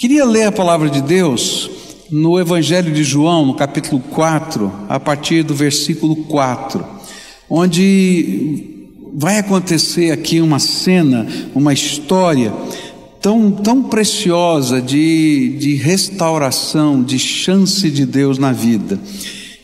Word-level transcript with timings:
Queria 0.00 0.24
ler 0.24 0.44
a 0.44 0.52
palavra 0.52 0.88
de 0.88 1.02
Deus 1.02 1.68
no 2.08 2.38
Evangelho 2.38 2.94
de 2.94 3.02
João, 3.02 3.44
no 3.44 3.54
capítulo 3.54 4.00
4, 4.00 4.72
a 4.88 5.00
partir 5.00 5.42
do 5.42 5.56
versículo 5.56 6.14
4, 6.14 6.86
onde 7.50 8.92
vai 9.12 9.38
acontecer 9.38 10.12
aqui 10.12 10.40
uma 10.40 10.60
cena, 10.60 11.26
uma 11.52 11.72
história 11.72 12.54
tão, 13.20 13.50
tão 13.50 13.82
preciosa 13.82 14.80
de, 14.80 15.56
de 15.58 15.74
restauração, 15.74 17.02
de 17.02 17.18
chance 17.18 17.90
de 17.90 18.06
Deus 18.06 18.38
na 18.38 18.52
vida. 18.52 19.00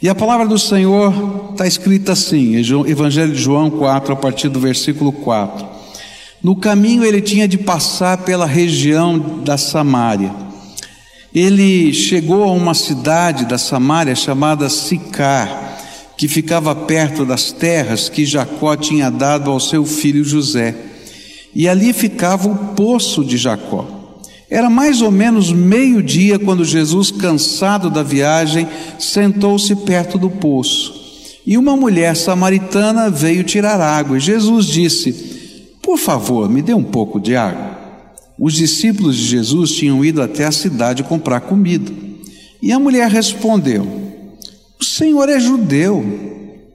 E 0.02 0.08
a 0.08 0.16
palavra 0.16 0.48
do 0.48 0.58
Senhor 0.58 1.50
está 1.52 1.64
escrita 1.64 2.10
assim, 2.10 2.56
Evangelho 2.56 3.32
de 3.32 3.40
João 3.40 3.70
4, 3.70 4.12
a 4.12 4.16
partir 4.16 4.48
do 4.48 4.58
versículo 4.58 5.12
4. 5.12 5.73
No 6.44 6.54
caminho 6.54 7.02
ele 7.02 7.22
tinha 7.22 7.48
de 7.48 7.56
passar 7.56 8.18
pela 8.18 8.44
região 8.44 9.18
da 9.18 9.56
Samária. 9.56 10.30
Ele 11.34 11.90
chegou 11.94 12.42
a 12.42 12.52
uma 12.52 12.74
cidade 12.74 13.46
da 13.46 13.56
Samária 13.56 14.14
chamada 14.14 14.68
Sicar, 14.68 15.78
que 16.18 16.28
ficava 16.28 16.74
perto 16.74 17.24
das 17.24 17.50
terras 17.50 18.10
que 18.10 18.26
Jacó 18.26 18.76
tinha 18.76 19.10
dado 19.10 19.50
ao 19.50 19.58
seu 19.58 19.86
filho 19.86 20.22
José. 20.22 20.74
E 21.54 21.66
ali 21.66 21.94
ficava 21.94 22.46
o 22.46 22.74
poço 22.74 23.24
de 23.24 23.38
Jacó. 23.38 23.86
Era 24.50 24.68
mais 24.68 25.00
ou 25.00 25.10
menos 25.10 25.50
meio-dia 25.50 26.38
quando 26.38 26.62
Jesus, 26.62 27.10
cansado 27.10 27.88
da 27.88 28.02
viagem, 28.02 28.68
sentou-se 28.98 29.74
perto 29.76 30.18
do 30.18 30.28
poço. 30.28 30.92
E 31.46 31.56
uma 31.56 31.74
mulher 31.74 32.14
samaritana 32.14 33.08
veio 33.08 33.44
tirar 33.44 33.80
água. 33.80 34.18
E 34.18 34.20
Jesus 34.20 34.66
disse: 34.66 35.33
por 35.84 35.98
favor, 35.98 36.48
me 36.48 36.62
dê 36.62 36.72
um 36.72 36.82
pouco 36.82 37.20
de 37.20 37.36
água. 37.36 37.78
Os 38.38 38.54
discípulos 38.54 39.16
de 39.16 39.24
Jesus 39.24 39.72
tinham 39.72 40.04
ido 40.04 40.22
até 40.22 40.46
a 40.46 40.52
cidade 40.52 41.04
comprar 41.04 41.42
comida. 41.42 41.92
E 42.60 42.72
a 42.72 42.78
mulher 42.78 43.10
respondeu: 43.10 43.86
O 44.80 44.84
Senhor 44.84 45.28
é 45.28 45.38
judeu 45.38 46.02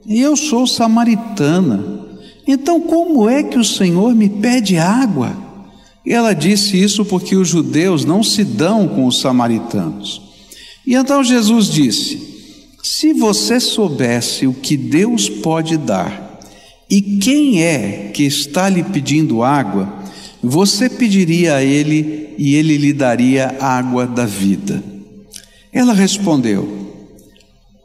e 0.06 0.20
eu 0.20 0.36
sou 0.36 0.66
samaritana. 0.66 2.08
Então, 2.46 2.80
como 2.80 3.28
é 3.28 3.42
que 3.42 3.58
o 3.58 3.64
Senhor 3.64 4.14
me 4.14 4.28
pede 4.28 4.78
água? 4.78 5.36
Ela 6.06 6.32
disse 6.32 6.80
isso 6.80 7.04
porque 7.04 7.36
os 7.36 7.48
judeus 7.48 8.04
não 8.04 8.22
se 8.22 8.44
dão 8.44 8.88
com 8.88 9.06
os 9.06 9.20
samaritanos. 9.20 10.22
E 10.86 10.94
então 10.94 11.22
Jesus 11.22 11.68
disse: 11.68 12.76
Se 12.82 13.12
você 13.12 13.58
soubesse 13.60 14.46
o 14.46 14.54
que 14.54 14.76
Deus 14.76 15.28
pode 15.28 15.76
dar, 15.76 16.29
e 16.90 17.00
quem 17.00 17.62
é 17.62 18.10
que 18.12 18.24
está 18.24 18.68
lhe 18.68 18.82
pedindo 18.82 19.44
água? 19.44 20.00
Você 20.42 20.88
pediria 20.88 21.56
a 21.56 21.62
ele 21.62 22.34
e 22.36 22.54
ele 22.56 22.76
lhe 22.76 22.92
daria 22.92 23.56
água 23.60 24.06
da 24.06 24.26
vida. 24.26 24.82
Ela 25.72 25.92
respondeu: 25.92 26.68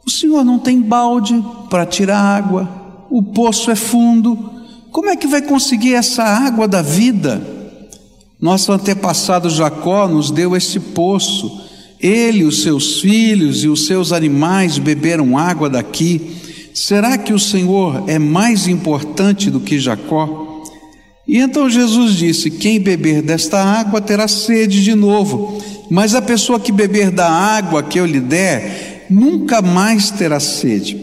O 0.04 0.10
senhor 0.10 0.44
não 0.44 0.58
tem 0.58 0.80
balde 0.80 1.40
para 1.70 1.86
tirar 1.86 2.18
água, 2.18 2.68
o 3.08 3.22
poço 3.22 3.70
é 3.70 3.76
fundo, 3.76 4.50
como 4.90 5.10
é 5.10 5.14
que 5.14 5.26
vai 5.26 5.42
conseguir 5.42 5.94
essa 5.94 6.24
água 6.24 6.66
da 6.66 6.80
vida? 6.80 7.40
Nosso 8.40 8.72
antepassado 8.72 9.48
Jacó 9.50 10.08
nos 10.08 10.30
deu 10.30 10.56
esse 10.56 10.80
poço, 10.80 11.60
ele, 12.00 12.44
os 12.44 12.62
seus 12.62 13.00
filhos 13.00 13.62
e 13.62 13.68
os 13.68 13.86
seus 13.86 14.10
animais 14.10 14.78
beberam 14.78 15.38
água 15.38 15.68
daqui. 15.68 16.34
Será 16.76 17.16
que 17.16 17.32
o 17.32 17.38
Senhor 17.38 18.04
é 18.06 18.18
mais 18.18 18.68
importante 18.68 19.50
do 19.50 19.58
que 19.58 19.78
Jacó? 19.78 20.62
E 21.26 21.38
então 21.38 21.70
Jesus 21.70 22.12
disse: 22.12 22.50
Quem 22.50 22.78
beber 22.78 23.22
desta 23.22 23.58
água 23.64 23.98
terá 23.98 24.28
sede 24.28 24.84
de 24.84 24.94
novo, 24.94 25.58
mas 25.90 26.14
a 26.14 26.20
pessoa 26.20 26.60
que 26.60 26.70
beber 26.70 27.10
da 27.10 27.30
água 27.30 27.82
que 27.82 27.98
eu 27.98 28.04
lhe 28.04 28.20
der, 28.20 29.06
nunca 29.08 29.62
mais 29.62 30.10
terá 30.10 30.38
sede, 30.38 30.98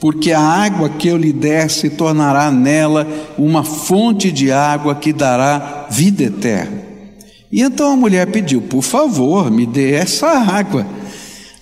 porque 0.00 0.32
a 0.32 0.40
água 0.40 0.88
que 0.88 1.08
eu 1.08 1.18
lhe 1.18 1.30
der 1.30 1.68
se 1.68 1.90
tornará 1.90 2.50
nela 2.50 3.06
uma 3.36 3.62
fonte 3.62 4.32
de 4.32 4.50
água 4.50 4.94
que 4.94 5.12
dará 5.12 5.88
vida 5.90 6.22
eterna. 6.22 6.80
E 7.52 7.60
então 7.60 7.92
a 7.92 7.96
mulher 7.96 8.28
pediu: 8.28 8.62
Por 8.62 8.80
favor, 8.80 9.50
me 9.50 9.66
dê 9.66 9.92
essa 9.92 10.28
água 10.28 10.86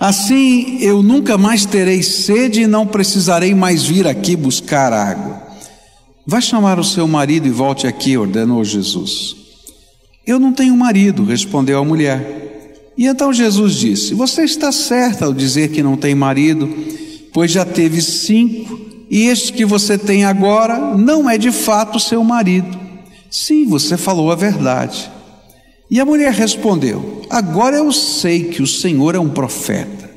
Assim 0.00 0.78
eu 0.80 1.02
nunca 1.02 1.36
mais 1.36 1.66
terei 1.66 2.02
sede 2.02 2.62
e 2.62 2.66
não 2.66 2.86
precisarei 2.86 3.54
mais 3.54 3.84
vir 3.84 4.06
aqui 4.06 4.34
buscar 4.34 4.94
água. 4.94 5.42
Vai 6.26 6.40
chamar 6.40 6.78
o 6.78 6.84
seu 6.84 7.06
marido 7.06 7.46
e 7.46 7.50
volte 7.50 7.86
aqui, 7.86 8.16
ordenou 8.16 8.64
Jesus. 8.64 9.36
Eu 10.26 10.40
não 10.40 10.54
tenho 10.54 10.74
marido, 10.74 11.22
respondeu 11.22 11.78
a 11.78 11.84
mulher. 11.84 12.92
E 12.96 13.06
então 13.06 13.30
Jesus 13.30 13.74
disse: 13.74 14.14
Você 14.14 14.42
está 14.42 14.72
certa 14.72 15.26
ao 15.26 15.34
dizer 15.34 15.70
que 15.70 15.82
não 15.82 15.98
tem 15.98 16.14
marido, 16.14 16.66
pois 17.30 17.50
já 17.50 17.66
teve 17.66 18.00
cinco, 18.00 18.80
e 19.10 19.24
este 19.26 19.52
que 19.52 19.66
você 19.66 19.98
tem 19.98 20.24
agora 20.24 20.96
não 20.96 21.28
é 21.28 21.36
de 21.36 21.52
fato 21.52 22.00
seu 22.00 22.24
marido. 22.24 22.78
Sim, 23.30 23.66
você 23.66 23.98
falou 23.98 24.32
a 24.32 24.34
verdade. 24.34 25.10
E 25.90 25.98
a 25.98 26.04
mulher 26.04 26.32
respondeu: 26.32 27.22
Agora 27.28 27.76
eu 27.76 27.90
sei 27.92 28.44
que 28.44 28.62
o 28.62 28.66
Senhor 28.66 29.14
é 29.14 29.18
um 29.18 29.28
profeta. 29.28 30.08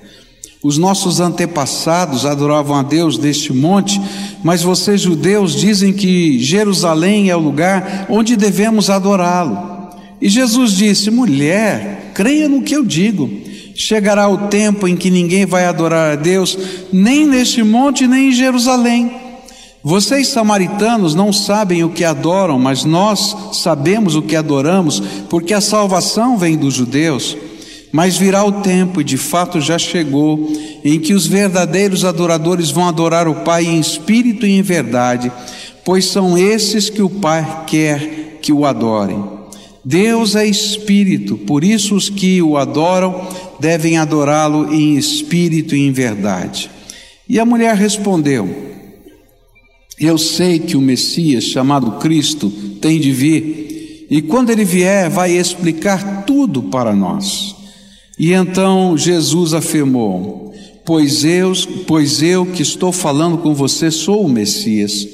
Os 0.64 0.78
nossos 0.78 1.20
antepassados 1.20 2.26
adoravam 2.26 2.78
a 2.78 2.84
Deus 2.84 3.18
deste 3.18 3.52
monte, 3.52 4.00
mas 4.42 4.62
vocês 4.62 5.02
judeus 5.02 5.56
dizem 5.56 5.92
que 5.92 6.40
Jerusalém 6.40 7.30
é 7.30 7.36
o 7.36 7.40
lugar 7.40 8.06
onde 8.10 8.38
devemos 8.38 8.90
adorá-lo. 8.90 9.90
E 10.22 10.30
Jesus 10.30 10.72
disse: 10.72 11.12
Mulher, 11.12 12.12
creia 12.14 12.48
no 12.48 12.62
que 12.62 12.76
eu 12.76 12.86
digo. 12.86 13.30
Chegará 13.76 14.30
o 14.30 14.50
tempo 14.50 14.88
em 14.88 14.96
que 14.96 15.10
ninguém 15.10 15.48
vai 15.48 15.66
adorar 15.66 16.14
a 16.14 16.16
Deus, 16.16 16.58
nem 16.94 17.26
neste 17.26 17.64
monte, 17.64 18.06
nem 18.06 18.30
em 18.30 18.32
Jerusalém. 18.32 19.23
Vocês 19.86 20.30
samaritanos 20.30 21.14
não 21.14 21.34
sabem 21.34 21.84
o 21.84 21.90
que 21.90 22.06
adoram, 22.06 22.58
mas 22.58 22.86
nós 22.86 23.36
sabemos 23.52 24.16
o 24.16 24.22
que 24.22 24.34
adoramos, 24.34 25.04
porque 25.30 25.54
a 25.54 25.60
salvação 25.60 26.38
vem 26.38 26.56
dos 26.56 26.74
judeus. 26.74 27.36
Mas 27.92 28.18
virá 28.18 28.46
o 28.46 28.62
tempo, 28.64 29.02
e 29.02 29.04
de 29.04 29.18
fato 29.18 29.60
já 29.60 29.78
chegou, 29.78 30.50
em 30.86 31.00
que 31.02 31.14
os 31.14 31.28
verdadeiros 31.28 32.06
adoradores 32.06 32.72
vão 32.72 32.88
adorar 32.88 33.28
o 33.28 33.44
Pai 33.44 33.66
em 33.66 33.78
espírito 33.78 34.48
e 34.48 34.58
em 34.58 34.62
verdade, 34.62 35.30
pois 35.84 36.06
são 36.06 36.38
esses 36.38 36.90
que 36.90 37.02
o 37.02 37.10
Pai 37.10 37.66
quer 37.68 38.40
que 38.42 38.54
o 38.54 38.66
adorem. 38.66 39.22
Deus 39.84 40.34
é 40.34 40.46
espírito, 40.46 41.38
por 41.38 41.62
isso 41.62 41.94
os 41.94 42.10
que 42.10 42.42
o 42.42 42.58
adoram 42.58 43.28
devem 43.60 43.98
adorá-lo 43.98 44.74
em 44.74 44.96
espírito 44.96 45.76
e 45.76 45.86
em 45.86 45.92
verdade. 45.92 46.72
E 47.28 47.38
a 47.38 47.46
mulher 47.46 47.76
respondeu: 47.76 48.73
eu 50.00 50.18
sei 50.18 50.60
que 50.60 50.76
o 50.76 50.82
Messias, 50.82 51.44
chamado 51.44 51.94
Cristo, 51.94 52.50
tem 52.82 53.00
de 53.00 53.12
vir, 53.12 54.08
e 54.10 54.22
quando 54.22 54.50
ele 54.50 54.66
vier, 54.66 55.10
vai 55.10 55.32
explicar 55.32 56.24
tudo 56.26 56.64
para 56.64 56.96
nós. 56.96 57.56
E 58.18 58.32
então 58.32 58.98
Jesus 58.98 59.54
afirmou: 59.54 60.54
Pois 60.86 61.24
eu, 61.24 61.54
pois 61.88 62.22
eu 62.22 62.46
que 62.46 62.62
estou 62.62 62.92
falando 62.92 63.38
com 63.38 63.54
você 63.54 63.90
sou 63.90 64.26
o 64.26 64.30
Messias. 64.30 65.08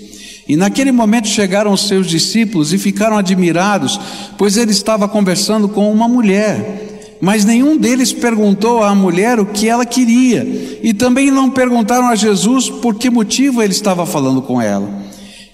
E 0.48 0.56
naquele 0.56 0.92
momento 0.92 1.28
chegaram 1.28 1.72
os 1.72 1.88
seus 1.88 2.08
discípulos 2.08 2.74
e 2.74 2.78
ficaram 2.80 3.18
admirados, 3.18 4.00
pois 4.36 4.58
ele 4.58 4.72
estava 4.72 5.08
conversando 5.08 5.70
com 5.70 5.92
uma 5.92 6.08
mulher 6.08 6.89
mas 7.22 7.44
nenhum 7.44 7.78
deles 7.78 8.14
perguntou 8.14 8.82
à 8.82 8.96
mulher 8.96 9.40
o 9.40 9.46
que 9.46 9.68
ela 9.68 9.86
queria, 9.86 10.80
e 10.82 10.94
também 10.94 11.30
não 11.32 11.50
perguntaram 11.50 12.08
a 12.08 12.16
Jesus 12.16 12.70
por 12.70 12.96
que 12.96 13.10
motivo 13.10 13.62
ele 13.62 13.74
estava 13.74 14.06
falando 14.06 14.42
com 14.42 14.62
ela. 14.62 14.90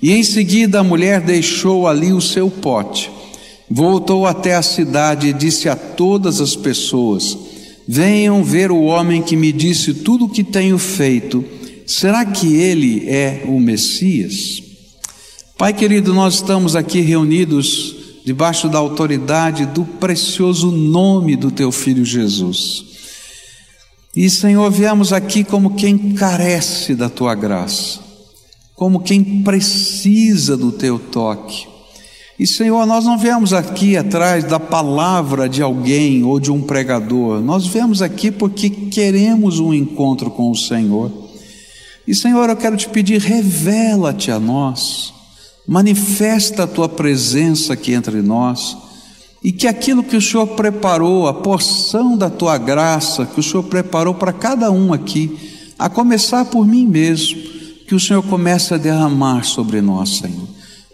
E 0.02 0.12
em 0.12 0.24
seguida 0.24 0.80
a 0.80 0.84
mulher 0.84 1.22
deixou 1.22 1.88
ali 1.88 2.14
o 2.14 2.22
seu 2.22 2.50
pote, 2.50 3.10
voltou 3.70 4.28
até 4.28 4.56
a 4.56 4.62
cidade 4.62 5.28
e 5.28 5.34
disse 5.34 5.68
a 5.68 5.76
todas 5.76 6.40
as 6.40 6.56
pessoas: 6.56 7.36
Venham 7.88 8.44
ver 8.44 8.72
o 8.72 8.84
homem 8.84 9.22
que 9.22 9.36
me 9.36 9.52
disse 9.52 9.94
tudo 9.94 10.26
o 10.26 10.30
que 10.30 10.44
tenho 10.44 10.78
feito. 10.78 11.44
Será 11.88 12.26
que 12.26 12.56
ele 12.56 13.08
é 13.08 13.44
o 13.48 13.60
Messias? 13.60 14.62
Pai 15.58 15.72
querido, 15.72 16.14
nós 16.14 16.36
estamos 16.36 16.76
aqui 16.76 17.00
reunidos 17.00 18.05
debaixo 18.26 18.68
da 18.68 18.80
autoridade 18.80 19.68
do 19.68 19.86
precioso 19.86 20.72
nome 20.72 21.36
do 21.36 21.52
teu 21.52 21.72
filho 21.72 22.04
Jesus. 22.04 22.84
E, 24.16 24.28
Senhor, 24.32 24.72
viemos 24.72 25.14
aqui 25.14 25.44
como 25.44 25.76
quem 25.76 26.16
carece 26.16 26.96
da 26.96 27.08
tua 27.08 27.36
graça, 27.36 28.00
como 28.74 29.02
quem 29.02 29.44
precisa 29.44 30.58
do 30.58 30.72
teu 30.72 30.98
toque. 30.98 31.68
E, 32.40 32.48
Senhor, 32.48 32.84
nós 32.88 33.06
não 33.06 33.16
viemos 33.16 33.54
aqui 33.54 33.96
atrás 33.96 34.44
da 34.44 34.60
palavra 34.60 35.48
de 35.48 35.62
alguém 35.62 36.24
ou 36.24 36.40
de 36.40 36.52
um 36.52 36.64
pregador, 36.64 37.42
nós 37.42 37.68
viemos 37.68 38.02
aqui 38.02 38.32
porque 38.32 38.72
queremos 38.72 39.60
um 39.60 39.72
encontro 39.72 40.32
com 40.32 40.50
o 40.50 40.56
Senhor. 40.56 41.12
E, 42.08 42.16
Senhor, 42.16 42.50
eu 42.50 42.56
quero 42.56 42.76
te 42.76 42.90
pedir, 42.90 43.22
revela-te 43.22 44.32
a 44.32 44.40
nós 44.40 45.15
manifesta 45.68 46.64
a 46.64 46.68
tua 46.68 46.88
presença 46.88 47.74
aqui 47.74 47.94
entre 47.94 48.22
nós 48.22 48.78
e 49.44 49.52
que 49.52 49.68
aquilo 49.68 50.04
que 50.04 50.18
o 50.18 50.22
Senhor 50.22 50.48
preparou, 50.48 51.28
a 51.28 51.34
porção 51.34 52.18
da 52.18 52.30
tua 52.30 52.58
graça 52.58 53.26
que 53.26 53.40
o 53.40 53.44
Senhor 53.44 53.64
preparou 53.64 54.14
para 54.16 54.34
cada 54.34 54.72
um 54.72 54.92
aqui, 54.92 55.38
a 55.78 55.88
começar 55.88 56.46
por 56.46 56.66
mim 56.66 56.88
mesmo, 56.88 57.40
que 57.88 57.94
o 57.94 58.00
Senhor 58.00 58.24
comece 58.24 58.74
a 58.74 58.78
derramar 58.78 59.44
sobre 59.44 59.82
nós, 59.82 60.18
Senhor. 60.18 60.48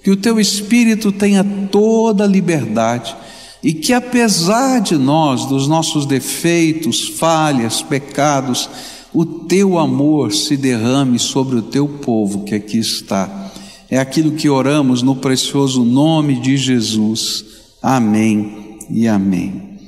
Que 0.04 0.12
o 0.12 0.18
teu 0.18 0.40
espírito 0.40 1.12
tenha 1.12 1.44
toda 1.72 2.24
a 2.24 2.28
liberdade 2.28 3.16
e 3.64 3.74
que 3.74 3.94
apesar 3.94 4.82
de 4.82 4.98
nós, 4.98 5.46
dos 5.46 5.68
nossos 5.68 6.06
defeitos, 6.06 7.08
falhas, 7.08 7.82
pecados, 7.82 8.70
o 9.14 9.26
teu 9.26 9.78
amor 9.78 10.34
se 10.34 10.58
derrame 10.58 11.20
sobre 11.20 11.58
o 11.58 11.62
teu 11.62 11.88
povo 11.88 12.44
que 12.44 12.56
aqui 12.56 12.80
está. 12.80 13.51
É 13.92 13.98
aquilo 13.98 14.32
que 14.32 14.48
oramos 14.48 15.02
no 15.02 15.18
precioso 15.18 15.84
nome 15.84 16.40
de 16.40 16.56
Jesus. 16.56 17.44
Amém 17.84 18.78
e 18.90 19.06
amém. 19.06 19.80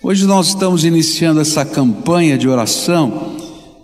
Hoje 0.00 0.26
nós 0.26 0.46
estamos 0.46 0.84
iniciando 0.84 1.40
essa 1.40 1.64
campanha 1.64 2.38
de 2.38 2.48
oração 2.48 3.34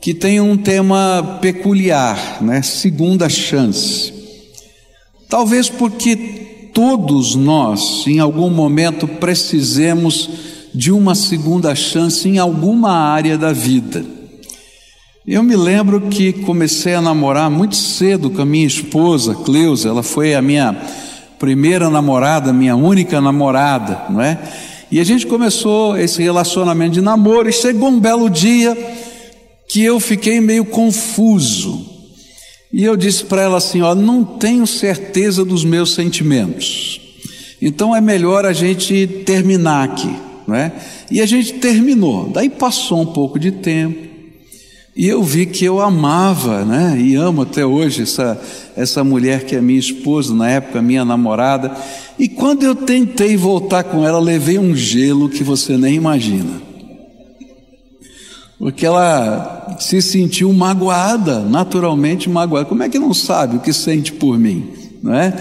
que 0.00 0.14
tem 0.14 0.40
um 0.40 0.56
tema 0.56 1.40
peculiar, 1.42 2.40
né? 2.40 2.62
Segunda 2.62 3.28
chance. 3.28 4.14
Talvez 5.28 5.68
porque 5.68 6.70
todos 6.72 7.34
nós, 7.34 8.06
em 8.06 8.20
algum 8.20 8.50
momento, 8.50 9.08
precisemos 9.08 10.30
de 10.72 10.92
uma 10.92 11.16
segunda 11.16 11.74
chance 11.74 12.28
em 12.28 12.38
alguma 12.38 12.92
área 12.92 13.36
da 13.36 13.52
vida. 13.52 14.17
Eu 15.30 15.42
me 15.42 15.54
lembro 15.54 16.00
que 16.08 16.32
comecei 16.32 16.94
a 16.94 17.02
namorar 17.02 17.50
muito 17.50 17.76
cedo 17.76 18.30
com 18.30 18.40
a 18.40 18.46
minha 18.46 18.66
esposa, 18.66 19.34
Cleusa, 19.34 19.90
ela 19.90 20.02
foi 20.02 20.34
a 20.34 20.40
minha 20.40 20.74
primeira 21.38 21.90
namorada, 21.90 22.50
minha 22.50 22.74
única 22.74 23.20
namorada, 23.20 24.06
não 24.08 24.22
é? 24.22 24.38
E 24.90 24.98
a 24.98 25.04
gente 25.04 25.26
começou 25.26 25.98
esse 25.98 26.22
relacionamento 26.22 26.92
de 26.92 27.02
namoro 27.02 27.46
e 27.46 27.52
chegou 27.52 27.90
um 27.90 28.00
belo 28.00 28.30
dia 28.30 28.74
que 29.68 29.82
eu 29.82 30.00
fiquei 30.00 30.40
meio 30.40 30.64
confuso. 30.64 31.86
E 32.72 32.82
eu 32.82 32.96
disse 32.96 33.24
para 33.24 33.42
ela 33.42 33.58
assim: 33.58 33.82
Ó, 33.82 33.94
não 33.94 34.24
tenho 34.24 34.66
certeza 34.66 35.44
dos 35.44 35.62
meus 35.62 35.92
sentimentos, 35.92 37.02
então 37.60 37.94
é 37.94 38.00
melhor 38.00 38.46
a 38.46 38.54
gente 38.54 39.06
terminar 39.26 39.84
aqui, 39.84 40.16
não 40.46 40.54
é? 40.54 40.72
E 41.10 41.20
a 41.20 41.26
gente 41.26 41.52
terminou. 41.52 42.30
Daí 42.30 42.48
passou 42.48 43.02
um 43.02 43.06
pouco 43.06 43.38
de 43.38 43.52
tempo, 43.52 44.07
e 44.98 45.06
eu 45.06 45.22
vi 45.22 45.46
que 45.46 45.64
eu 45.64 45.80
amava, 45.80 46.64
né? 46.64 47.00
E 47.00 47.14
amo 47.14 47.42
até 47.42 47.64
hoje 47.64 48.02
essa, 48.02 48.36
essa 48.76 49.04
mulher 49.04 49.44
que 49.44 49.54
é 49.54 49.60
minha 49.60 49.78
esposa, 49.78 50.34
na 50.34 50.50
época 50.50 50.82
minha 50.82 51.04
namorada. 51.04 51.70
E 52.18 52.28
quando 52.28 52.64
eu 52.64 52.74
tentei 52.74 53.36
voltar 53.36 53.84
com 53.84 54.04
ela, 54.04 54.18
levei 54.18 54.58
um 54.58 54.74
gelo 54.74 55.28
que 55.28 55.44
você 55.44 55.76
nem 55.76 55.94
imagina. 55.94 56.60
Porque 58.58 58.84
ela 58.84 59.76
se 59.78 60.02
sentiu 60.02 60.52
magoada, 60.52 61.42
naturalmente 61.42 62.28
magoada. 62.28 62.66
Como 62.66 62.82
é 62.82 62.88
que 62.88 62.98
não 62.98 63.14
sabe 63.14 63.58
o 63.58 63.60
que 63.60 63.72
sente 63.72 64.12
por 64.12 64.36
mim, 64.36 64.68
não 65.00 65.14
é? 65.14 65.32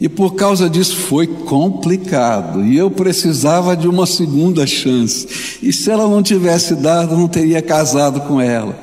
E 0.00 0.08
por 0.08 0.34
causa 0.34 0.70
disso 0.70 0.96
foi 0.96 1.26
complicado. 1.26 2.64
E 2.64 2.76
eu 2.76 2.90
precisava 2.90 3.76
de 3.76 3.88
uma 3.88 4.06
segunda 4.06 4.66
chance. 4.66 5.58
E 5.60 5.72
se 5.72 5.90
ela 5.90 6.08
não 6.08 6.22
tivesse 6.22 6.76
dado, 6.76 7.14
eu 7.14 7.18
não 7.18 7.26
teria 7.26 7.60
casado 7.60 8.20
com 8.20 8.40
ela. 8.40 8.78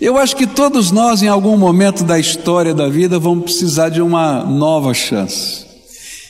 Eu 0.00 0.18
acho 0.18 0.36
que 0.36 0.46
todos 0.46 0.90
nós, 0.90 1.22
em 1.22 1.28
algum 1.28 1.56
momento 1.56 2.04
da 2.04 2.18
história 2.18 2.74
da 2.74 2.88
vida, 2.88 3.18
vamos 3.18 3.44
precisar 3.44 3.88
de 3.88 4.02
uma 4.02 4.44
nova 4.44 4.92
chance. 4.92 5.66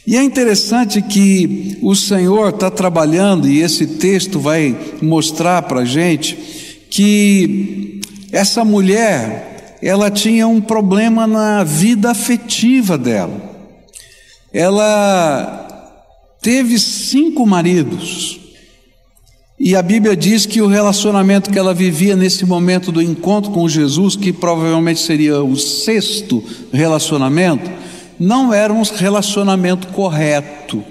E 0.07 0.17
é 0.17 0.23
interessante 0.23 1.03
que 1.03 1.77
o 1.83 1.95
Senhor 1.95 2.49
está 2.49 2.71
trabalhando, 2.71 3.47
e 3.47 3.61
esse 3.61 3.87
texto 3.87 4.41
vai 4.41 4.75
mostrar 5.03 5.63
para 5.63 5.81
a 5.81 5.85
gente, 5.85 6.39
que 6.89 8.01
essa 8.33 8.65
mulher, 8.65 9.77
ela 9.83 10.11
tinha 10.11 10.47
um 10.49 10.63
problema 10.63 11.27
na 11.27 11.63
vida 11.63 12.11
afetiva 12.11 12.97
dela 12.97 13.48
ela 14.53 15.67
teve 16.41 16.79
cinco 16.79 17.47
maridos. 17.47 18.41
E 19.59 19.75
a 19.75 19.83
Bíblia 19.83 20.17
diz 20.17 20.47
que 20.47 20.63
o 20.63 20.69
relacionamento 20.69 21.51
que 21.51 21.59
ela 21.59 21.75
vivia 21.75 22.15
nesse 22.15 22.47
momento 22.47 22.93
do 22.93 23.03
encontro 23.03 23.51
com 23.51 23.69
Jesus, 23.69 24.15
que 24.15 24.33
provavelmente 24.33 25.01
seria 25.01 25.43
o 25.43 25.57
sexto 25.57 26.43
relacionamento, 26.73 27.69
não 28.21 28.55
era 28.55 28.73
um 28.73 28.83
relacionamento 28.83 29.89
correto, 29.89 30.83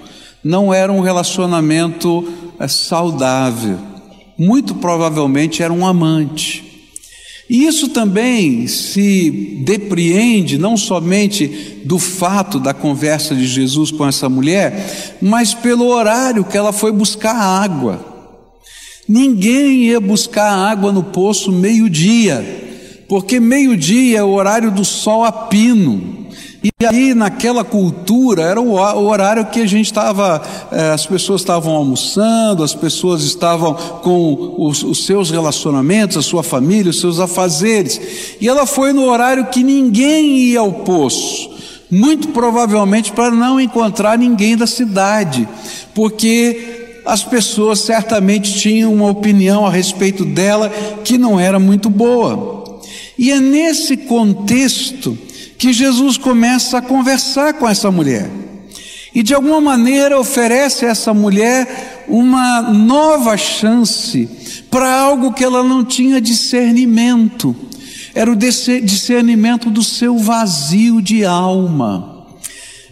não 0.44 0.72
era 0.72 0.92
um 0.92 1.00
relacionamento 1.00 2.30
é, 2.58 2.68
saudável. 2.68 3.78
Muito 4.36 4.74
provavelmente 4.74 5.62
era 5.62 5.72
um 5.72 5.86
amante. 5.86 6.67
E 7.48 7.64
isso 7.64 7.88
também 7.88 8.66
se 8.66 9.30
depreende 9.64 10.58
não 10.58 10.76
somente 10.76 11.80
do 11.84 11.98
fato 11.98 12.60
da 12.60 12.74
conversa 12.74 13.34
de 13.34 13.46
Jesus 13.46 13.90
com 13.90 14.06
essa 14.06 14.28
mulher, 14.28 15.16
mas 15.22 15.54
pelo 15.54 15.86
horário 15.86 16.44
que 16.44 16.58
ela 16.58 16.72
foi 16.72 16.92
buscar 16.92 17.34
água. 17.34 18.04
Ninguém 19.08 19.84
ia 19.84 19.98
buscar 19.98 20.52
água 20.52 20.92
no 20.92 21.02
poço 21.02 21.50
meio-dia, 21.50 23.04
porque 23.08 23.40
meio-dia 23.40 24.18
é 24.18 24.22
o 24.22 24.32
horário 24.32 24.70
do 24.70 24.84
sol 24.84 25.24
a 25.24 25.32
pino. 25.32 26.17
E 26.62 26.84
aí, 26.84 27.14
naquela 27.14 27.62
cultura, 27.62 28.42
era 28.42 28.60
o 28.60 28.74
horário 29.06 29.46
que 29.46 29.60
a 29.60 29.66
gente 29.66 29.86
estava, 29.86 30.42
eh, 30.72 30.90
as 30.90 31.06
pessoas 31.06 31.40
estavam 31.40 31.72
almoçando, 31.72 32.64
as 32.64 32.74
pessoas 32.74 33.22
estavam 33.22 33.74
com 34.02 34.56
os, 34.58 34.82
os, 34.82 35.06
seus 35.06 35.30
relacionamentos, 35.30 36.16
a 36.16 36.22
sua 36.22 36.42
família, 36.42 36.90
os 36.90 36.98
seus 36.98 37.20
afazeres. 37.20 38.00
E 38.40 38.48
ela 38.48 38.66
foi 38.66 38.92
no 38.92 39.04
horário 39.04 39.46
que 39.46 39.62
ninguém 39.62 40.36
ia 40.36 40.58
ao 40.58 40.72
poço, 40.72 41.48
muito 41.88 42.28
provavelmente 42.28 43.12
para 43.12 43.30
não 43.30 43.60
encontrar 43.60 44.18
ninguém 44.18 44.56
da 44.56 44.66
cidade, 44.66 45.48
porque 45.94 47.00
as 47.06 47.22
pessoas 47.22 47.78
certamente 47.78 48.58
tinham 48.58 48.92
uma 48.92 49.08
opinião 49.08 49.64
a 49.64 49.70
respeito 49.70 50.24
dela 50.24 50.70
que 51.04 51.16
não 51.16 51.38
era 51.38 51.60
muito 51.60 51.88
boa. 51.88 52.80
E 53.16 53.30
é 53.30 53.38
nesse 53.38 53.96
contexto 53.96 55.16
que 55.58 55.72
Jesus 55.72 56.16
começa 56.16 56.78
a 56.78 56.82
conversar 56.82 57.54
com 57.54 57.68
essa 57.68 57.90
mulher. 57.90 58.30
E 59.12 59.22
de 59.22 59.34
alguma 59.34 59.60
maneira 59.60 60.18
oferece 60.18 60.86
a 60.86 60.90
essa 60.90 61.12
mulher 61.12 62.04
uma 62.06 62.62
nova 62.62 63.36
chance 63.36 64.28
para 64.70 65.00
algo 65.00 65.32
que 65.32 65.42
ela 65.42 65.64
não 65.64 65.84
tinha 65.84 66.20
discernimento. 66.20 67.56
Era 68.14 68.30
o 68.30 68.36
discernimento 68.36 69.70
do 69.70 69.82
seu 69.82 70.16
vazio 70.16 71.02
de 71.02 71.24
alma. 71.24 72.26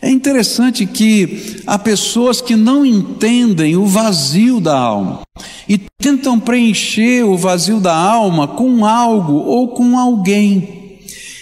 É 0.02 0.10
interessante 0.10 0.84
que 0.86 1.62
há 1.66 1.78
pessoas 1.78 2.40
que 2.40 2.54
não 2.54 2.84
entendem 2.84 3.76
o 3.76 3.86
vazio 3.86 4.60
da 4.60 4.76
alma 4.76 5.22
e 5.68 5.78
tentam 5.98 6.38
preencher 6.38 7.24
o 7.24 7.36
vazio 7.36 7.80
da 7.80 7.94
alma 7.94 8.46
com 8.46 8.84
algo 8.84 9.34
ou 9.34 9.68
com 9.68 9.98
alguém. 9.98 10.85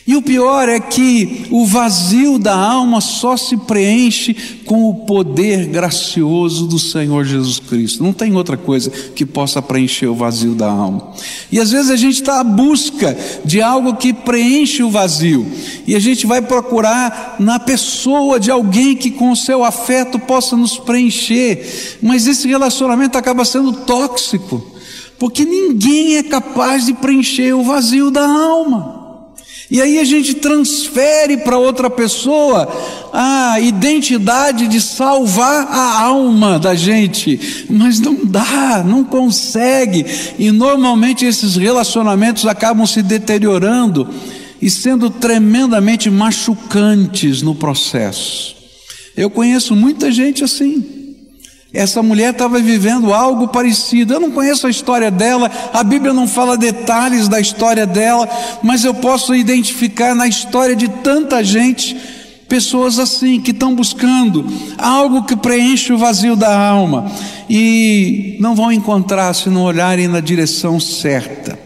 E 0.07 0.15
o 0.15 0.21
pior 0.21 0.69
é 0.69 0.79
que 0.79 1.47
o 1.51 1.65
vazio 1.65 2.39
da 2.39 2.55
alma 2.55 3.01
só 3.01 3.39
se 3.39 3.57
preenche 3.57 4.35
com 4.67 4.91
o 4.91 5.07
poder 5.07 5.65
gracioso 5.67 6.67
do 6.67 6.79
Senhor 6.79 7.25
Jesus 7.25 7.59
Cristo. 7.59 8.03
Não 8.03 8.13
tem 8.13 8.37
outra 8.37 8.55
coisa 8.55 8.91
que 8.91 9.25
possa 9.25 9.63
preencher 9.63 10.07
o 10.07 10.15
vazio 10.15 10.55
da 10.55 10.71
alma. 10.71 11.15
E 11.51 11.59
às 11.59 11.71
vezes 11.71 11.91
a 11.91 11.97
gente 11.97 12.17
está 12.17 12.41
à 12.41 12.45
busca 12.45 13.17
de 13.47 13.63
algo 13.63 13.97
que 13.97 14.13
preenche 14.13 14.83
o 14.83 14.91
vazio. 14.91 15.51
E 15.87 15.97
a 15.97 15.99
gente 15.99 16.27
vai 16.27 16.43
procurar 16.43 17.37
na 17.39 17.59
pessoa 17.59 18.39
de 18.39 18.51
alguém 18.51 18.95
que 18.95 19.11
com 19.11 19.33
o 19.33 19.37
seu 19.37 19.65
afeto 19.65 20.19
possa 20.19 20.55
nos 20.55 20.77
preencher. 20.77 21.99
Mas 22.03 22.27
esse 22.27 22.47
relacionamento 22.47 23.17
acaba 23.17 23.43
sendo 23.43 23.73
tóxico. 23.73 24.71
Porque 25.19 25.47
ninguém 25.47 26.17
é 26.17 26.23
capaz 26.23 26.85
de 26.85 26.93
preencher 26.93 27.55
o 27.55 27.63
vazio 27.63 28.11
da 28.11 28.27
alma. 28.27 28.94
E 29.75 29.83
aí 29.83 29.99
a 29.99 30.05
gente 30.05 30.35
transfere 30.35 31.39
para 31.39 31.59
outra 31.59 31.91
pessoa 31.91 32.73
a 33.13 33.59
identidade 33.59 34.69
de 34.69 34.81
salvar 34.81 35.67
a 35.67 36.01
alma 36.01 36.61
da 36.61 36.77
gente, 36.77 37.67
mas 37.69 37.99
não 37.99 38.25
dá, 38.25 38.85
não 38.87 39.03
consegue. 39.03 40.07
E 40.39 40.53
normalmente 40.53 41.25
esses 41.25 41.57
relacionamentos 41.57 42.47
acabam 42.47 42.87
se 42.87 43.03
deteriorando 43.03 44.09
e 44.63 44.71
sendo 44.71 45.11
tremendamente 45.11 46.09
machucantes 46.09 47.43
no 47.43 47.57
processo. 47.57 48.55
Eu 49.17 49.29
conheço 49.29 49.75
muita 49.75 50.13
gente 50.13 50.45
assim. 50.45 50.94
Essa 51.75 52.01
mulher 52.05 52.31
estava 52.31 52.61
vivendo 52.61 53.13
algo 53.13 53.49
parecido. 53.49 54.15
Eu 54.15 54.21
não 54.21 54.31
conheço 54.31 54.65
a 54.65 54.71
história 54.71 55.11
dela, 55.11 55.51
a 55.73 55.83
Bíblia 55.83 56.15
não 56.15 56.29
fala 56.29 56.57
detalhes 56.57 57.27
da 57.27 57.41
história 57.41 57.85
dela, 57.85 58.29
mas 58.63 58.85
eu 58.85 58.95
posso 58.95 59.35
identificar 59.35 60.15
na 60.15 60.29
história 60.29 60.77
de 60.77 60.89
tanta 60.89 61.43
gente 61.43 61.97
pessoas 62.49 63.01
assim 63.01 63.41
que 63.41 63.51
estão 63.51 63.75
buscando 63.75 64.47
algo 64.79 65.25
que 65.25 65.35
preenche 65.35 65.93
o 65.93 65.99
vazio 65.99 66.37
da 66.37 66.57
alma 66.57 67.11
e 67.51 68.37
não 68.39 68.55
vão 68.55 68.71
encontrar 68.71 69.35
se 69.35 69.51
não 69.51 69.63
olharem 69.63 70.07
na 70.07 70.21
direção 70.21 70.79
certa. 70.79 71.59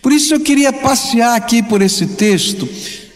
Por 0.00 0.12
isso 0.12 0.32
eu 0.32 0.40
queria 0.40 0.72
passear 0.72 1.36
aqui 1.36 1.62
por 1.62 1.82
esse 1.82 2.06
texto, 2.06 2.66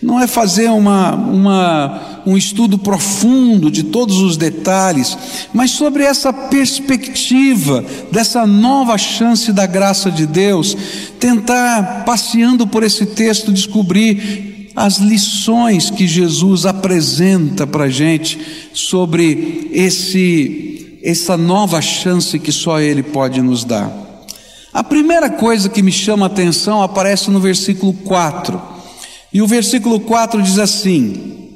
não 0.06 0.20
é 0.20 0.28
fazer 0.28 0.70
uma, 0.70 1.16
uma, 1.16 2.22
um 2.24 2.36
estudo 2.36 2.78
profundo 2.78 3.72
de 3.72 3.82
todos 3.82 4.18
os 4.18 4.36
detalhes, 4.36 5.18
mas 5.52 5.72
sobre 5.72 6.04
essa 6.04 6.32
perspectiva 6.32 7.84
dessa 8.12 8.46
nova 8.46 8.96
chance 8.96 9.52
da 9.52 9.66
graça 9.66 10.08
de 10.08 10.24
Deus, 10.24 10.76
tentar, 11.18 12.04
passeando 12.04 12.68
por 12.68 12.84
esse 12.84 13.04
texto, 13.04 13.52
descobrir 13.52 14.70
as 14.76 14.98
lições 14.98 15.90
que 15.90 16.06
Jesus 16.06 16.66
apresenta 16.66 17.66
para 17.66 17.84
a 17.84 17.90
gente 17.90 18.38
sobre 18.72 19.68
esse, 19.72 21.00
essa 21.02 21.36
nova 21.36 21.82
chance 21.82 22.38
que 22.38 22.52
só 22.52 22.78
Ele 22.78 23.02
pode 23.02 23.42
nos 23.42 23.64
dar. 23.64 23.90
A 24.72 24.84
primeira 24.84 25.28
coisa 25.28 25.68
que 25.68 25.82
me 25.82 25.90
chama 25.90 26.26
a 26.26 26.28
atenção 26.28 26.80
aparece 26.80 27.28
no 27.28 27.40
versículo 27.40 27.92
4. 27.92 28.75
E 29.36 29.42
o 29.42 29.46
versículo 29.46 30.00
4 30.00 30.40
diz 30.40 30.58
assim: 30.58 31.50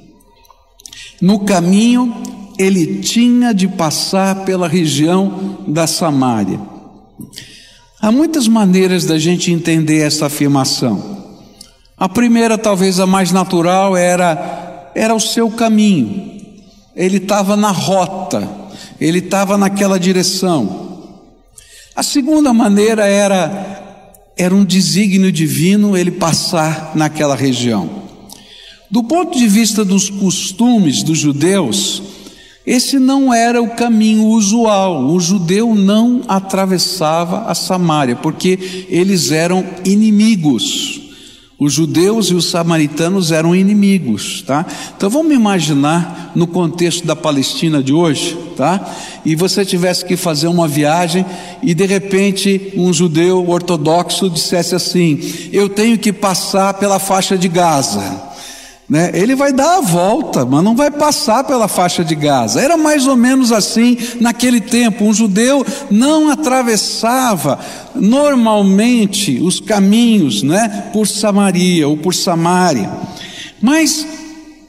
No 1.19 1.47
caminho 1.47 2.15
ele 2.59 3.01
tinha 3.01 3.55
de 3.55 3.67
passar 3.67 4.45
pela 4.45 4.69
região 4.69 5.65
da 5.67 5.87
Samária. 5.87 6.61
Há 7.99 8.13
muitas 8.13 8.47
maneiras 8.47 9.07
da 9.07 9.19
gente 9.19 9.51
entender 9.51 10.01
essa 10.01 10.27
afirmação. 10.27 11.39
A 11.97 12.07
primeira, 12.07 12.59
talvez 12.59 13.01
a 13.01 13.07
mais 13.07 13.33
natural, 13.33 13.97
era 13.97 14.91
era 14.95 15.15
o 15.15 15.21
seu 15.21 15.51
caminho. 15.51 16.39
Ele 16.95 17.17
estava 17.17 17.57
na 17.57 17.71
rota, 17.71 18.47
ele 19.01 19.21
estava 19.21 19.57
naquela 19.57 19.99
direção. 19.99 21.07
A 21.97 22.03
segunda 22.03 22.53
maneira 22.53 23.07
era 23.07 23.90
era 24.41 24.55
um 24.55 24.65
desígnio 24.65 25.31
divino 25.31 25.95
ele 25.95 26.11
passar 26.11 26.93
naquela 26.95 27.37
região. 27.37 27.91
Do 28.91 29.05
ponto 29.05 29.39
de 29.39 29.47
vista 29.47 29.85
dos 29.85 30.09
costumes 30.09 31.03
dos 31.03 31.19
judeus, 31.19 32.03
esse 32.67 32.99
não 32.99 33.35
era 33.35 33.61
o 33.61 33.77
caminho 33.77 34.25
usual. 34.25 35.05
O 35.11 35.21
judeu 35.21 35.75
não 35.75 36.23
atravessava 36.27 37.51
a 37.51 37.55
Samária, 37.55 38.17
porque 38.17 38.87
eles 38.89 39.31
eram 39.31 39.63
inimigos. 39.85 41.10
Os 41.61 41.75
judeus 41.75 42.29
e 42.29 42.35
os 42.35 42.47
samaritanos 42.47 43.31
eram 43.31 43.55
inimigos, 43.55 44.43
tá? 44.47 44.65
Então 44.97 45.11
vamos 45.11 45.35
imaginar 45.35 46.33
no 46.35 46.47
contexto 46.47 47.07
da 47.07 47.15
Palestina 47.15 47.83
de 47.83 47.93
hoje, 47.93 48.35
tá? 48.57 48.81
E 49.27 49.37
você 49.37 49.63
tivesse 49.63 50.03
que 50.07 50.17
fazer 50.17 50.49
uma 50.49 50.67
viagem 50.67 51.27
e 51.63 51.75
de 51.75 51.85
repente 51.85 52.73
um 52.75 52.91
judeu 52.95 53.47
ortodoxo 53.47 54.31
dissesse 54.31 54.75
assim: 54.75 55.21
"Eu 55.53 55.69
tenho 55.69 55.99
que 55.99 56.15
passar 56.15 56.73
pela 56.75 56.99
faixa 56.99 57.37
de 57.37 57.47
Gaza". 57.47 58.30
Né? 58.91 59.13
Ele 59.15 59.37
vai 59.37 59.53
dar 59.53 59.77
a 59.77 59.81
volta, 59.81 60.45
mas 60.45 60.65
não 60.65 60.75
vai 60.75 60.91
passar 60.91 61.45
pela 61.45 61.69
faixa 61.69 62.05
de 62.05 62.17
Gaza. 62.17 62.61
Era 62.61 62.77
mais 62.77 63.07
ou 63.07 63.17
menos 63.17 63.53
assim 63.53 63.97
naquele 64.21 64.61
tempo. 64.61 65.05
Um 65.05 65.15
judeu 65.15 65.65
não 65.89 66.29
atravessava 66.29 67.61
normalmente 67.95 69.39
os 69.41 69.61
caminhos 69.61 70.43
né, 70.43 70.91
por 70.93 71.07
Samaria 71.07 71.87
ou 71.87 71.97
por 71.97 72.13
Samaria. 72.13 72.91
Mas 73.63 74.05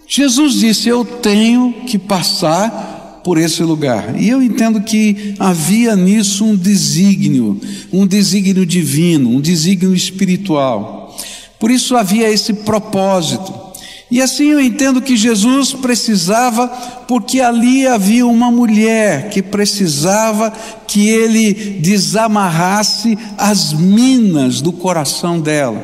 Jesus 0.07 0.53
disse: 0.53 0.87
Eu 0.87 1.03
tenho 1.03 1.73
que 1.87 1.97
passar 1.97 3.21
por 3.23 3.39
esse 3.39 3.63
lugar. 3.63 4.21
E 4.21 4.29
eu 4.29 4.39
entendo 4.39 4.81
que 4.81 5.33
havia 5.39 5.95
nisso 5.95 6.45
um 6.45 6.55
desígnio, 6.55 7.59
um 7.91 8.05
desígnio 8.05 8.67
divino, 8.67 9.31
um 9.31 9.41
desígnio 9.41 9.95
espiritual. 9.95 11.17
Por 11.59 11.71
isso 11.71 11.95
havia 11.95 12.29
esse 12.29 12.53
propósito. 12.53 13.70
E 14.11 14.21
assim 14.21 14.51
eu 14.51 14.59
entendo 14.59 15.01
que 15.01 15.15
Jesus 15.15 15.71
precisava, 15.71 16.67
porque 17.07 17.39
ali 17.39 17.87
havia 17.87 18.27
uma 18.27 18.51
mulher 18.51 19.29
que 19.29 19.41
precisava 19.41 20.51
que 20.85 21.07
ele 21.07 21.53
desamarrasse 21.79 23.17
as 23.37 23.71
minas 23.71 24.59
do 24.59 24.73
coração 24.73 25.39
dela. 25.39 25.81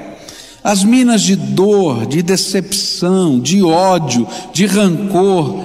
As 0.62 0.84
minas 0.84 1.22
de 1.22 1.38
dor, 1.38 2.06
de 2.06 2.22
decepção, 2.22 3.40
de 3.40 3.64
ódio, 3.64 4.28
de 4.52 4.66
rancor, 4.66 5.64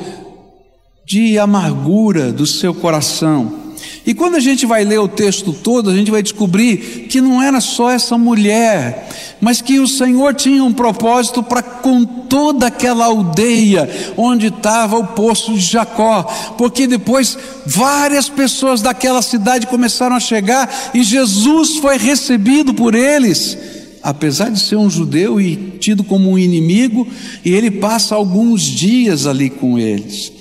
de 1.05 1.41
amargura 1.41 2.33
do 2.33 2.47
seu 2.47 2.73
coração. 2.73 3.62
E 4.05 4.13
quando 4.15 4.35
a 4.35 4.41
gente 4.41 4.67
vai 4.67 4.85
ler 4.85 4.99
o 4.99 5.07
texto 5.07 5.53
todo, 5.53 5.89
a 5.89 5.95
gente 5.95 6.11
vai 6.11 6.23
descobrir 6.23 7.07
que 7.09 7.21
não 7.21 7.41
era 7.41 7.61
só 7.61 7.89
essa 7.89 8.19
mulher, 8.19 9.09
mas 9.41 9.61
que 9.61 9.79
o 9.79 9.87
Senhor 9.87 10.35
tinha 10.35 10.65
um 10.65 10.73
propósito 10.73 11.41
para 11.41 11.63
com 11.63 12.05
toda 12.05 12.67
aquela 12.67 13.05
aldeia 13.05 13.89
onde 14.17 14.49
estava 14.49 14.99
o 14.99 15.09
poço 15.09 15.55
de 15.55 15.61
Jacó, 15.61 16.25
porque 16.59 16.89
depois 16.89 17.39
várias 17.65 18.29
pessoas 18.29 18.83
daquela 18.83 19.23
cidade 19.23 19.69
começaram 19.69 20.17
a 20.17 20.21
chegar 20.21 20.91
e 20.93 21.05
Jesus 21.05 21.77
foi 21.77 21.97
recebido 21.97 22.75
por 22.75 22.97
eles. 22.97 23.57
Apesar 24.03 24.51
de 24.51 24.59
ser 24.59 24.75
um 24.75 24.91
judeu 24.91 25.41
e 25.41 25.55
tido 25.79 26.03
como 26.03 26.29
um 26.29 26.37
inimigo, 26.37 27.07
e 27.45 27.53
ele 27.53 27.71
passa 27.71 28.17
alguns 28.17 28.63
dias 28.63 29.29
ali 29.29 29.49
com 29.49 29.79
eles. 29.79 30.33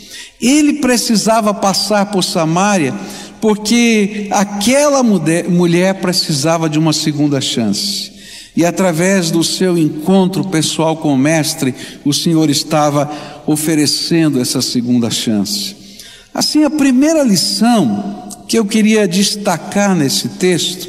Ele 0.41 0.73
precisava 0.73 1.53
passar 1.53 2.07
por 2.07 2.23
Samaria 2.23 2.91
porque 3.41 4.27
aquela 4.31 5.01
mulher 5.01 5.95
precisava 5.95 6.69
de 6.69 6.77
uma 6.77 6.93
segunda 6.93 7.41
chance. 7.41 8.11
E 8.55 8.65
através 8.65 9.31
do 9.31 9.43
seu 9.43 9.77
encontro 9.77 10.43
pessoal 10.45 10.97
com 10.97 11.13
o 11.13 11.17
Mestre, 11.17 11.73
o 12.05 12.13
Senhor 12.13 12.49
estava 12.49 13.09
oferecendo 13.47 14.39
essa 14.39 14.61
segunda 14.61 15.09
chance. 15.09 15.75
Assim, 16.33 16.63
a 16.63 16.69
primeira 16.69 17.23
lição 17.23 18.29
que 18.47 18.59
eu 18.59 18.65
queria 18.65 19.07
destacar 19.07 19.95
nesse 19.95 20.29
texto 20.29 20.87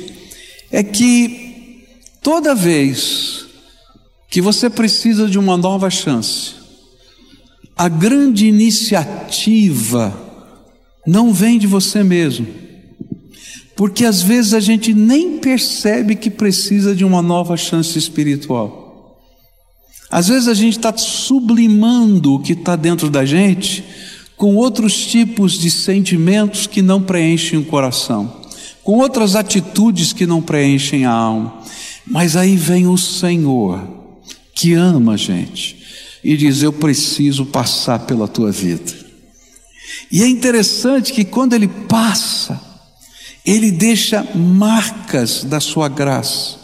é 0.71 0.83
que 0.83 1.85
toda 2.21 2.55
vez 2.55 3.47
que 4.29 4.41
você 4.41 4.69
precisa 4.69 5.29
de 5.29 5.39
uma 5.39 5.57
nova 5.57 5.89
chance, 5.91 6.55
a 7.77 7.89
grande 7.89 8.47
iniciativa 8.47 10.22
não 11.07 11.33
vem 11.33 11.59
de 11.59 11.67
você 11.67 12.03
mesmo 12.03 12.63
porque 13.83 14.05
às 14.05 14.23
vezes 14.23 14.55
a 14.55 14.61
gente 14.61 14.93
nem 14.93 15.39
percebe 15.39 16.15
que 16.15 16.31
precisa 16.31 16.95
de 16.95 17.05
uma 17.05 17.23
nova 17.23 17.57
chance 17.57 17.99
espiritual. 17.99 19.19
Às 20.11 20.29
vezes 20.29 20.47
a 20.47 20.55
gente 20.55 20.77
está 20.77 20.97
sublimando 20.97 22.35
o 22.35 22.39
que 22.39 22.53
está 22.53 22.77
dentro 22.77 23.09
da 23.09 23.25
gente 23.25 23.83
com 24.37 24.55
outros 24.57 25.07
tipos 25.07 25.59
de 25.59 25.71
sentimentos 25.71 26.67
que 26.67 26.83
não 26.83 27.03
preenchem 27.03 27.59
o 27.59 27.65
coração, 27.65 28.43
com 28.85 28.99
outras 28.99 29.35
atitudes 29.35 30.13
que 30.13 30.27
não 30.27 30.43
preenchem 30.43 31.07
a 31.07 31.13
alma. 31.13 31.63
Mas 32.07 32.37
aí 32.37 32.57
vem 32.57 32.87
o 32.87 32.99
Senhor, 32.99 33.81
que 34.55 34.75
ama 34.75 35.15
a 35.15 35.17
gente, 35.17 35.77
e 36.23 36.37
diz: 36.37 36.63
Eu 36.63 36.73
preciso 36.73 37.47
passar 37.47 38.01
pela 38.01 38.29
tua 38.29 38.53
vida. 38.53 39.02
E 40.11 40.23
é 40.23 40.29
interessante 40.29 41.13
que 41.13 41.25
quando 41.25 41.55
ele 41.55 41.69
passa, 41.69 42.61
ele 43.45 43.71
deixa 43.71 44.27
marcas 44.35 45.45
da 45.45 45.61
sua 45.61 45.89
graça, 45.89 46.61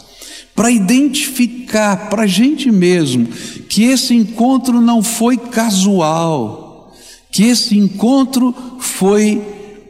para 0.55 0.71
identificar 0.71 2.09
para 2.09 2.23
a 2.23 2.27
gente 2.27 2.71
mesmo 2.71 3.27
que 3.69 3.83
esse 3.83 4.13
encontro 4.13 4.81
não 4.81 5.01
foi 5.01 5.37
casual, 5.37 6.93
que 7.31 7.43
esse 7.43 7.77
encontro 7.77 8.53
foi 8.79 9.41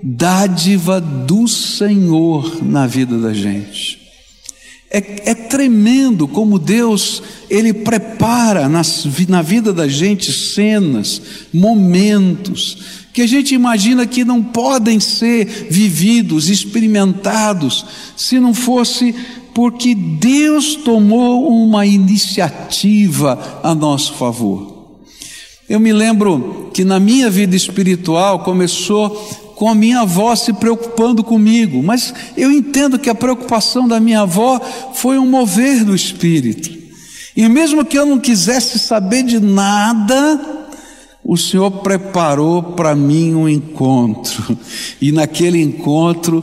dádiva 0.01 1.01
do 1.01 1.47
Senhor 1.47 2.63
na 2.63 2.85
vida 2.85 3.17
da 3.17 3.33
gente. 3.33 3.99
É, 4.91 5.31
é 5.31 5.35
tremendo 5.35 6.27
como 6.27 6.57
Deus 6.57 7.21
ele 7.49 7.73
prepara 7.73 8.67
nas, 8.67 9.05
na 9.27 9.41
vida 9.41 9.71
da 9.71 9.87
gente 9.87 10.31
cenas, 10.31 11.21
momentos 11.53 12.98
que 13.13 13.21
a 13.21 13.27
gente 13.27 13.53
imagina 13.55 14.05
que 14.05 14.23
não 14.23 14.41
podem 14.43 14.99
ser 14.99 15.45
vividos, 15.69 16.49
experimentados, 16.49 17.85
se 18.15 18.39
não 18.39 18.53
fosse 18.53 19.15
porque 19.53 19.95
Deus 19.95 20.75
tomou 20.75 21.49
uma 21.49 21.85
iniciativa 21.85 23.59
a 23.63 23.73
nosso 23.73 24.13
favor. 24.13 24.99
Eu 25.67 25.79
me 25.79 25.91
lembro 25.91 26.69
que 26.73 26.83
na 26.83 26.99
minha 26.99 27.29
vida 27.29 27.55
espiritual 27.55 28.39
começou 28.39 29.09
com 29.55 29.69
a 29.69 29.75
minha 29.75 30.01
avó 30.01 30.33
se 30.35 30.53
preocupando 30.53 31.21
comigo, 31.21 31.83
mas 31.83 32.13
eu 32.37 32.49
entendo 32.49 32.97
que 32.97 33.09
a 33.09 33.15
preocupação 33.15 33.87
da 33.87 33.99
minha 33.99 34.21
avó 34.21 34.61
foi 34.93 35.19
um 35.19 35.29
mover 35.29 35.83
do 35.83 35.93
espírito. 35.93 36.71
E 37.35 37.47
mesmo 37.49 37.83
que 37.83 37.97
eu 37.97 38.05
não 38.05 38.17
quisesse 38.17 38.79
saber 38.79 39.23
de 39.23 39.39
nada, 39.39 40.68
o 41.23 41.37
Senhor 41.37 41.69
preparou 41.81 42.63
para 42.63 42.95
mim 42.95 43.35
um 43.35 43.47
encontro, 43.47 44.57
e 45.01 45.11
naquele 45.11 45.61
encontro 45.61 46.41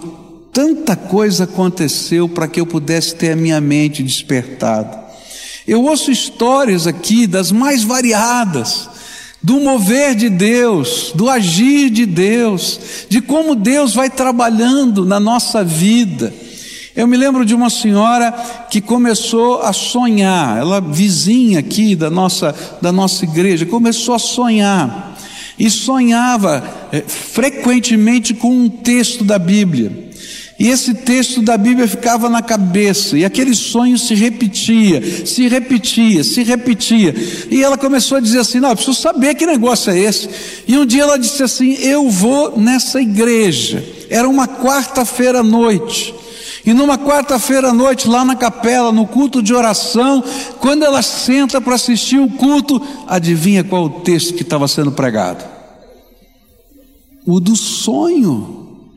tanta 0.52 0.96
coisa 0.96 1.44
aconteceu 1.44 2.28
para 2.28 2.48
que 2.48 2.60
eu 2.60 2.66
pudesse 2.66 3.14
ter 3.14 3.32
a 3.32 3.36
minha 3.36 3.60
mente 3.60 4.02
despertada. 4.02 5.04
Eu 5.66 5.82
ouço 5.82 6.10
histórias 6.10 6.86
aqui 6.86 7.26
das 7.26 7.50
mais 7.50 7.82
variadas, 7.82 8.88
do 9.42 9.60
mover 9.60 10.14
de 10.14 10.28
Deus, 10.28 11.12
do 11.14 11.28
agir 11.28 11.90
de 11.90 12.06
Deus, 12.06 12.80
de 13.08 13.20
como 13.20 13.54
Deus 13.54 13.94
vai 13.94 14.08
trabalhando 14.08 15.04
na 15.04 15.20
nossa 15.20 15.62
vida. 15.62 16.32
Eu 16.96 17.06
me 17.06 17.14
lembro 17.14 17.44
de 17.44 17.54
uma 17.54 17.68
senhora 17.68 18.32
que 18.70 18.80
começou 18.80 19.60
a 19.60 19.70
sonhar, 19.74 20.56
ela 20.56 20.80
vizinha 20.80 21.58
aqui 21.58 21.94
da 21.94 22.08
nossa, 22.08 22.54
da 22.80 22.90
nossa 22.90 23.22
igreja, 23.22 23.66
começou 23.66 24.14
a 24.14 24.18
sonhar, 24.18 25.14
e 25.58 25.70
sonhava 25.70 26.64
é, 26.90 27.02
frequentemente 27.02 28.32
com 28.32 28.50
um 28.50 28.70
texto 28.70 29.24
da 29.24 29.38
Bíblia. 29.38 30.06
E 30.58 30.68
esse 30.68 30.94
texto 30.94 31.42
da 31.42 31.58
Bíblia 31.58 31.86
ficava 31.86 32.30
na 32.30 32.40
cabeça, 32.40 33.18
e 33.18 33.26
aquele 33.26 33.54
sonho 33.54 33.98
se 33.98 34.14
repetia, 34.14 35.26
se 35.26 35.46
repetia, 35.48 36.24
se 36.24 36.42
repetia. 36.42 37.14
E 37.50 37.62
ela 37.62 37.76
começou 37.76 38.16
a 38.16 38.20
dizer 38.22 38.38
assim: 38.38 38.58
Não, 38.58 38.70
eu 38.70 38.74
preciso 38.74 38.98
saber 38.98 39.34
que 39.34 39.44
negócio 39.44 39.92
é 39.92 39.98
esse. 39.98 40.30
E 40.66 40.78
um 40.78 40.86
dia 40.86 41.02
ela 41.02 41.18
disse 41.18 41.42
assim: 41.42 41.74
Eu 41.74 42.08
vou 42.08 42.58
nessa 42.58 43.02
igreja. 43.02 43.84
Era 44.08 44.26
uma 44.26 44.48
quarta-feira 44.48 45.40
à 45.40 45.42
noite. 45.42 46.14
E 46.66 46.74
numa 46.74 46.98
quarta-feira 46.98 47.68
à 47.68 47.72
noite, 47.72 48.08
lá 48.08 48.24
na 48.24 48.34
capela, 48.34 48.90
no 48.90 49.06
culto 49.06 49.40
de 49.40 49.54
oração, 49.54 50.22
quando 50.58 50.84
ela 50.84 51.00
senta 51.00 51.60
para 51.60 51.76
assistir 51.76 52.18
o 52.18 52.28
culto, 52.28 52.82
adivinha 53.06 53.62
qual 53.62 53.84
o 53.84 54.00
texto 54.00 54.34
que 54.34 54.42
estava 54.42 54.66
sendo 54.66 54.90
pregado? 54.90 55.44
O 57.24 57.38
do 57.38 57.54
sonho. 57.54 58.90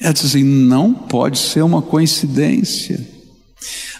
Ela 0.00 0.12
diz 0.12 0.24
assim: 0.24 0.42
não 0.42 0.92
pode 0.92 1.38
ser 1.38 1.62
uma 1.62 1.80
coincidência. 1.80 3.08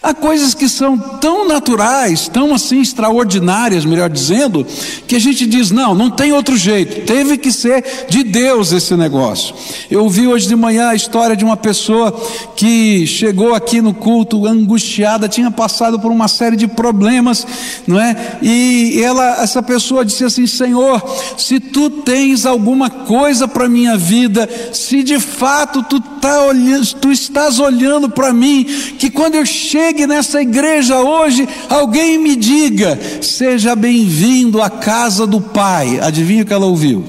Há 0.00 0.14
coisas 0.14 0.54
que 0.54 0.68
são 0.68 0.96
tão 0.96 1.48
naturais, 1.48 2.28
tão 2.28 2.54
assim 2.54 2.80
extraordinárias, 2.80 3.84
melhor 3.84 4.08
dizendo, 4.08 4.64
que 5.08 5.16
a 5.16 5.18
gente 5.18 5.44
diz: 5.44 5.72
não, 5.72 5.92
não 5.92 6.08
tem 6.08 6.32
outro 6.32 6.56
jeito, 6.56 7.04
teve 7.04 7.36
que 7.36 7.50
ser 7.50 8.06
de 8.08 8.22
Deus 8.22 8.70
esse 8.70 8.94
negócio. 8.94 9.52
Eu 9.90 10.04
ouvi 10.04 10.28
hoje 10.28 10.46
de 10.46 10.54
manhã 10.54 10.90
a 10.90 10.94
história 10.94 11.36
de 11.36 11.44
uma 11.44 11.56
pessoa 11.56 12.12
que 12.54 13.08
chegou 13.08 13.54
aqui 13.54 13.82
no 13.82 13.92
culto 13.92 14.46
angustiada, 14.46 15.28
tinha 15.28 15.50
passado 15.50 15.98
por 15.98 16.12
uma 16.12 16.28
série 16.28 16.56
de 16.56 16.68
problemas, 16.68 17.44
não 17.84 18.00
é? 18.00 18.38
E 18.40 19.00
ela, 19.02 19.42
essa 19.42 19.60
pessoa 19.64 20.04
disse 20.04 20.24
assim: 20.24 20.46
Senhor, 20.46 21.02
se 21.36 21.58
tu 21.58 21.90
tens 21.90 22.46
alguma 22.46 22.88
coisa 22.88 23.48
para 23.48 23.68
minha 23.68 23.96
vida, 23.96 24.48
se 24.72 25.02
de 25.02 25.18
fato 25.18 25.82
tu, 25.82 26.00
tá 26.00 26.44
olhando, 26.44 26.86
tu 26.94 27.10
estás 27.10 27.58
olhando 27.58 28.08
para 28.08 28.32
mim, 28.32 28.64
que 28.96 29.10
quando 29.10 29.34
eu 29.34 29.44
chego 29.44 29.88
chegue 29.98 30.06
nessa 30.06 30.40
igreja 30.40 31.00
hoje, 31.00 31.48
alguém 31.68 32.18
me 32.18 32.36
diga: 32.36 32.98
seja 33.20 33.74
bem-vindo 33.74 34.62
à 34.62 34.70
casa 34.70 35.26
do 35.26 35.40
Pai. 35.40 35.98
Adivinha 36.00 36.44
o 36.44 36.46
que 36.46 36.52
ela 36.52 36.66
ouviu? 36.66 37.04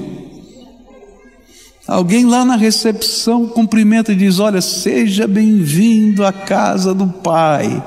Alguém 1.86 2.24
lá 2.24 2.44
na 2.44 2.56
recepção 2.56 3.46
cumprimenta 3.46 4.12
e 4.12 4.16
diz: 4.16 4.40
Olha, 4.40 4.60
seja 4.60 5.28
bem-vindo 5.28 6.24
à 6.24 6.32
casa 6.32 6.92
do 6.92 7.06
Pai. 7.06 7.82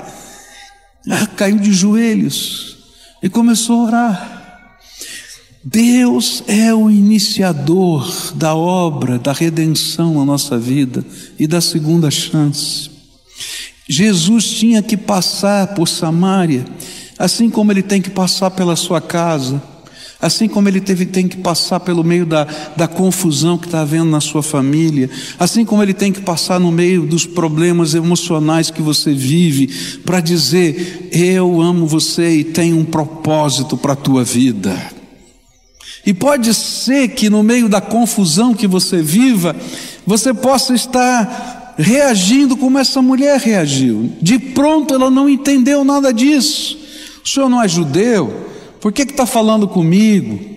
Ela 1.05 1.27
caiu 1.27 1.57
de 1.57 1.73
joelhos 1.73 2.77
e 3.21 3.29
começou 3.29 3.81
a 3.81 3.85
orar. 3.85 4.39
Deus 5.65 6.43
é 6.47 6.73
o 6.73 6.89
iniciador 6.89 8.33
da 8.35 8.53
obra 8.53 9.17
da 9.17 9.31
redenção 9.31 10.15
na 10.15 10.25
nossa 10.25 10.57
vida 10.57 11.05
e 11.39 11.47
da 11.47 11.61
segunda 11.61 12.11
chance. 12.11 12.92
Jesus 13.87 14.45
tinha 14.45 14.81
que 14.81 14.95
passar 14.95 15.67
por 15.73 15.87
Samaria, 15.87 16.65
assim 17.17 17.49
como 17.49 17.71
ele 17.71 17.83
tem 17.83 18.01
que 18.01 18.09
passar 18.09 18.51
pela 18.51 18.75
sua 18.75 19.01
casa, 19.01 19.61
assim 20.21 20.47
como 20.47 20.69
ele 20.69 20.79
teve, 20.79 21.05
tem 21.05 21.27
que 21.27 21.35
passar 21.37 21.81
pelo 21.81 22.01
meio 22.01 22.25
da, 22.25 22.47
da 22.77 22.87
confusão 22.87 23.57
que 23.57 23.65
está 23.65 23.81
havendo 23.81 24.09
na 24.09 24.21
sua 24.21 24.41
família, 24.41 25.09
assim 25.37 25.65
como 25.65 25.83
ele 25.83 25.93
tem 25.93 26.13
que 26.13 26.21
passar 26.21 26.61
no 26.61 26.71
meio 26.71 27.05
dos 27.05 27.25
problemas 27.25 27.93
emocionais 27.93 28.71
que 28.71 28.81
você 28.81 29.13
vive, 29.13 29.67
para 30.05 30.21
dizer: 30.21 31.09
Eu 31.11 31.61
amo 31.61 31.85
você 31.85 32.37
e 32.37 32.43
tenho 32.43 32.79
um 32.79 32.85
propósito 32.85 33.75
para 33.75 33.93
a 33.93 33.97
tua 33.97 34.23
vida. 34.23 34.73
E 36.05 36.13
pode 36.13 36.53
ser 36.53 37.09
que 37.09 37.29
no 37.29 37.43
meio 37.43 37.67
da 37.67 37.79
confusão 37.79 38.53
que 38.53 38.67
você 38.67 39.01
viva, 39.01 39.55
você 40.05 40.33
possa 40.33 40.73
estar 40.73 41.62
reagindo 41.77 42.55
como 42.55 42.77
essa 42.77 43.01
mulher 43.01 43.39
reagiu. 43.39 44.11
De 44.21 44.37
pronto 44.37 44.93
ela 44.93 45.09
não 45.09 45.29
entendeu 45.29 45.83
nada 45.83 46.13
disso. 46.13 46.77
O 47.23 47.27
senhor 47.27 47.49
não 47.49 47.61
é 47.61 47.67
judeu? 47.67 48.47
Por 48.79 48.91
que 48.91 49.03
está 49.03 49.25
falando 49.25 49.67
comigo? 49.67 50.52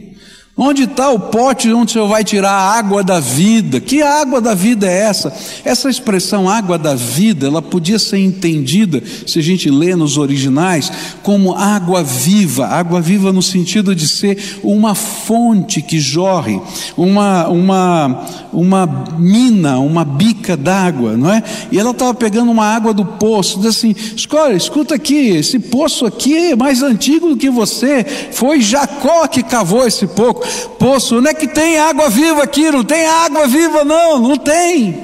Onde 0.59 0.85
está 0.85 1.11
o 1.11 1.21
pote 1.21 1.71
onde 1.71 1.91
o 1.91 1.93
Senhor 1.93 2.09
vai 2.09 2.25
tirar 2.25 2.51
a 2.51 2.79
água 2.79 3.05
da 3.05 3.21
vida? 3.21 3.79
Que 3.79 4.01
água 4.01 4.41
da 4.41 4.55
vida 4.55 4.87
é 4.87 5.01
essa? 5.03 5.31
Essa 5.63 5.91
expressão 5.91 6.49
água 6.49 6.79
da 6.79 6.95
vida, 6.95 7.47
ela 7.47 7.61
podia 7.61 7.99
ser 7.99 8.21
entendida, 8.21 9.03
se 9.27 9.39
a 9.39 9.43
gente 9.43 9.69
lê 9.69 9.95
nos 9.95 10.17
originais, 10.17 10.91
como 11.23 11.55
água 11.55 12.03
viva, 12.03 12.69
água 12.69 13.03
viva 13.03 13.35
no 13.35 13.43
sentido 13.43 13.95
de 13.95 14.09
ser 14.09 14.59
uma 14.63 14.95
fonte 14.95 15.83
que 15.83 16.01
jorre, 16.01 16.59
uma, 16.97 17.49
uma, 17.49 18.25
uma 18.51 18.87
mina, 19.19 19.79
uma 19.79 20.07
bica 20.07 20.57
d'água, 20.57 21.19
não 21.19 21.31
é? 21.31 21.43
E 21.71 21.79
ela 21.79 21.91
estava 21.91 22.15
pegando 22.15 22.51
uma 22.51 22.65
água 22.65 22.95
do 22.95 23.05
poço, 23.05 23.59
diz 23.59 23.67
assim: 23.77 23.95
escolha, 24.17 24.55
escuta 24.55 24.95
aqui, 24.95 25.37
esse 25.37 25.59
poço 25.59 26.07
aqui 26.07 26.35
é 26.35 26.57
mais 26.57 26.83
antigo 26.83 27.29
do 27.29 27.37
que 27.37 27.51
você, 27.51 28.07
foi 28.33 28.63
Jacó 28.63 29.27
que 29.27 29.43
cavou 29.43 29.87
esse 29.87 30.07
pouco 30.07 30.46
poço. 30.79 31.21
Não 31.21 31.31
é 31.31 31.35
que 31.35 31.47
tem 31.47 31.79
água 31.79 32.09
viva 32.09 32.43
aqui, 32.43 32.71
não 32.71 32.85
tem 32.85 33.07
água 33.07 33.47
viva, 33.47 33.85
não, 33.85 34.19
não 34.19 34.37
tem. 34.37 34.95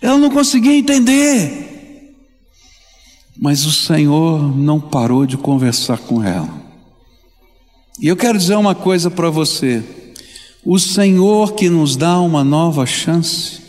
Ela 0.00 0.18
não 0.18 0.30
conseguia 0.30 0.76
entender. 0.76 2.16
Mas 3.38 3.64
o 3.64 3.72
Senhor 3.72 4.56
não 4.56 4.80
parou 4.80 5.26
de 5.26 5.36
conversar 5.36 5.98
com 5.98 6.22
ela. 6.22 6.62
E 8.00 8.08
eu 8.08 8.16
quero 8.16 8.38
dizer 8.38 8.56
uma 8.56 8.74
coisa 8.74 9.10
para 9.10 9.30
você: 9.30 9.82
o 10.64 10.78
Senhor 10.78 11.54
que 11.54 11.68
nos 11.68 11.96
dá 11.96 12.20
uma 12.20 12.44
nova 12.44 12.86
chance, 12.86 13.60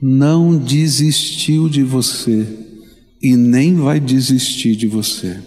não 0.00 0.56
desistiu 0.56 1.68
de 1.68 1.82
você 1.82 2.46
e 3.22 3.36
nem 3.36 3.76
vai 3.76 4.00
desistir 4.00 4.74
de 4.76 4.86
você. 4.86 5.40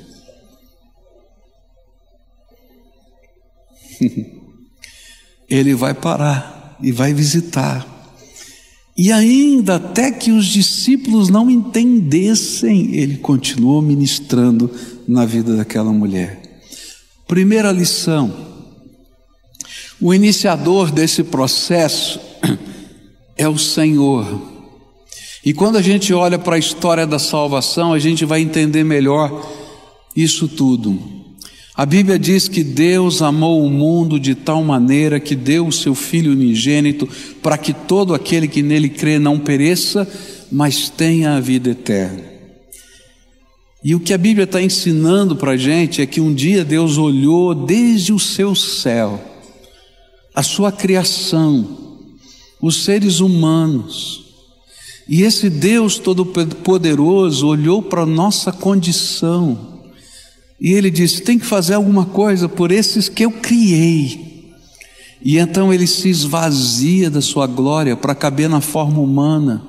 ele 5.55 5.75
vai 5.75 5.93
parar 5.93 6.77
e 6.81 6.91
vai 6.91 7.13
visitar. 7.13 7.87
E 8.97 9.11
ainda 9.11 9.75
até 9.75 10.11
que 10.11 10.31
os 10.31 10.47
discípulos 10.47 11.29
não 11.29 11.49
entendessem, 11.49 12.95
ele 12.95 13.17
continuou 13.17 13.79
ministrando 13.79 14.69
na 15.07 15.25
vida 15.25 15.55
daquela 15.55 15.91
mulher. 15.91 16.41
Primeira 17.27 17.71
lição: 17.71 18.33
o 20.01 20.11
iniciador 20.11 20.91
desse 20.91 21.23
processo 21.23 22.19
é 23.37 23.47
o 23.47 23.57
Senhor. 23.57 24.51
E 25.45 25.53
quando 25.53 25.77
a 25.77 25.81
gente 25.81 26.13
olha 26.13 26.39
para 26.39 26.55
a 26.55 26.59
história 26.59 27.05
da 27.05 27.19
salvação, 27.19 27.93
a 27.93 27.99
gente 27.99 28.25
vai 28.25 28.41
entender 28.41 28.83
melhor 28.83 29.51
isso 30.15 30.47
tudo. 30.47 31.22
A 31.75 31.87
Bíblia 31.87 32.19
diz 32.19 32.47
que 32.47 32.63
Deus 32.63 33.23
amou 33.23 33.65
o 33.65 33.69
mundo 33.69 34.19
de 34.19 34.35
tal 34.35 34.63
maneira 34.63 35.19
que 35.19 35.35
deu 35.35 35.65
o 35.65 35.71
seu 35.71 35.95
Filho 35.95 36.31
unigênito 36.31 37.09
para 37.41 37.57
que 37.57 37.73
todo 37.73 38.13
aquele 38.13 38.47
que 38.47 38.61
nele 38.61 38.89
crê 38.89 39.17
não 39.17 39.39
pereça, 39.39 40.07
mas 40.51 40.87
tenha 40.89 41.35
a 41.35 41.39
vida 41.39 41.71
eterna. 41.71 42.23
E 43.83 43.95
o 43.95 43.99
que 43.99 44.13
a 44.13 44.17
Bíblia 44.19 44.43
está 44.43 44.61
ensinando 44.61 45.35
para 45.35 45.53
a 45.53 45.57
gente 45.57 45.99
é 45.99 46.05
que 46.05 46.21
um 46.21 46.31
dia 46.31 46.63
Deus 46.63 46.99
olhou 46.99 47.55
desde 47.55 48.13
o 48.13 48.19
seu 48.19 48.53
céu, 48.53 49.19
a 50.33 50.43
sua 50.43 50.71
criação, 50.71 51.97
os 52.61 52.83
seres 52.83 53.19
humanos, 53.19 54.23
e 55.09 55.23
esse 55.23 55.49
Deus 55.49 55.97
Todo-Poderoso 55.97 57.47
olhou 57.47 57.81
para 57.81 58.03
a 58.03 58.05
nossa 58.05 58.51
condição, 58.51 59.72
e 60.63 60.71
ele 60.71 60.89
disse: 60.89 61.21
tem 61.21 61.37
que 61.37 61.45
fazer 61.45 61.73
alguma 61.73 62.05
coisa 62.05 62.47
por 62.47 62.71
esses 62.71 63.09
que 63.09 63.25
eu 63.25 63.31
criei. 63.31 64.53
E 65.21 65.37
então 65.37 65.73
ele 65.73 65.85
se 65.85 66.07
esvazia 66.09 67.09
da 67.09 67.21
sua 67.21 67.45
glória 67.45 67.97
para 67.97 68.15
caber 68.15 68.47
na 68.47 68.61
forma 68.61 69.01
humana. 69.01 69.61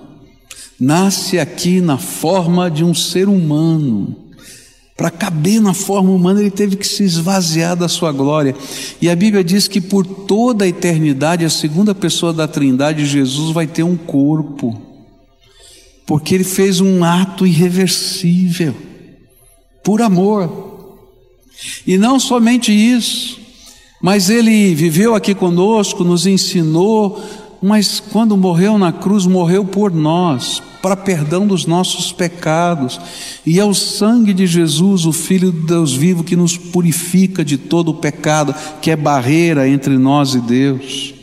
Nasce 0.79 1.39
aqui 1.39 1.81
na 1.81 1.99
forma 1.99 2.71
de 2.71 2.85
um 2.85 2.95
ser 2.95 3.29
humano. 3.29 4.17
Para 4.97 5.11
caber 5.11 5.61
na 5.61 5.75
forma 5.75 6.11
humana, 6.11 6.41
ele 6.41 6.51
teve 6.51 6.77
que 6.77 6.87
se 6.87 7.03
esvaziar 7.03 7.75
da 7.75 7.89
sua 7.89 8.13
glória. 8.13 8.55
E 9.01 9.11
a 9.11 9.17
Bíblia 9.17 9.43
diz 9.43 9.67
que 9.67 9.81
por 9.81 10.07
toda 10.07 10.65
a 10.65 10.69
eternidade, 10.69 11.45
a 11.45 11.51
segunda 11.51 11.95
pessoa 11.95 12.33
da 12.33 12.47
Trindade, 12.47 13.05
Jesus, 13.05 13.53
vai 13.53 13.67
ter 13.67 13.83
um 13.83 13.97
corpo, 13.97 14.81
porque 16.07 16.35
ele 16.35 16.45
fez 16.45 16.81
um 16.81 17.03
ato 17.03 17.45
irreversível, 17.45 18.75
por 19.83 20.01
amor. 20.01 20.63
E 21.87 21.96
não 21.96 22.18
somente 22.18 22.72
isso, 22.72 23.38
mas 24.00 24.29
ele 24.29 24.74
viveu 24.74 25.14
aqui 25.14 25.35
conosco, 25.35 26.05
nos 26.05 26.27
ensinou, 26.27 27.22
mas 27.62 27.98
quando 27.98 28.37
morreu 28.37 28.77
na 28.77 28.92
cruz, 28.92 29.24
morreu 29.24 29.64
por 29.64 29.90
nós, 29.90 30.62
para 30.83 30.94
perdão 30.94 31.46
dos 31.46 31.64
nossos 31.64 32.12
pecados. 32.12 33.00
E 33.46 33.59
é 33.59 33.64
o 33.64 33.72
sangue 33.72 34.35
de 34.35 34.46
Jesus, 34.46 35.07
o 35.07 35.12
Filho 35.12 35.50
de 35.50 35.61
Deus 35.61 35.94
vivo, 35.94 36.22
que 36.22 36.37
nos 36.37 36.59
purifica 36.59 37.42
de 37.42 37.57
todo 37.57 37.90
o 37.90 37.94
pecado, 37.94 38.55
que 38.83 38.90
é 38.90 38.96
barreira 38.96 39.66
entre 39.66 39.96
nós 39.96 40.35
e 40.35 40.40
Deus. 40.40 41.14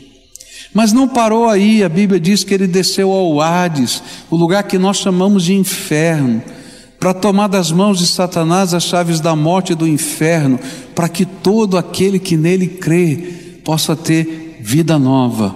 Mas 0.74 0.92
não 0.92 1.06
parou 1.06 1.48
aí, 1.48 1.84
a 1.84 1.88
Bíblia 1.88 2.18
diz 2.18 2.42
que 2.42 2.54
ele 2.54 2.66
desceu 2.66 3.12
ao 3.12 3.40
Hades, 3.40 4.02
o 4.28 4.36
lugar 4.36 4.64
que 4.64 4.78
nós 4.78 4.96
chamamos 4.96 5.44
de 5.44 5.54
inferno, 5.54 6.42
para 7.02 7.12
tomar 7.12 7.48
das 7.48 7.72
mãos 7.72 7.98
de 7.98 8.06
Satanás 8.06 8.72
as 8.72 8.84
chaves 8.84 9.18
da 9.18 9.34
morte 9.34 9.72
e 9.72 9.74
do 9.74 9.88
inferno, 9.88 10.56
para 10.94 11.08
que 11.08 11.24
todo 11.24 11.76
aquele 11.76 12.16
que 12.16 12.36
nele 12.36 12.68
crê 12.68 13.16
possa 13.64 13.96
ter 13.96 14.58
vida 14.60 15.00
nova, 15.00 15.52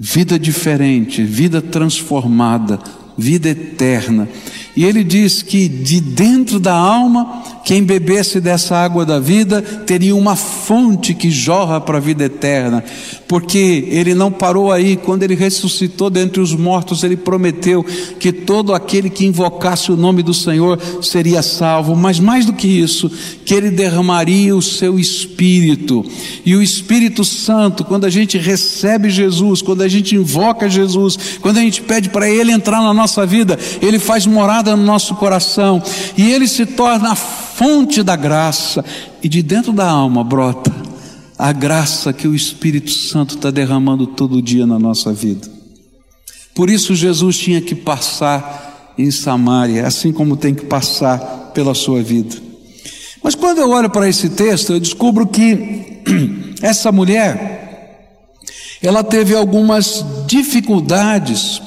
vida 0.00 0.38
diferente, 0.38 1.22
vida 1.22 1.60
transformada, 1.60 2.78
vida 3.18 3.50
eterna. 3.50 4.26
E 4.78 4.84
ele 4.84 5.02
diz 5.02 5.42
que 5.42 5.66
de 5.66 6.00
dentro 6.00 6.60
da 6.60 6.72
alma, 6.72 7.42
quem 7.64 7.82
bebesse 7.82 8.40
dessa 8.40 8.76
água 8.76 9.04
da 9.04 9.18
vida 9.18 9.60
teria 9.60 10.14
uma 10.14 10.36
fonte 10.36 11.14
que 11.14 11.32
jorra 11.32 11.80
para 11.80 11.98
a 11.98 12.00
vida 12.00 12.26
eterna, 12.26 12.84
porque 13.26 13.88
ele 13.88 14.14
não 14.14 14.30
parou 14.30 14.70
aí, 14.70 14.96
quando 14.96 15.24
ele 15.24 15.34
ressuscitou 15.34 16.08
dentre 16.08 16.40
os 16.40 16.54
mortos, 16.54 17.02
ele 17.02 17.16
prometeu 17.16 17.84
que 18.20 18.30
todo 18.30 18.72
aquele 18.72 19.10
que 19.10 19.26
invocasse 19.26 19.90
o 19.90 19.96
nome 19.96 20.22
do 20.22 20.32
Senhor 20.32 20.80
seria 21.02 21.42
salvo, 21.42 21.96
mas 21.96 22.20
mais 22.20 22.46
do 22.46 22.52
que 22.52 22.68
isso, 22.68 23.10
que 23.44 23.54
ele 23.54 23.70
derramaria 23.72 24.54
o 24.54 24.62
seu 24.62 24.96
espírito, 24.96 26.04
e 26.46 26.54
o 26.54 26.62
Espírito 26.62 27.24
Santo, 27.24 27.84
quando 27.84 28.04
a 28.04 28.10
gente 28.10 28.38
recebe 28.38 29.10
Jesus, 29.10 29.60
quando 29.60 29.82
a 29.82 29.88
gente 29.88 30.14
invoca 30.14 30.70
Jesus, 30.70 31.18
quando 31.42 31.58
a 31.58 31.62
gente 31.62 31.82
pede 31.82 32.08
para 32.08 32.30
ele 32.30 32.52
entrar 32.52 32.80
na 32.80 32.94
nossa 32.94 33.26
vida, 33.26 33.58
ele 33.82 33.98
faz 33.98 34.24
morada 34.24 34.67
no 34.76 34.84
nosso 34.84 35.14
coração 35.16 35.82
e 36.16 36.30
ele 36.30 36.48
se 36.48 36.64
torna 36.64 37.12
a 37.12 37.16
fonte 37.16 38.02
da 38.02 38.14
graça, 38.14 38.84
e 39.22 39.28
de 39.28 39.42
dentro 39.42 39.72
da 39.72 39.88
alma 39.88 40.22
brota 40.22 40.72
a 41.38 41.52
graça 41.52 42.12
que 42.12 42.26
o 42.26 42.34
Espírito 42.34 42.90
Santo 42.90 43.36
está 43.36 43.50
derramando 43.50 44.06
todo 44.08 44.42
dia 44.42 44.66
na 44.66 44.78
nossa 44.78 45.12
vida. 45.12 45.48
Por 46.54 46.68
isso 46.68 46.96
Jesus 46.96 47.38
tinha 47.38 47.60
que 47.60 47.76
passar 47.76 48.94
em 48.98 49.10
Samaria, 49.12 49.86
assim 49.86 50.12
como 50.12 50.36
tem 50.36 50.52
que 50.52 50.66
passar 50.66 51.52
pela 51.54 51.74
sua 51.74 52.02
vida. 52.02 52.36
Mas 53.22 53.36
quando 53.36 53.58
eu 53.58 53.70
olho 53.70 53.88
para 53.88 54.08
esse 54.08 54.30
texto, 54.30 54.72
eu 54.72 54.80
descubro 54.80 55.28
que 55.28 56.02
essa 56.60 56.90
mulher, 56.90 58.08
ela 58.82 59.04
teve 59.04 59.36
algumas 59.36 60.04
dificuldades 60.26 61.62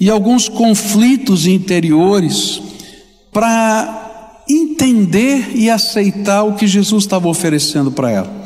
e 0.00 0.08
alguns 0.08 0.48
conflitos 0.48 1.46
interiores 1.46 2.62
para 3.30 4.42
entender 4.48 5.52
e 5.54 5.68
aceitar 5.68 6.42
o 6.42 6.54
que 6.54 6.66
Jesus 6.66 7.04
estava 7.04 7.28
oferecendo 7.28 7.92
para 7.92 8.10
ela. 8.10 8.44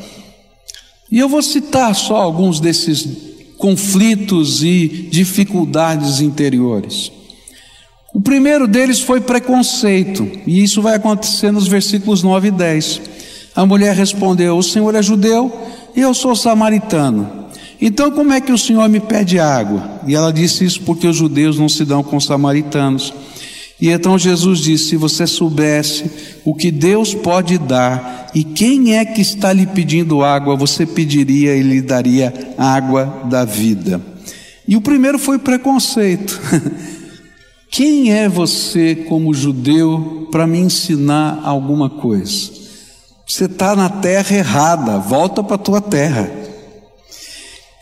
E 1.09 1.17
eu 1.17 1.29
vou 1.29 1.41
citar 1.41 1.95
só 1.95 2.17
alguns 2.17 2.59
desses 2.59 3.07
conflitos 3.57 4.63
e 4.63 5.07
dificuldades 5.09 6.19
interiores. 6.19 7.11
O 8.13 8.21
primeiro 8.21 8.67
deles 8.67 8.99
foi 8.99 9.21
preconceito, 9.21 10.29
e 10.45 10.63
isso 10.63 10.81
vai 10.81 10.95
acontecer 10.95 11.51
nos 11.51 11.67
versículos 11.67 12.21
9 12.21 12.49
e 12.49 12.51
10. 12.51 13.01
A 13.55 13.65
mulher 13.65 13.95
respondeu: 13.95 14.57
O 14.57 14.63
Senhor 14.63 14.93
é 14.93 15.01
judeu 15.01 15.51
e 15.95 16.01
eu 16.01 16.13
sou 16.13 16.35
samaritano. 16.35 17.44
Então, 17.81 18.11
como 18.11 18.33
é 18.33 18.39
que 18.39 18.51
o 18.51 18.57
Senhor 18.57 18.87
me 18.89 18.99
pede 18.99 19.39
água? 19.39 20.01
E 20.07 20.15
ela 20.15 20.31
disse 20.31 20.63
isso 20.63 20.81
porque 20.81 21.07
os 21.07 21.15
judeus 21.15 21.59
não 21.59 21.67
se 21.67 21.83
dão 21.83 22.03
com 22.03 22.17
os 22.17 22.25
samaritanos. 22.25 23.13
E 23.79 23.89
então 23.89 24.17
Jesus 24.17 24.59
disse: 24.59 24.89
Se 24.89 24.97
você 24.97 25.27
soubesse 25.27 26.09
o 26.45 26.53
que 26.53 26.71
Deus 26.71 27.13
pode 27.13 27.57
dar 27.57 28.31
e 28.33 28.43
quem 28.43 28.95
é 28.95 29.03
que 29.03 29.21
está 29.21 29.51
lhe 29.51 29.65
pedindo 29.65 30.23
água, 30.23 30.55
você 30.55 30.85
pediria 30.85 31.55
e 31.55 31.61
lhe 31.61 31.81
daria 31.81 32.33
água 32.57 33.23
da 33.25 33.43
vida. 33.43 34.01
E 34.67 34.75
o 34.75 34.81
primeiro 34.81 35.19
foi 35.19 35.37
preconceito. 35.37 36.39
Quem 37.69 38.13
é 38.13 38.29
você, 38.29 38.95
como 38.95 39.33
judeu, 39.33 40.29
para 40.31 40.47
me 40.47 40.59
ensinar 40.59 41.41
alguma 41.43 41.89
coisa? 41.89 42.51
Você 43.27 43.45
está 43.45 43.75
na 43.75 43.89
terra 43.89 44.33
errada, 44.35 44.97
volta 44.97 45.43
para 45.43 45.55
a 45.55 45.59
tua 45.59 45.81
terra. 45.81 46.31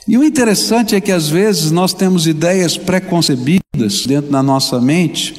E 0.07 0.17
o 0.17 0.23
interessante 0.23 0.95
é 0.95 1.01
que 1.01 1.11
às 1.11 1.29
vezes 1.29 1.71
nós 1.71 1.93
temos 1.93 2.27
ideias 2.27 2.77
preconcebidas 2.77 4.05
dentro 4.05 4.31
da 4.31 4.43
nossa 4.43 4.79
mente 4.81 5.33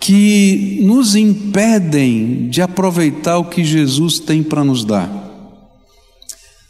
que 0.00 0.80
nos 0.82 1.14
impedem 1.14 2.48
de 2.48 2.62
aproveitar 2.62 3.38
o 3.38 3.44
que 3.44 3.64
Jesus 3.64 4.18
tem 4.18 4.42
para 4.42 4.64
nos 4.64 4.84
dar. 4.84 5.10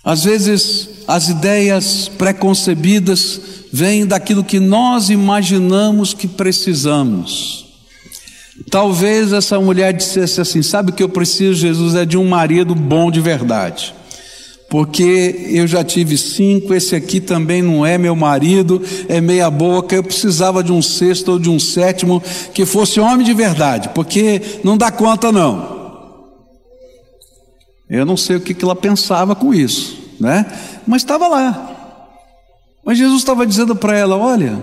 Às 0.04 0.24
vezes 0.24 0.88
as 1.06 1.28
ideias 1.28 2.08
preconcebidas 2.08 3.40
vêm 3.72 4.06
daquilo 4.06 4.44
que 4.44 4.60
nós 4.60 5.08
imaginamos 5.08 6.14
que 6.14 6.28
precisamos. 6.28 7.64
Talvez 8.70 9.32
essa 9.32 9.58
mulher 9.60 9.92
dissesse 9.92 10.40
assim: 10.40 10.62
Sabe 10.62 10.90
o 10.90 10.94
que 10.94 11.02
eu 11.02 11.08
preciso, 11.08 11.54
Jesus? 11.54 11.94
É 11.94 12.04
de 12.04 12.16
um 12.16 12.28
marido 12.28 12.74
bom 12.74 13.10
de 13.10 13.20
verdade 13.20 13.94
porque 14.74 15.50
eu 15.50 15.68
já 15.68 15.84
tive 15.84 16.18
cinco, 16.18 16.74
esse 16.74 16.96
aqui 16.96 17.20
também 17.20 17.62
não 17.62 17.86
é 17.86 17.96
meu 17.96 18.16
marido, 18.16 18.82
é 19.08 19.20
meia 19.20 19.48
boca, 19.48 19.94
eu 19.94 20.02
precisava 20.02 20.64
de 20.64 20.72
um 20.72 20.82
sexto 20.82 21.30
ou 21.30 21.38
de 21.38 21.48
um 21.48 21.60
sétimo 21.60 22.20
que 22.52 22.66
fosse 22.66 22.98
homem 22.98 23.24
de 23.24 23.32
verdade, 23.32 23.90
porque 23.90 24.42
não 24.64 24.76
dá 24.76 24.90
conta 24.90 25.30
não. 25.30 26.34
Eu 27.88 28.04
não 28.04 28.16
sei 28.16 28.34
o 28.34 28.40
que, 28.40 28.52
que 28.52 28.64
ela 28.64 28.74
pensava 28.74 29.36
com 29.36 29.54
isso, 29.54 29.96
né? 30.18 30.44
Mas 30.84 31.02
estava 31.02 31.28
lá. 31.28 32.08
Mas 32.84 32.98
Jesus 32.98 33.18
estava 33.18 33.46
dizendo 33.46 33.76
para 33.76 33.96
ela: 33.96 34.16
olha, 34.16 34.60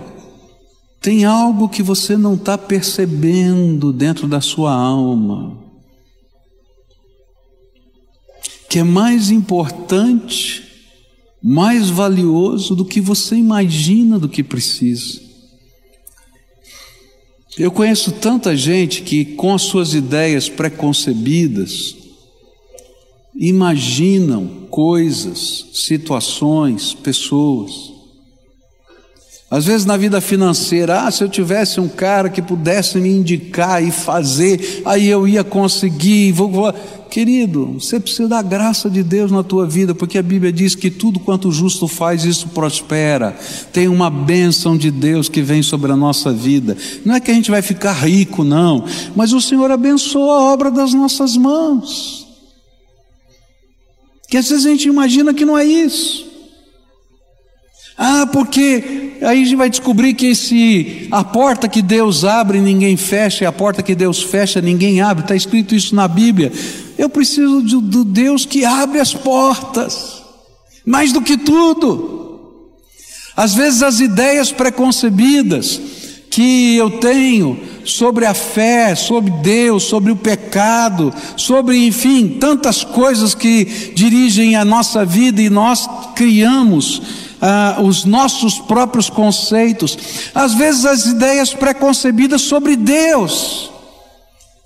tem 0.99 1.23
algo 1.23 1.69
que 1.69 1.81
você 1.81 2.17
não 2.17 2.33
está 2.33 2.57
percebendo 2.57 3.93
dentro 3.93 4.27
da 4.27 4.41
sua 4.41 4.73
alma 4.73 5.70
que 8.71 8.79
é 8.79 8.85
mais 8.85 9.29
importante, 9.29 10.63
mais 11.43 11.89
valioso 11.89 12.73
do 12.73 12.85
que 12.85 13.01
você 13.01 13.35
imagina 13.35 14.17
do 14.17 14.29
que 14.29 14.41
precisa. 14.41 15.19
Eu 17.57 17.69
conheço 17.69 18.13
tanta 18.13 18.55
gente 18.55 19.01
que, 19.01 19.25
com 19.25 19.53
as 19.53 19.63
suas 19.63 19.93
ideias 19.93 20.47
preconcebidas, 20.47 21.97
imaginam 23.35 24.47
coisas, 24.69 25.65
situações, 25.73 26.93
pessoas. 26.93 27.91
Às 29.51 29.65
vezes 29.65 29.85
na 29.85 29.97
vida 29.97 30.21
financeira, 30.21 31.01
ah, 31.01 31.11
se 31.11 31.21
eu 31.21 31.27
tivesse 31.27 31.77
um 31.81 31.89
cara 31.89 32.29
que 32.29 32.41
pudesse 32.41 32.97
me 32.97 33.09
indicar 33.09 33.83
e 33.83 33.91
fazer, 33.91 34.81
aí 34.85 35.09
eu 35.09 35.27
ia 35.27 35.43
conseguir. 35.43 36.31
Vou, 36.31 36.49
vou. 36.49 36.73
Querido, 37.09 37.73
você 37.77 37.99
precisa 37.99 38.29
da 38.29 38.41
graça 38.41 38.89
de 38.89 39.03
Deus 39.03 39.29
na 39.29 39.43
tua 39.43 39.67
vida, 39.67 39.93
porque 39.93 40.17
a 40.17 40.23
Bíblia 40.23 40.53
diz 40.53 40.73
que 40.73 40.89
tudo 40.89 41.19
quanto 41.19 41.49
o 41.49 41.51
justo 41.51 41.85
faz, 41.85 42.23
isso 42.23 42.47
prospera. 42.47 43.37
Tem 43.73 43.89
uma 43.89 44.09
bênção 44.09 44.77
de 44.77 44.89
Deus 44.89 45.27
que 45.27 45.41
vem 45.41 45.61
sobre 45.61 45.91
a 45.91 45.97
nossa 45.97 46.31
vida. 46.31 46.77
Não 47.03 47.13
é 47.13 47.19
que 47.19 47.29
a 47.29 47.33
gente 47.33 47.51
vai 47.51 47.61
ficar 47.61 47.91
rico, 47.91 48.45
não, 48.45 48.85
mas 49.13 49.33
o 49.33 49.41
Senhor 49.41 49.69
abençoa 49.69 50.37
a 50.37 50.53
obra 50.53 50.71
das 50.71 50.93
nossas 50.93 51.35
mãos. 51.35 52.25
Que 54.29 54.37
às 54.37 54.47
vezes 54.47 54.65
a 54.65 54.69
gente 54.69 54.87
imagina 54.87 55.33
que 55.33 55.43
não 55.43 55.57
é 55.57 55.65
isso. 55.65 56.30
Ah, 58.03 58.25
porque 58.25 59.19
aí 59.21 59.41
a 59.41 59.43
gente 59.43 59.55
vai 59.55 59.69
descobrir 59.69 60.15
que 60.15 60.33
se 60.33 61.07
a 61.11 61.23
porta 61.23 61.67
que 61.67 61.83
Deus 61.83 62.25
abre 62.25 62.59
ninguém 62.59 62.97
fecha, 62.97 63.43
e 63.43 63.47
a 63.47 63.51
porta 63.51 63.83
que 63.83 63.93
Deus 63.93 64.23
fecha 64.23 64.59
ninguém 64.59 65.01
abre, 65.01 65.23
está 65.23 65.35
escrito 65.35 65.75
isso 65.75 65.93
na 65.93 66.07
Bíblia. 66.07 66.51
Eu 66.97 67.07
preciso 67.07 67.61
do, 67.61 67.79
do 67.79 68.03
Deus 68.03 68.43
que 68.43 68.65
abre 68.65 68.99
as 68.99 69.13
portas, 69.13 70.23
mais 70.83 71.13
do 71.13 71.21
que 71.21 71.37
tudo. 71.37 72.39
Às 73.37 73.53
vezes 73.53 73.83
as 73.83 73.99
ideias 73.99 74.51
preconcebidas 74.51 75.79
que 76.31 76.75
eu 76.75 76.89
tenho 76.89 77.59
sobre 77.85 78.25
a 78.25 78.33
fé, 78.33 78.95
sobre 78.95 79.29
Deus, 79.43 79.83
sobre 79.83 80.11
o 80.11 80.15
pecado, 80.15 81.13
sobre, 81.37 81.85
enfim, 81.85 82.29
tantas 82.39 82.83
coisas 82.83 83.35
que 83.35 83.63
dirigem 83.93 84.55
a 84.55 84.65
nossa 84.65 85.05
vida 85.05 85.39
e 85.39 85.51
nós 85.51 85.87
criamos 86.15 87.29
ah, 87.41 87.79
os 87.81 88.05
nossos 88.05 88.59
próprios 88.59 89.09
conceitos, 89.09 89.97
às 90.33 90.53
vezes 90.53 90.85
as 90.85 91.05
ideias 91.07 91.53
preconcebidas 91.53 92.41
sobre 92.41 92.75
Deus. 92.75 93.71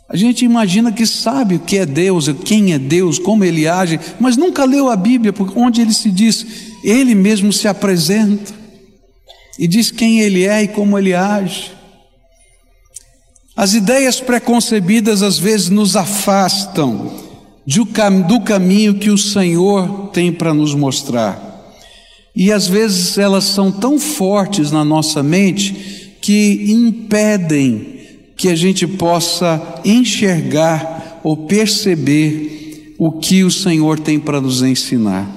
A 0.07 0.15
gente 0.17 0.45
imagina 0.45 0.91
que 0.91 1.05
sabe 1.05 1.55
o 1.55 1.59
que 1.59 1.77
é 1.77 1.85
Deus, 1.85 2.27
quem 2.43 2.73
é 2.73 2.79
Deus, 2.79 3.17
como 3.17 3.43
ele 3.43 3.67
age, 3.67 3.99
mas 4.19 4.37
nunca 4.37 4.65
leu 4.65 4.89
a 4.89 4.95
Bíblia, 4.95 5.33
onde 5.55 5.81
ele 5.81 5.93
se 5.93 6.11
diz, 6.11 6.45
ele 6.83 7.15
mesmo 7.15 7.51
se 7.51 7.67
apresenta 7.67 8.53
e 9.57 9.67
diz 9.67 9.89
quem 9.89 10.19
ele 10.19 10.45
é 10.45 10.63
e 10.63 10.67
como 10.67 10.99
ele 10.99 11.13
age. 11.13 11.71
As 13.55 13.73
ideias 13.73 14.19
preconcebidas 14.19 15.23
às 15.23 15.39
vezes 15.39 15.69
nos 15.69 15.95
afastam 15.95 17.23
do 17.65 18.41
caminho 18.41 18.99
que 18.99 19.09
o 19.09 19.17
Senhor 19.17 20.09
tem 20.09 20.31
para 20.31 20.53
nos 20.53 20.75
mostrar. 20.75 21.54
E 22.35 22.51
às 22.51 22.67
vezes 22.67 23.17
elas 23.17 23.45
são 23.45 23.71
tão 23.71 23.97
fortes 23.97 24.71
na 24.71 24.83
nossa 24.83 25.23
mente 25.23 26.17
que 26.21 26.65
impedem 26.69 27.95
que 28.35 28.49
a 28.49 28.55
gente 28.55 28.85
possa 28.85 29.61
enxergar 29.85 31.21
ou 31.23 31.37
perceber 31.37 32.95
o 32.97 33.11
que 33.11 33.43
o 33.43 33.51
Senhor 33.51 33.99
tem 33.99 34.19
para 34.19 34.41
nos 34.41 34.61
ensinar. 34.61 35.27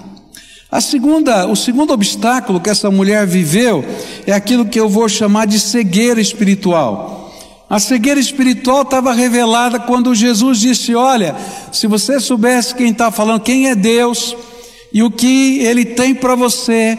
A 0.70 0.80
segunda, 0.80 1.46
o 1.46 1.56
segundo 1.56 1.92
obstáculo 1.92 2.60
que 2.60 2.68
essa 2.68 2.90
mulher 2.90 3.26
viveu 3.26 3.84
é 4.26 4.32
aquilo 4.32 4.66
que 4.66 4.78
eu 4.78 4.88
vou 4.88 5.08
chamar 5.08 5.46
de 5.46 5.58
cegueira 5.58 6.20
espiritual. 6.20 7.32
A 7.70 7.78
cegueira 7.78 8.18
espiritual 8.18 8.82
estava 8.82 9.12
revelada 9.12 9.78
quando 9.78 10.14
Jesus 10.14 10.58
disse: 10.58 10.94
Olha, 10.94 11.36
se 11.72 11.86
você 11.86 12.18
soubesse 12.18 12.74
quem 12.74 12.90
está 12.90 13.10
falando, 13.10 13.40
quem 13.40 13.68
é 13.68 13.74
Deus 13.74 14.36
e 14.92 15.02
o 15.02 15.10
que 15.10 15.58
Ele 15.58 15.84
tem 15.84 16.14
para 16.14 16.34
você 16.34 16.98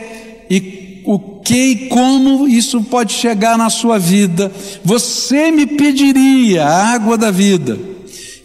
e 0.50 1.02
o 1.06 1.20
que 1.20 1.56
e 1.56 1.88
como 1.88 2.48
isso 2.48 2.82
pode 2.84 3.14
chegar 3.14 3.58
na 3.58 3.70
sua 3.70 3.98
vida. 3.98 4.52
Você 4.84 5.52
me 5.52 5.66
pediria 5.66 6.66
a 6.66 6.94
água 6.94 7.18
da 7.18 7.32
vida. 7.32 7.80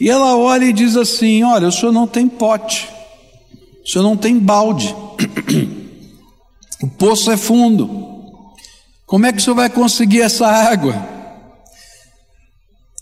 E 0.01 0.09
ela 0.09 0.37
olha 0.37 0.65
e 0.65 0.73
diz 0.73 0.97
assim: 0.97 1.43
Olha, 1.43 1.69
o 1.69 1.73
senhor 1.73 1.93
não 1.93 2.07
tem 2.07 2.29
pote, 2.29 2.89
o 3.85 3.89
senhor 3.89 4.05
não 4.05 4.17
tem 4.17 4.39
balde, 4.39 4.95
o 6.83 6.89
poço 6.89 7.31
é 7.31 7.37
fundo. 7.37 8.13
Como 9.07 9.27
é 9.27 9.33
que 9.33 9.39
o 9.39 9.43
senhor 9.43 9.57
vai 9.57 9.71
conseguir 9.71 10.23
essa 10.23 10.47
água? 10.47 11.14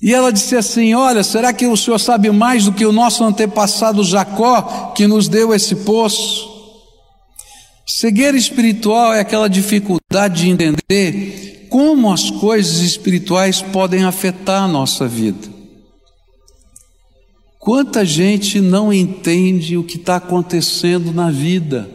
E 0.03 0.12
ela 0.12 0.33
disse 0.33 0.57
assim: 0.57 0.93
Olha, 0.95 1.23
será 1.23 1.53
que 1.53 1.65
o 1.67 1.77
senhor 1.77 1.99
sabe 2.01 2.29
mais 2.33 2.65
do 2.65 2.73
que 2.73 2.85
o 2.85 2.93
nosso 2.93 3.23
antepassado 3.23 4.03
Jacó, 4.03 4.93
que 4.97 5.07
nos 5.07 5.29
deu 5.29 5.55
esse 5.55 5.77
poço? 5.77 6.51
Cegueira 7.87 8.37
espiritual 8.37 9.15
é 9.15 9.21
aquela 9.21 9.49
dificuldade 9.49 10.43
de 10.43 10.49
entender 10.51 11.69
como 11.71 12.12
as 12.12 12.31
coisas 12.31 12.81
espirituais 12.81 13.62
podem 13.62 14.05
afetar 14.05 14.65
a 14.65 14.69
nossa 14.69 15.07
vida. 15.07 15.49
Quanta 17.59 18.05
gente 18.05 18.61
não 18.61 18.93
entende 18.93 19.77
o 19.77 19.85
que 19.85 19.97
está 19.97 20.17
acontecendo 20.17 21.12
na 21.12 21.31
vida. 21.31 21.88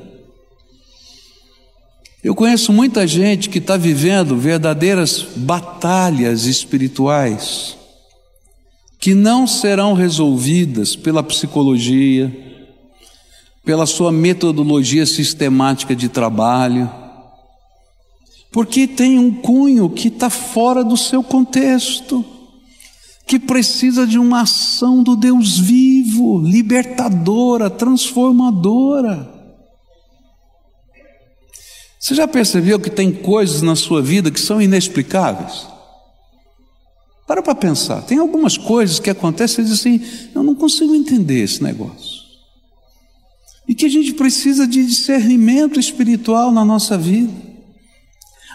Eu 2.24 2.34
conheço 2.34 2.74
muita 2.74 3.06
gente 3.06 3.50
que 3.50 3.60
está 3.60 3.78
vivendo 3.78 4.38
verdadeiras 4.38 5.28
batalhas 5.36 6.46
espirituais, 6.46 7.77
que 9.00 9.14
não 9.14 9.46
serão 9.46 9.94
resolvidas 9.94 10.96
pela 10.96 11.22
psicologia, 11.22 12.36
pela 13.64 13.86
sua 13.86 14.12
metodologia 14.12 15.06
sistemática 15.06 15.96
de 15.96 16.10
trabalho, 16.10 16.90
porque 18.52 18.88
tem 18.88 19.20
um 19.20 19.32
cunho 19.32 19.90
que 19.90 20.08
está 20.08 20.30
fora 20.30 20.84
do 20.84 20.98
seu 20.98 21.22
contexto, 21.22 22.26
que 23.28 23.38
precisa 23.38 24.08
de 24.08 24.18
uma 24.18 24.42
ação 24.42 25.04
do 25.04 25.16
Deus 25.16 25.60
vivo, 25.60 26.40
libertadora, 26.40 27.70
transformadora. 27.70 29.36
Você 32.00 32.16
já 32.16 32.28
percebeu 32.28 32.80
que 32.80 32.90
tem 32.90 33.12
coisas 33.12 33.62
na 33.62 33.76
sua 33.76 34.02
vida 34.02 34.32
que 34.32 34.40
são 34.40 34.62
inexplicáveis? 34.62 35.68
Para 37.28 37.42
para 37.42 37.54
pensar, 37.54 38.02
tem 38.04 38.20
algumas 38.20 38.58
coisas 38.58 39.00
que 39.00 39.10
acontecem 39.10 39.64
e 39.64 39.68
diz 39.68 39.80
assim: 39.80 40.02
eu 40.34 40.42
não 40.42 40.56
consigo 40.56 40.96
entender 40.96 41.44
esse 41.44 41.62
negócio. 41.62 42.26
E 43.68 43.76
que 43.76 43.86
a 43.86 43.90
gente 43.90 44.14
precisa 44.14 44.66
de 44.66 44.86
discernimento 44.86 45.78
espiritual 45.78 46.54
na 46.54 46.64
nossa 46.64 46.98
vida. 46.98 47.34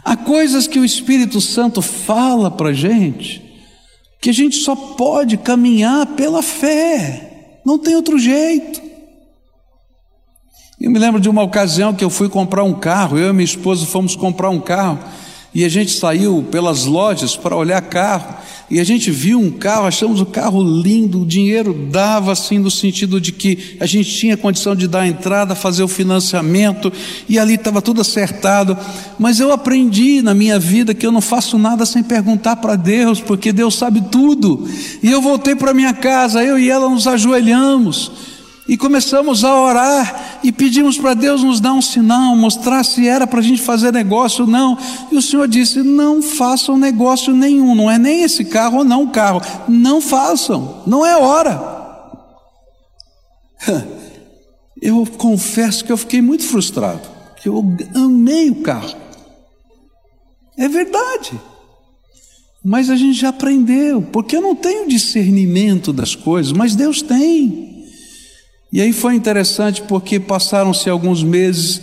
Há 0.02 0.16
coisas 0.16 0.66
que 0.66 0.78
o 0.78 0.85
Espírito 0.85 1.38
Santo 1.38 1.82
fala 1.82 2.50
para 2.50 2.70
a 2.70 2.72
gente, 2.72 3.42
que 4.20 4.30
a 4.30 4.32
gente 4.32 4.56
só 4.56 4.74
pode 4.74 5.37
caminhar 5.37 6.06
pela 6.16 6.42
fé, 6.42 7.58
não 7.64 7.78
tem 7.78 7.94
outro 7.94 8.18
jeito. 8.18 8.80
Eu 10.80 10.90
me 10.90 10.98
lembro 10.98 11.20
de 11.20 11.28
uma 11.28 11.42
ocasião 11.42 11.94
que 11.94 12.02
eu 12.02 12.11
fui 12.11 12.28
comprar 12.28 12.64
um 12.64 12.74
carro, 12.74 13.18
eu 13.18 13.28
e 13.28 13.32
minha 13.32 13.44
esposa 13.44 13.85
fomos 13.85 14.16
comprar 14.16 14.48
um 14.48 14.58
carro, 14.58 14.98
e 15.55 15.65
a 15.65 15.69
gente 15.69 15.93
saiu 15.93 16.45
pelas 16.51 16.85
lojas 16.85 17.37
para 17.37 17.57
olhar 17.57 17.81
carro, 17.83 18.35
e 18.71 18.81
a 18.81 18.85
gente 18.85 19.11
viu 19.11 19.38
um 19.38 19.51
carro, 19.51 19.87
achamos 19.87 20.19
o 20.19 20.25
carro 20.25 20.62
lindo, 20.62 21.21
o 21.21 21.27
dinheiro 21.27 21.75
dava 21.91 22.33
assim 22.33 22.59
no 22.59 22.71
sentido 22.71 23.21
de 23.21 23.31
que 23.31 23.77
a 23.79 23.85
gente 23.85 24.11
tinha 24.11 24.35
condição 24.35 24.75
de 24.75 24.88
dar 24.88 25.01
a 25.01 25.07
entrada, 25.07 25.55
fazer 25.55 25.83
o 25.83 25.88
financiamento, 25.88 26.91
e 27.29 27.38
ali 27.38 27.57
estava 27.57 27.83
tudo 27.83 28.01
acertado. 28.01 28.75
Mas 29.19 29.41
eu 29.41 29.53
aprendi 29.53 30.23
na 30.23 30.33
minha 30.33 30.59
vida 30.59 30.95
que 30.95 31.07
eu 31.07 31.12
não 31.12 31.21
faço 31.21 31.59
nada 31.59 31.85
sem 31.85 32.03
perguntar 32.03 32.57
para 32.57 32.75
Deus, 32.75 33.21
porque 33.21 33.53
Deus 33.53 33.75
sabe 33.75 34.01
tudo. 34.11 34.67
E 35.03 35.11
eu 35.11 35.21
voltei 35.21 35.55
para 35.55 35.75
minha 35.75 35.93
casa, 35.93 36.43
eu 36.43 36.59
e 36.59 36.71
ela 36.71 36.88
nos 36.88 37.07
ajoelhamos 37.07 38.32
e 38.68 38.77
começamos 38.77 39.42
a 39.44 39.61
orar 39.61 40.38
e 40.42 40.53
pedimos 40.53 40.96
para 40.96 41.14
Deus 41.14 41.42
nos 41.42 41.61
dar 41.61 41.72
um 41.72 41.83
sinal, 41.83 42.37
mostrar 42.37 42.85
se 42.85 43.09
era 43.09 43.27
para 43.27 43.40
a 43.40 43.42
gente 43.42 43.61
fazer 43.61 43.92
negócio 43.92 44.44
ou 44.44 44.51
não. 44.51 44.79
E 45.11 45.16
o 45.16 45.22
Senhor 45.22 45.48
disse: 45.48 45.83
não 45.83 46.22
façam 46.22 46.79
negócio 46.79 47.35
nenhum, 47.35 47.75
não 47.75 47.90
é 47.90 47.98
nem 47.98 48.22
esse 48.22 48.44
carro 48.44 48.79
ou 48.79 48.85
não 48.85 49.09
carro, 49.09 49.42
não 49.68 50.01
façam, 50.01 50.83
não 50.87 51.05
é 51.05 51.16
hora. 51.16 51.72
Eu 54.81 55.07
confesso 55.16 55.85
que 55.85 55.92
eu 55.92 55.96
fiquei 55.96 56.20
muito 56.20 56.42
frustrado, 56.42 57.09
que 57.40 57.48
eu 57.48 57.64
amei 57.94 58.51
o 58.51 58.62
carro. 58.62 58.96
É 60.59 60.68
verdade. 60.68 61.40
Mas 62.64 62.90
a 62.90 62.96
gente 62.96 63.12
já 63.12 63.29
aprendeu, 63.29 64.03
porque 64.03 64.35
eu 64.35 64.40
não 64.40 64.57
tenho 64.57 64.88
discernimento 64.88 65.92
das 65.92 66.16
coisas, 66.16 66.53
mas 66.53 66.75
Deus 66.75 67.01
tem. 67.01 67.71
E 68.72 68.80
aí 68.80 68.92
foi 68.92 69.14
interessante 69.14 69.82
porque 69.82 70.18
passaram-se 70.18 70.88
alguns 70.88 71.22
meses, 71.22 71.80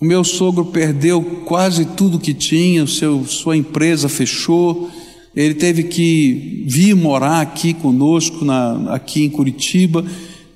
o 0.00 0.04
meu 0.06 0.24
sogro 0.24 0.64
perdeu 0.64 1.22
quase 1.44 1.84
tudo 1.84 2.18
que 2.18 2.32
tinha, 2.32 2.82
o 2.82 2.88
seu, 2.88 3.26
sua 3.26 3.56
empresa 3.56 4.08
fechou, 4.08 4.90
ele 5.36 5.54
teve 5.54 5.82
que 5.82 6.64
vir 6.66 6.94
morar 6.94 7.40
aqui 7.40 7.74
conosco, 7.74 8.44
na, 8.44 8.94
aqui 8.94 9.24
em 9.24 9.28
Curitiba, 9.28 10.04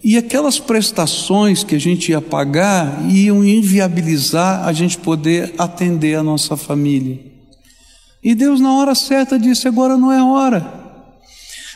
e 0.02 0.16
aquelas 0.16 0.58
prestações 0.58 1.62
que 1.62 1.74
a 1.74 1.78
gente 1.78 2.12
ia 2.12 2.20
pagar 2.20 3.04
iam 3.10 3.44
inviabilizar 3.44 4.66
a 4.66 4.72
gente 4.72 4.96
poder 4.96 5.52
atender 5.58 6.14
a 6.14 6.22
nossa 6.22 6.56
família. 6.56 7.18
E 8.22 8.34
Deus, 8.34 8.60
na 8.60 8.72
hora 8.74 8.94
certa, 8.94 9.38
disse: 9.38 9.68
agora 9.68 9.96
não 9.96 10.12
é 10.12 10.22
hora. 10.22 10.77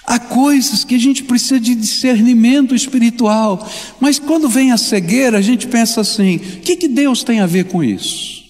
Há 0.05 0.19
coisas 0.19 0.85
que 0.85 0.97
a 0.97 0.99
gente 0.99 1.23
precisa 1.23 1.61
de 1.61 1.75
discernimento 1.75 2.75
espiritual, 2.75 3.67
mas 4.01 4.19
quando 4.19 4.49
vem 4.49 4.73
a 4.73 4.77
cegueira, 4.77 5.39
a 5.39 5.43
gente 5.43 5.67
pensa 5.69 6.01
assim: 6.01 6.37
o 6.37 6.61
que, 6.61 6.77
que 6.77 6.89
Deus 6.89 7.23
tem 7.23 7.41
a 7.41 7.47
ver 7.47 7.67
com 7.67 7.85
isso? 7.85 8.43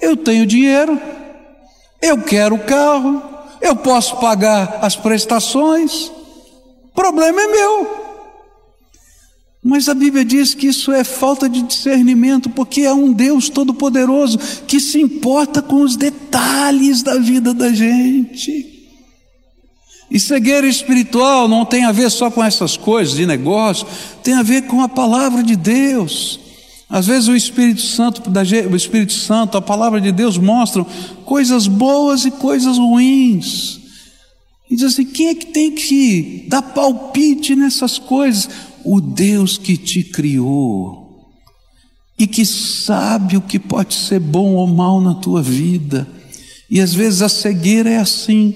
Eu 0.00 0.16
tenho 0.16 0.44
dinheiro, 0.44 1.00
eu 2.02 2.22
quero 2.22 2.56
o 2.56 2.64
carro, 2.64 3.22
eu 3.60 3.74
posso 3.74 4.16
pagar 4.16 4.78
as 4.82 4.94
prestações, 4.94 6.12
o 6.84 6.94
problema 6.94 7.40
é 7.40 7.46
meu. 7.46 8.06
Mas 9.64 9.88
a 9.88 9.94
Bíblia 9.94 10.24
diz 10.24 10.54
que 10.54 10.68
isso 10.68 10.92
é 10.92 11.02
falta 11.02 11.48
de 11.48 11.62
discernimento, 11.62 12.50
porque 12.50 12.84
há 12.84 12.94
um 12.94 13.12
Deus 13.12 13.48
todo-poderoso 13.48 14.38
que 14.66 14.78
se 14.78 15.00
importa 15.00 15.60
com 15.60 15.82
os 15.82 15.96
detalhes 15.96 17.02
da 17.02 17.16
vida 17.16 17.52
da 17.52 17.72
gente. 17.72 18.75
E 20.10 20.20
cegueira 20.20 20.66
espiritual 20.66 21.48
não 21.48 21.64
tem 21.64 21.84
a 21.84 21.92
ver 21.92 22.10
só 22.10 22.30
com 22.30 22.42
essas 22.42 22.76
coisas 22.76 23.14
de 23.14 23.26
negócio, 23.26 23.86
tem 24.22 24.34
a 24.34 24.42
ver 24.42 24.62
com 24.62 24.80
a 24.80 24.88
palavra 24.88 25.42
de 25.42 25.56
Deus. 25.56 26.38
Às 26.88 27.06
vezes 27.06 27.28
o 27.28 27.34
Espírito 27.34 27.80
Santo, 27.80 28.22
o 28.70 28.76
Espírito 28.76 29.12
Santo, 29.12 29.58
a 29.58 29.62
palavra 29.62 30.00
de 30.00 30.12
Deus 30.12 30.38
mostram 30.38 30.86
coisas 31.24 31.66
boas 31.66 32.24
e 32.24 32.30
coisas 32.30 32.78
ruins. 32.78 33.80
E 34.70 34.76
diz 34.76 34.84
assim: 34.84 35.04
quem 35.04 35.28
é 35.28 35.34
que 35.34 35.46
tem 35.46 35.72
que 35.72 36.46
dar 36.48 36.62
palpite 36.62 37.56
nessas 37.56 37.98
coisas? 37.98 38.48
O 38.84 39.00
Deus 39.00 39.58
que 39.58 39.76
te 39.76 40.04
criou 40.04 41.06
e 42.18 42.26
que 42.26 42.46
sabe 42.46 43.36
o 43.36 43.42
que 43.42 43.58
pode 43.58 43.94
ser 43.94 44.20
bom 44.20 44.54
ou 44.54 44.66
mal 44.66 45.00
na 45.00 45.14
tua 45.14 45.42
vida. 45.42 46.08
E 46.70 46.80
às 46.80 46.94
vezes 46.94 47.20
a 47.20 47.28
cegueira 47.28 47.90
é 47.90 47.98
assim. 47.98 48.54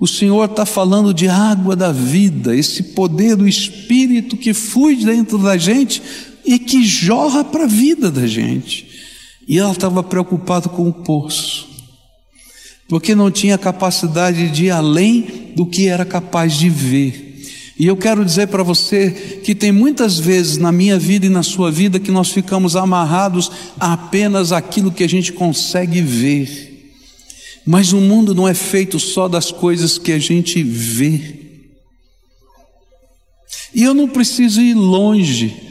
O 0.00 0.06
Senhor 0.06 0.46
está 0.46 0.64
falando 0.64 1.12
de 1.12 1.28
água 1.28 1.76
da 1.76 1.92
vida, 1.92 2.56
esse 2.56 2.82
poder 2.82 3.36
do 3.36 3.46
Espírito 3.46 4.34
que 4.34 4.54
flui 4.54 4.96
dentro 4.96 5.36
da 5.36 5.58
gente 5.58 6.02
e 6.42 6.58
que 6.58 6.82
jorra 6.82 7.44
para 7.44 7.64
a 7.64 7.68
vida 7.68 8.10
da 8.10 8.26
gente. 8.26 8.88
E 9.46 9.58
ela 9.58 9.72
estava 9.72 10.02
preocupada 10.02 10.70
com 10.70 10.88
o 10.88 10.92
poço, 10.92 11.68
porque 12.88 13.14
não 13.14 13.30
tinha 13.30 13.58
capacidade 13.58 14.48
de 14.48 14.66
ir 14.66 14.70
além 14.70 15.52
do 15.54 15.66
que 15.66 15.86
era 15.86 16.06
capaz 16.06 16.54
de 16.54 16.70
ver. 16.70 17.26
E 17.78 17.86
eu 17.86 17.96
quero 17.96 18.24
dizer 18.24 18.48
para 18.48 18.62
você 18.62 19.40
que 19.44 19.54
tem 19.54 19.70
muitas 19.70 20.18
vezes 20.18 20.56
na 20.56 20.72
minha 20.72 20.98
vida 20.98 21.26
e 21.26 21.30
na 21.30 21.42
sua 21.42 21.70
vida 21.70 22.00
que 22.00 22.10
nós 22.10 22.30
ficamos 22.30 22.74
amarrados 22.74 23.50
a 23.78 23.92
apenas 23.92 24.50
aquilo 24.50 24.92
que 24.92 25.04
a 25.04 25.08
gente 25.08 25.30
consegue 25.30 26.00
ver. 26.00 26.69
Mas 27.66 27.92
o 27.92 27.98
mundo 27.98 28.34
não 28.34 28.48
é 28.48 28.54
feito 28.54 28.98
só 28.98 29.28
das 29.28 29.50
coisas 29.50 29.98
que 29.98 30.12
a 30.12 30.18
gente 30.18 30.62
vê. 30.62 31.40
E 33.74 33.82
eu 33.82 33.94
não 33.94 34.08
preciso 34.08 34.60
ir 34.60 34.74
longe. 34.74 35.68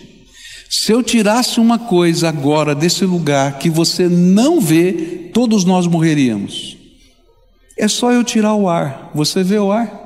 Se 0.70 0.92
eu 0.92 1.02
tirasse 1.02 1.60
uma 1.60 1.80
coisa 1.80 2.30
agora 2.30 2.76
desse 2.76 3.04
lugar 3.04 3.58
que 3.58 3.70
você 3.70 4.08
não 4.08 4.62
vê, 4.62 5.30
todos 5.34 5.64
nós 5.66 5.88
morreríamos. 5.88 6.78
É 7.78 7.88
só 7.88 8.12
eu 8.12 8.24
tirar 8.24 8.54
o 8.54 8.70
ar. 8.70 9.12
Você 9.16 9.44
vê 9.44 9.58
o 9.58 9.72
ar? 9.72 10.00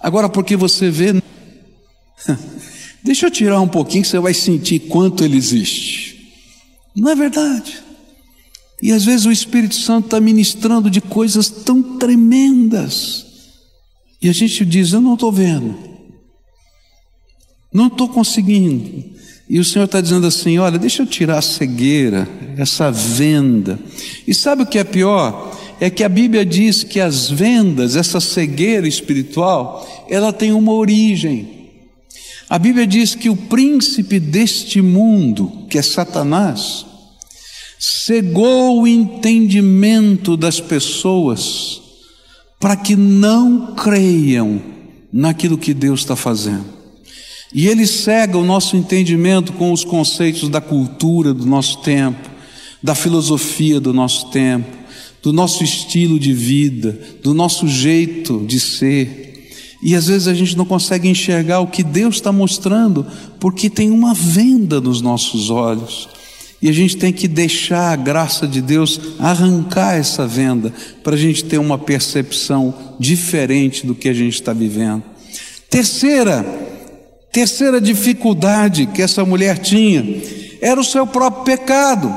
Agora, 0.00 0.28
porque 0.28 0.56
você 0.56 0.90
vê, 0.90 1.20
deixa 3.02 3.26
eu 3.26 3.30
tirar 3.30 3.60
um 3.60 3.68
pouquinho 3.68 4.02
que 4.02 4.08
você 4.08 4.18
vai 4.18 4.34
sentir 4.34 4.80
quanto 4.80 5.24
ele 5.24 5.36
existe. 5.36 6.32
Não 6.94 7.10
é 7.10 7.14
verdade? 7.14 7.87
E 8.82 8.92
às 8.92 9.04
vezes 9.04 9.26
o 9.26 9.32
Espírito 9.32 9.74
Santo 9.74 10.06
está 10.06 10.20
ministrando 10.20 10.88
de 10.88 11.00
coisas 11.00 11.48
tão 11.48 11.98
tremendas, 11.98 13.26
e 14.20 14.28
a 14.28 14.32
gente 14.32 14.64
diz: 14.64 14.92
Eu 14.92 15.00
não 15.00 15.14
estou 15.14 15.32
vendo, 15.32 15.76
não 17.72 17.88
estou 17.88 18.08
conseguindo. 18.08 19.16
E 19.50 19.58
o 19.58 19.64
Senhor 19.64 19.86
está 19.86 20.00
dizendo 20.00 20.26
assim: 20.26 20.58
Olha, 20.58 20.78
deixa 20.78 21.02
eu 21.02 21.06
tirar 21.06 21.38
a 21.38 21.42
cegueira, 21.42 22.28
essa 22.56 22.90
venda. 22.90 23.78
E 24.26 24.34
sabe 24.34 24.62
o 24.62 24.66
que 24.66 24.78
é 24.78 24.84
pior? 24.84 25.56
é 25.80 25.88
que 25.88 26.02
a 26.02 26.08
Bíblia 26.08 26.44
diz 26.44 26.82
que 26.82 27.00
as 27.00 27.30
vendas, 27.30 27.94
essa 27.94 28.20
cegueira 28.20 28.88
espiritual, 28.88 30.06
ela 30.08 30.32
tem 30.32 30.52
uma 30.52 30.72
origem. 30.72 31.70
A 32.48 32.58
Bíblia 32.58 32.86
diz 32.86 33.14
que 33.14 33.30
o 33.30 33.36
príncipe 33.36 34.18
deste 34.18 34.82
mundo, 34.82 35.66
que 35.70 35.78
é 35.78 35.82
Satanás, 35.82 36.86
cegou 37.78 38.82
o 38.82 38.86
entendimento 38.86 40.36
das 40.36 40.60
pessoas 40.60 41.80
para 42.58 42.76
que 42.76 42.96
não 42.96 43.74
creiam 43.74 44.60
naquilo 45.12 45.56
que 45.56 45.72
Deus 45.72 46.00
está 46.00 46.16
fazendo. 46.16 46.64
E 47.54 47.66
ele 47.66 47.86
cega 47.86 48.36
o 48.36 48.44
nosso 48.44 48.76
entendimento 48.76 49.52
com 49.52 49.72
os 49.72 49.84
conceitos 49.84 50.48
da 50.48 50.60
cultura 50.60 51.32
do 51.32 51.46
nosso 51.46 51.78
tempo, 51.78 52.28
da 52.82 52.94
filosofia 52.94 53.80
do 53.80 53.92
nosso 53.92 54.30
tempo 54.30 54.78
do 55.22 55.32
nosso 55.32 55.64
estilo 55.64 56.18
de 56.18 56.32
vida, 56.32 56.98
do 57.22 57.34
nosso 57.34 57.66
jeito 57.66 58.44
de 58.46 58.60
ser. 58.60 59.50
E 59.82 59.94
às 59.94 60.06
vezes 60.06 60.26
a 60.26 60.34
gente 60.34 60.56
não 60.56 60.64
consegue 60.64 61.08
enxergar 61.08 61.60
o 61.60 61.66
que 61.66 61.82
Deus 61.82 62.16
está 62.16 62.32
mostrando, 62.32 63.06
porque 63.38 63.70
tem 63.70 63.90
uma 63.90 64.14
venda 64.14 64.80
nos 64.80 65.00
nossos 65.00 65.50
olhos. 65.50 66.08
E 66.60 66.68
a 66.68 66.72
gente 66.72 66.96
tem 66.96 67.12
que 67.12 67.28
deixar 67.28 67.92
a 67.92 67.96
graça 67.96 68.46
de 68.46 68.60
Deus 68.60 69.00
arrancar 69.18 69.94
essa 69.94 70.26
venda, 70.26 70.72
para 71.04 71.14
a 71.14 71.18
gente 71.18 71.44
ter 71.44 71.58
uma 71.58 71.78
percepção 71.78 72.74
diferente 72.98 73.86
do 73.86 73.94
que 73.94 74.08
a 74.08 74.12
gente 74.12 74.34
está 74.34 74.52
vivendo. 74.52 75.02
Terceira, 75.70 76.44
terceira 77.30 77.80
dificuldade 77.80 78.86
que 78.86 79.02
essa 79.02 79.24
mulher 79.24 79.58
tinha 79.58 80.04
era 80.60 80.80
o 80.80 80.84
seu 80.84 81.06
próprio 81.06 81.44
pecado. 81.44 82.12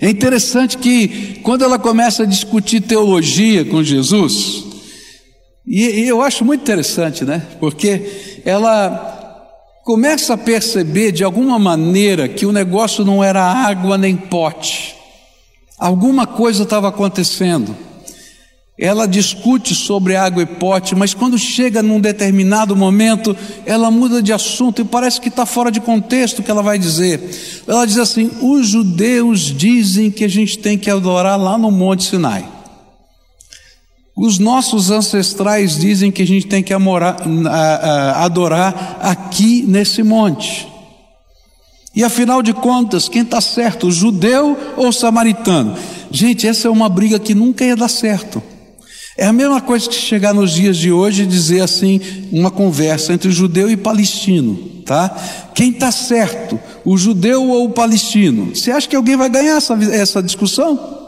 É 0.00 0.10
interessante 0.10 0.76
que 0.76 1.40
quando 1.42 1.62
ela 1.62 1.78
começa 1.78 2.24
a 2.24 2.26
discutir 2.26 2.80
teologia 2.80 3.64
com 3.64 3.82
Jesus, 3.82 4.64
e, 5.66 5.82
e 5.82 6.08
eu 6.08 6.20
acho 6.20 6.44
muito 6.44 6.60
interessante, 6.60 7.24
né? 7.24 7.42
Porque 7.58 8.40
ela 8.44 9.15
começa 9.86 10.34
a 10.34 10.36
perceber 10.36 11.12
de 11.12 11.22
alguma 11.22 11.60
maneira 11.60 12.26
que 12.26 12.44
o 12.44 12.50
negócio 12.50 13.04
não 13.04 13.22
era 13.22 13.40
água 13.40 13.96
nem 13.96 14.16
pote, 14.16 14.96
alguma 15.78 16.26
coisa 16.26 16.64
estava 16.64 16.88
acontecendo. 16.88 17.74
Ela 18.76 19.06
discute 19.06 19.76
sobre 19.76 20.16
água 20.16 20.42
e 20.42 20.46
pote, 20.46 20.96
mas 20.96 21.14
quando 21.14 21.38
chega 21.38 21.84
num 21.84 22.00
determinado 22.00 22.74
momento, 22.74 23.34
ela 23.64 23.88
muda 23.88 24.20
de 24.20 24.32
assunto 24.32 24.82
e 24.82 24.84
parece 24.84 25.20
que 25.20 25.28
está 25.28 25.46
fora 25.46 25.70
de 25.70 25.80
contexto 25.80 26.40
o 26.40 26.42
que 26.42 26.50
ela 26.50 26.64
vai 26.64 26.80
dizer. 26.80 27.20
Ela 27.66 27.86
diz 27.86 27.96
assim: 27.96 28.28
os 28.42 28.66
judeus 28.66 29.40
dizem 29.56 30.10
que 30.10 30.24
a 30.24 30.28
gente 30.28 30.58
tem 30.58 30.76
que 30.76 30.90
adorar 30.90 31.40
lá 31.40 31.56
no 31.56 31.70
Monte 31.70 32.02
Sinai. 32.02 32.55
Os 34.16 34.38
nossos 34.38 34.90
ancestrais 34.90 35.78
dizem 35.78 36.10
que 36.10 36.22
a 36.22 36.26
gente 36.26 36.46
tem 36.46 36.62
que 36.62 36.72
amorar, 36.72 37.18
adorar 38.14 38.98
aqui 39.02 39.62
nesse 39.68 40.02
monte. 40.02 40.66
E 41.94 42.02
afinal 42.02 42.42
de 42.42 42.54
contas, 42.54 43.10
quem 43.10 43.22
está 43.22 43.42
certo, 43.42 43.90
judeu 43.90 44.56
ou 44.74 44.90
samaritano? 44.90 45.76
Gente, 46.10 46.46
essa 46.46 46.66
é 46.66 46.70
uma 46.70 46.88
briga 46.88 47.18
que 47.18 47.34
nunca 47.34 47.62
ia 47.62 47.76
dar 47.76 47.88
certo. 47.88 48.42
É 49.18 49.26
a 49.26 49.32
mesma 49.32 49.60
coisa 49.60 49.88
que 49.88 49.94
chegar 49.94 50.32
nos 50.32 50.52
dias 50.52 50.78
de 50.78 50.90
hoje 50.90 51.22
e 51.22 51.26
dizer 51.26 51.60
assim, 51.60 52.00
uma 52.32 52.50
conversa 52.50 53.12
entre 53.12 53.30
judeu 53.30 53.70
e 53.70 53.76
palestino, 53.76 54.56
tá? 54.84 55.14
Quem 55.54 55.70
está 55.70 55.90
certo, 55.90 56.58
o 56.86 56.96
judeu 56.96 57.48
ou 57.48 57.66
o 57.66 57.70
palestino? 57.70 58.54
Você 58.54 58.70
acha 58.70 58.88
que 58.88 58.96
alguém 58.96 59.16
vai 59.16 59.28
ganhar 59.28 59.56
essa, 59.56 59.74
essa 59.74 60.22
discussão? 60.22 61.05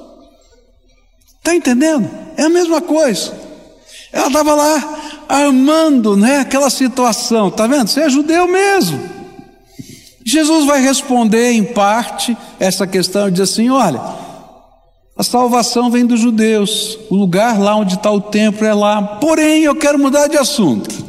Está 1.49 1.57
entendendo? 1.57 2.11
É 2.37 2.43
a 2.43 2.49
mesma 2.51 2.83
coisa. 2.83 3.33
Ela 4.13 4.27
estava 4.27 4.55
lá 4.55 4.99
armando, 5.27 6.15
né, 6.15 6.41
aquela 6.41 6.69
situação, 6.69 7.51
tá 7.51 7.67
vendo? 7.67 7.89
Você 7.89 8.03
é 8.03 8.11
judeu 8.11 8.47
mesmo. 8.47 9.01
Jesus 10.23 10.67
vai 10.67 10.83
responder 10.83 11.53
em 11.53 11.65
parte 11.65 12.37
essa 12.61 12.87
questão 12.87 13.29
e 13.29 13.31
diz 13.31 13.41
assim: 13.41 13.71
olha, 13.71 13.99
a 15.17 15.23
salvação 15.23 15.91
vem 15.91 16.05
dos 16.05 16.21
judeus. 16.21 16.99
O 17.09 17.17
lugar 17.17 17.59
lá 17.59 17.75
onde 17.77 17.95
está 17.95 18.11
o 18.11 18.21
templo 18.21 18.67
é 18.67 18.75
lá. 18.75 19.01
Porém, 19.01 19.63
eu 19.63 19.75
quero 19.75 19.99
mudar 19.99 20.27
de 20.27 20.37
assunto. 20.37 21.08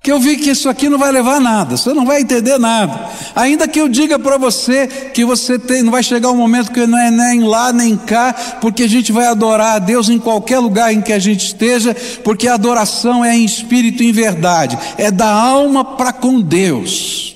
Que 0.00 0.12
eu 0.12 0.20
vi 0.20 0.36
que 0.36 0.50
isso 0.50 0.68
aqui 0.68 0.88
não 0.88 0.96
vai 0.96 1.10
levar 1.10 1.36
a 1.36 1.40
nada, 1.40 1.76
você 1.76 1.92
não 1.92 2.06
vai 2.06 2.20
entender 2.20 2.56
nada. 2.58 3.10
Ainda 3.34 3.66
que 3.66 3.80
eu 3.80 3.88
diga 3.88 4.18
para 4.18 4.38
você 4.38 4.86
que 4.86 5.24
você 5.24 5.58
tem, 5.58 5.82
não 5.82 5.90
vai 5.90 6.02
chegar 6.02 6.30
um 6.30 6.36
momento 6.36 6.70
que 6.70 6.86
não 6.86 6.98
é 6.98 7.10
nem 7.10 7.42
lá 7.42 7.72
nem 7.72 7.96
cá, 7.96 8.32
porque 8.60 8.84
a 8.84 8.88
gente 8.88 9.10
vai 9.10 9.26
adorar 9.26 9.76
a 9.76 9.78
Deus 9.78 10.08
em 10.08 10.18
qualquer 10.18 10.60
lugar 10.60 10.92
em 10.92 11.02
que 11.02 11.12
a 11.12 11.18
gente 11.18 11.46
esteja, 11.46 11.96
porque 12.22 12.46
a 12.46 12.54
adoração 12.54 13.24
é 13.24 13.36
em 13.36 13.44
espírito 13.44 14.02
e 14.02 14.08
em 14.08 14.12
verdade, 14.12 14.78
é 14.96 15.10
da 15.10 15.30
alma 15.30 15.84
para 15.84 16.12
com 16.12 16.40
Deus. 16.40 17.34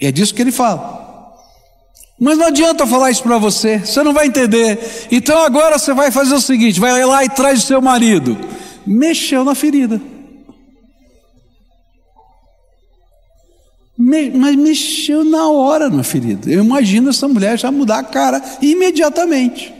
E 0.00 0.06
é 0.06 0.12
disso 0.12 0.34
que 0.34 0.42
ele 0.42 0.52
fala. 0.52 1.00
Mas 2.20 2.38
não 2.38 2.46
adianta 2.46 2.86
falar 2.86 3.10
isso 3.10 3.22
para 3.22 3.38
você, 3.38 3.78
você 3.78 4.02
não 4.02 4.12
vai 4.12 4.26
entender. 4.26 5.08
Então 5.10 5.42
agora 5.42 5.78
você 5.78 5.92
vai 5.92 6.10
fazer 6.12 6.34
o 6.34 6.40
seguinte: 6.40 6.78
vai 6.78 7.04
lá 7.04 7.24
e 7.24 7.28
traz 7.28 7.64
o 7.64 7.66
seu 7.66 7.82
marido. 7.82 8.38
Mexeu 8.86 9.44
na 9.44 9.56
ferida. 9.56 10.00
Me, 14.04 14.30
mas 14.30 14.56
mexeu 14.56 15.24
na 15.24 15.48
hora 15.48 15.88
na 15.88 16.02
ferida. 16.02 16.50
Eu 16.50 16.64
imagino 16.64 17.10
essa 17.10 17.28
mulher 17.28 17.56
já 17.56 17.70
mudar 17.70 18.00
a 18.00 18.02
cara 18.02 18.42
imediatamente. 18.60 19.72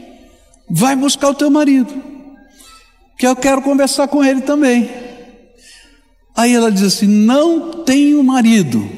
Vai 0.69 0.95
buscar 0.95 1.31
o 1.31 1.33
teu 1.33 1.51
marido, 1.51 1.93
que 3.17 3.27
eu 3.27 3.35
quero 3.35 3.61
conversar 3.61 4.07
com 4.07 4.23
ele 4.23 4.39
também. 4.39 4.89
Aí 6.33 6.53
ela 6.53 6.71
diz 6.71 6.83
assim: 6.83 7.05
Não 7.05 7.83
tenho 7.83 8.23
marido. 8.23 8.89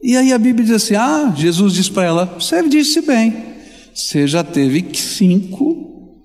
E 0.00 0.16
aí 0.16 0.32
a 0.32 0.38
Bíblia 0.38 0.66
diz 0.66 0.76
assim: 0.76 0.94
Ah, 0.94 1.34
Jesus 1.36 1.72
disse 1.72 1.90
para 1.90 2.04
ela: 2.04 2.26
Você 2.26 2.62
disse 2.68 3.00
bem, 3.00 3.34
você 3.92 4.28
já 4.28 4.44
teve 4.44 4.96
cinco, 4.96 6.22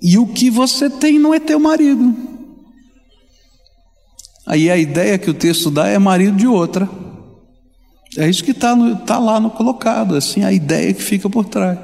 e 0.00 0.16
o 0.16 0.26
que 0.26 0.48
você 0.48 0.88
tem 0.88 1.18
não 1.18 1.34
é 1.34 1.38
teu 1.38 1.60
marido. 1.60 2.31
Aí 4.46 4.70
a 4.70 4.76
ideia 4.76 5.18
que 5.18 5.30
o 5.30 5.34
texto 5.34 5.70
dá 5.70 5.88
é 5.88 5.98
marido 5.98 6.36
de 6.36 6.46
outra. 6.46 6.88
É 8.16 8.28
isso 8.28 8.44
que 8.44 8.50
está 8.50 8.76
tá 9.06 9.18
lá 9.18 9.40
no 9.40 9.50
colocado, 9.50 10.16
assim, 10.16 10.44
a 10.44 10.52
ideia 10.52 10.92
que 10.92 11.02
fica 11.02 11.30
por 11.30 11.46
trás. 11.46 11.78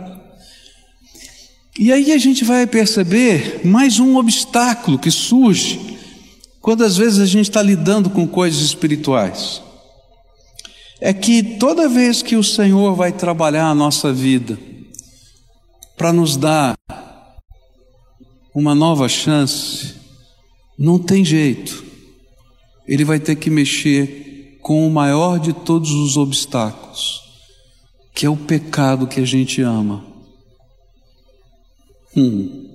E 1.78 1.92
aí 1.92 2.12
a 2.12 2.18
gente 2.18 2.44
vai 2.44 2.66
perceber 2.66 3.60
mais 3.64 4.00
um 4.00 4.16
obstáculo 4.16 4.98
que 4.98 5.10
surge 5.10 5.96
quando 6.60 6.84
às 6.84 6.96
vezes 6.96 7.20
a 7.20 7.26
gente 7.26 7.48
está 7.48 7.62
lidando 7.62 8.10
com 8.10 8.26
coisas 8.26 8.60
espirituais. 8.60 9.62
É 11.00 11.14
que 11.14 11.42
toda 11.56 11.88
vez 11.88 12.20
que 12.20 12.34
o 12.34 12.42
Senhor 12.42 12.94
vai 12.94 13.12
trabalhar 13.12 13.68
a 13.68 13.74
nossa 13.74 14.12
vida 14.12 14.58
para 15.96 16.12
nos 16.12 16.36
dar 16.36 16.76
uma 18.52 18.74
nova 18.74 19.08
chance, 19.08 19.94
não 20.76 20.98
tem 20.98 21.24
jeito. 21.24 21.87
Ele 22.88 23.04
vai 23.04 23.20
ter 23.20 23.36
que 23.36 23.50
mexer 23.50 24.58
com 24.62 24.86
o 24.86 24.90
maior 24.90 25.38
de 25.38 25.52
todos 25.52 25.90
os 25.90 26.16
obstáculos, 26.16 27.20
que 28.14 28.24
é 28.26 28.30
o 28.30 28.36
pecado 28.36 29.06
que 29.06 29.20
a 29.20 29.26
gente 29.26 29.60
ama. 29.62 30.04
Hum. 32.16 32.66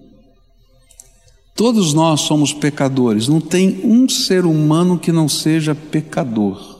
Todos 1.55 1.93
nós 1.93 2.21
somos 2.21 2.53
pecadores, 2.53 3.27
não 3.27 3.41
tem 3.41 3.81
um 3.83 4.07
ser 4.07 4.45
humano 4.45 4.97
que 4.97 5.11
não 5.11 5.27
seja 5.27 5.75
pecador. 5.75 6.79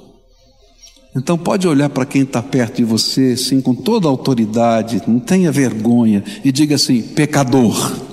Então 1.15 1.38
pode 1.38 1.67
olhar 1.67 1.89
para 1.89 2.05
quem 2.05 2.23
está 2.23 2.41
perto 2.41 2.77
de 2.77 2.84
você, 2.84 3.34
assim, 3.34 3.61
com 3.61 3.75
toda 3.75 4.07
autoridade, 4.07 5.01
não 5.07 5.19
tenha 5.19 5.51
vergonha, 5.51 6.23
e 6.43 6.51
diga 6.51 6.75
assim: 6.75 7.01
pecador. 7.01 8.12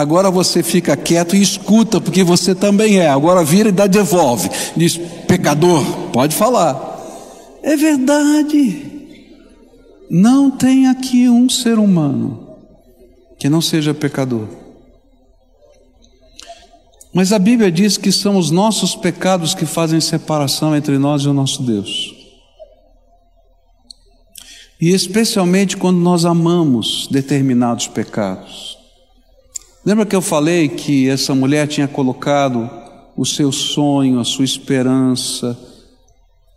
Agora 0.00 0.30
você 0.30 0.62
fica 0.62 0.96
quieto 0.96 1.36
e 1.36 1.42
escuta, 1.42 2.00
porque 2.00 2.24
você 2.24 2.54
também 2.54 2.98
é. 2.98 3.08
Agora 3.08 3.44
vira 3.44 3.68
e 3.68 3.72
dá 3.72 3.86
devolve. 3.86 4.48
Diz, 4.74 4.96
pecador, 5.28 5.84
pode 6.10 6.34
falar. 6.34 6.98
É 7.62 7.76
verdade. 7.76 9.10
Não 10.10 10.50
tem 10.50 10.86
aqui 10.86 11.28
um 11.28 11.50
ser 11.50 11.78
humano 11.78 12.56
que 13.38 13.50
não 13.50 13.60
seja 13.60 13.92
pecador. 13.92 14.48
Mas 17.12 17.30
a 17.30 17.38
Bíblia 17.38 17.70
diz 17.70 17.98
que 17.98 18.10
são 18.10 18.38
os 18.38 18.50
nossos 18.50 18.94
pecados 18.96 19.54
que 19.54 19.66
fazem 19.66 20.00
separação 20.00 20.74
entre 20.74 20.96
nós 20.96 21.24
e 21.24 21.28
o 21.28 21.34
nosso 21.34 21.62
Deus. 21.62 22.14
E 24.80 24.94
especialmente 24.94 25.76
quando 25.76 25.98
nós 25.98 26.24
amamos 26.24 27.06
determinados 27.10 27.86
pecados. 27.86 28.79
Lembra 29.84 30.04
que 30.04 30.14
eu 30.14 30.20
falei 30.20 30.68
que 30.68 31.08
essa 31.08 31.34
mulher 31.34 31.66
tinha 31.66 31.88
colocado 31.88 32.68
o 33.16 33.24
seu 33.24 33.50
sonho, 33.50 34.20
a 34.20 34.24
sua 34.24 34.44
esperança, 34.44 35.58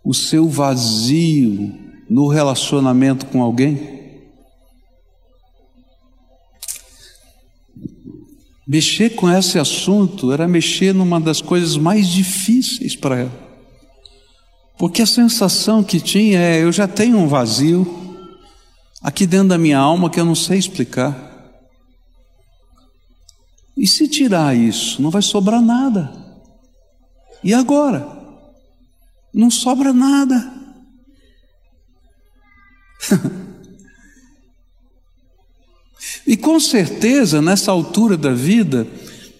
o 0.04 0.12
seu 0.12 0.48
vazio 0.48 1.74
no 2.08 2.28
relacionamento 2.28 3.26
com 3.26 3.42
alguém? 3.42 3.94
Mexer 8.66 9.10
com 9.10 9.30
esse 9.30 9.58
assunto 9.58 10.32
era 10.32 10.48
mexer 10.48 10.94
numa 10.94 11.20
das 11.20 11.40
coisas 11.40 11.76
mais 11.76 12.08
difíceis 12.08 12.96
para 12.96 13.20
ela. 13.20 13.44
Porque 14.78 15.02
a 15.02 15.06
sensação 15.06 15.82
que 15.82 16.00
tinha 16.00 16.38
é: 16.38 16.62
eu 16.62 16.72
já 16.72 16.88
tenho 16.88 17.18
um 17.18 17.28
vazio 17.28 17.86
aqui 19.02 19.26
dentro 19.26 19.48
da 19.48 19.58
minha 19.58 19.78
alma 19.78 20.10
que 20.10 20.18
eu 20.18 20.24
não 20.24 20.34
sei 20.34 20.58
explicar. 20.58 21.23
E 23.76 23.86
se 23.86 24.08
tirar 24.08 24.56
isso, 24.56 25.02
não 25.02 25.10
vai 25.10 25.22
sobrar 25.22 25.60
nada. 25.60 26.12
E 27.42 27.52
agora? 27.52 28.06
Não 29.32 29.50
sobra 29.50 29.92
nada. 29.92 30.52
E 36.26 36.36
com 36.36 36.58
certeza, 36.58 37.42
nessa 37.42 37.70
altura 37.70 38.16
da 38.16 38.32
vida, 38.32 38.86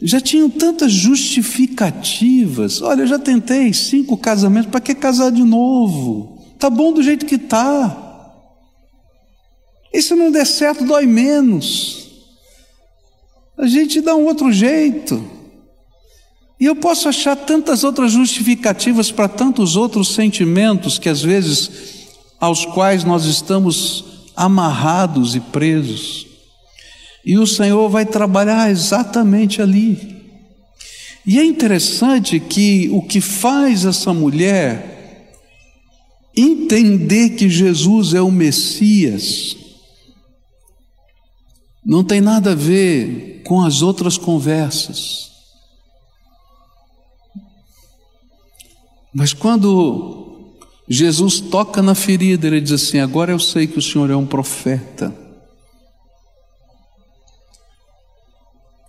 já 0.03 0.20
tinham 0.20 0.51
tantas 0.51 0.93
justificativas. 0.93 2.82
Olha, 2.82 3.03
eu 3.03 3.07
já 3.07 3.18
tentei 3.18 3.72
cinco 3.72 4.18
casamentos, 4.18 4.70
para 4.70 4.80
que 4.80 4.95
casar 4.95 5.30
de 5.30 5.43
novo? 5.43 6.39
Tá 6.59 6.68
bom 6.68 6.93
do 6.93 7.03
jeito 7.03 7.24
que 7.24 7.39
tá. 7.39 8.01
E 9.93 10.03
se 10.03 10.14
não 10.14 10.30
der 10.30 10.47
certo, 10.47 10.85
dói 10.85 11.07
menos. 11.07 12.03
A 13.57 13.66
gente 13.66 14.00
dá 14.00 14.14
um 14.14 14.24
outro 14.24 14.52
jeito. 14.52 15.24
E 16.59 16.66
eu 16.66 16.76
posso 16.76 17.09
achar 17.09 17.36
tantas 17.36 17.84
outras 17.84 18.12
justificativas 18.12 19.11
para 19.11 19.28
tantos 19.28 19.76
outros 19.76 20.14
sentimentos 20.14 20.98
que 20.98 21.09
às 21.09 21.22
vezes 21.22 21.70
aos 22.40 22.64
quais 22.64 23.05
nós 23.05 23.24
estamos 23.24 24.05
amarrados 24.36 25.34
e 25.34 25.40
presos. 25.40 26.26
E 27.24 27.38
o 27.38 27.46
Senhor 27.46 27.88
vai 27.88 28.05
trabalhar 28.05 28.70
exatamente 28.70 29.62
ali. 29.62 30.22
E 31.26 31.38
é 31.38 31.44
interessante 31.44 32.38
que 32.38 32.90
o 32.92 33.02
que 33.02 33.20
faz 33.20 33.84
essa 33.84 34.12
mulher 34.12 35.32
entender 36.36 37.30
que 37.30 37.48
Jesus 37.48 38.12
é 38.12 38.20
o 38.20 38.30
Messias 38.30 39.57
não 41.85 42.03
tem 42.03 42.20
nada 42.20 42.53
a 42.53 42.55
ver 42.55 43.43
com 43.45 43.62
as 43.62 43.82
outras 43.82 44.16
conversas. 44.16 45.30
Mas 49.12 49.32
quando 49.32 50.55
Jesus 50.89 51.41
toca 51.41 51.80
na 51.80 51.95
ferida, 51.95 52.47
ele 52.47 52.61
diz 52.61 52.72
assim: 52.72 52.99
Agora 52.99 53.30
eu 53.30 53.39
sei 53.39 53.66
que 53.66 53.78
o 53.78 53.82
Senhor 53.82 54.11
é 54.11 54.16
um 54.16 54.26
profeta. 54.26 55.14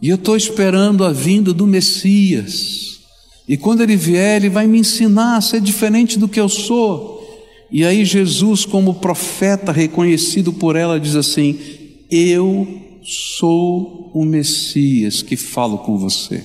E 0.01 0.09
eu 0.09 0.15
estou 0.15 0.35
esperando 0.35 1.03
a 1.03 1.11
vinda 1.11 1.53
do 1.53 1.67
Messias. 1.67 2.99
E 3.47 3.55
quando 3.55 3.81
ele 3.81 3.95
vier, 3.95 4.37
ele 4.37 4.49
vai 4.49 4.67
me 4.67 4.79
ensinar 4.79 5.37
a 5.37 5.41
ser 5.41 5.61
diferente 5.61 6.17
do 6.17 6.27
que 6.27 6.39
eu 6.39 6.49
sou. 6.49 7.23
E 7.71 7.85
aí 7.85 8.03
Jesus, 8.03 8.65
como 8.65 8.95
profeta 8.95 9.71
reconhecido 9.71 10.51
por 10.51 10.75
ela, 10.75 10.99
diz 10.99 11.15
assim: 11.15 11.59
Eu 12.09 12.84
sou 13.05 14.09
o 14.13 14.25
Messias 14.25 15.21
que 15.21 15.37
falo 15.37 15.77
com 15.77 15.97
você. 15.97 16.43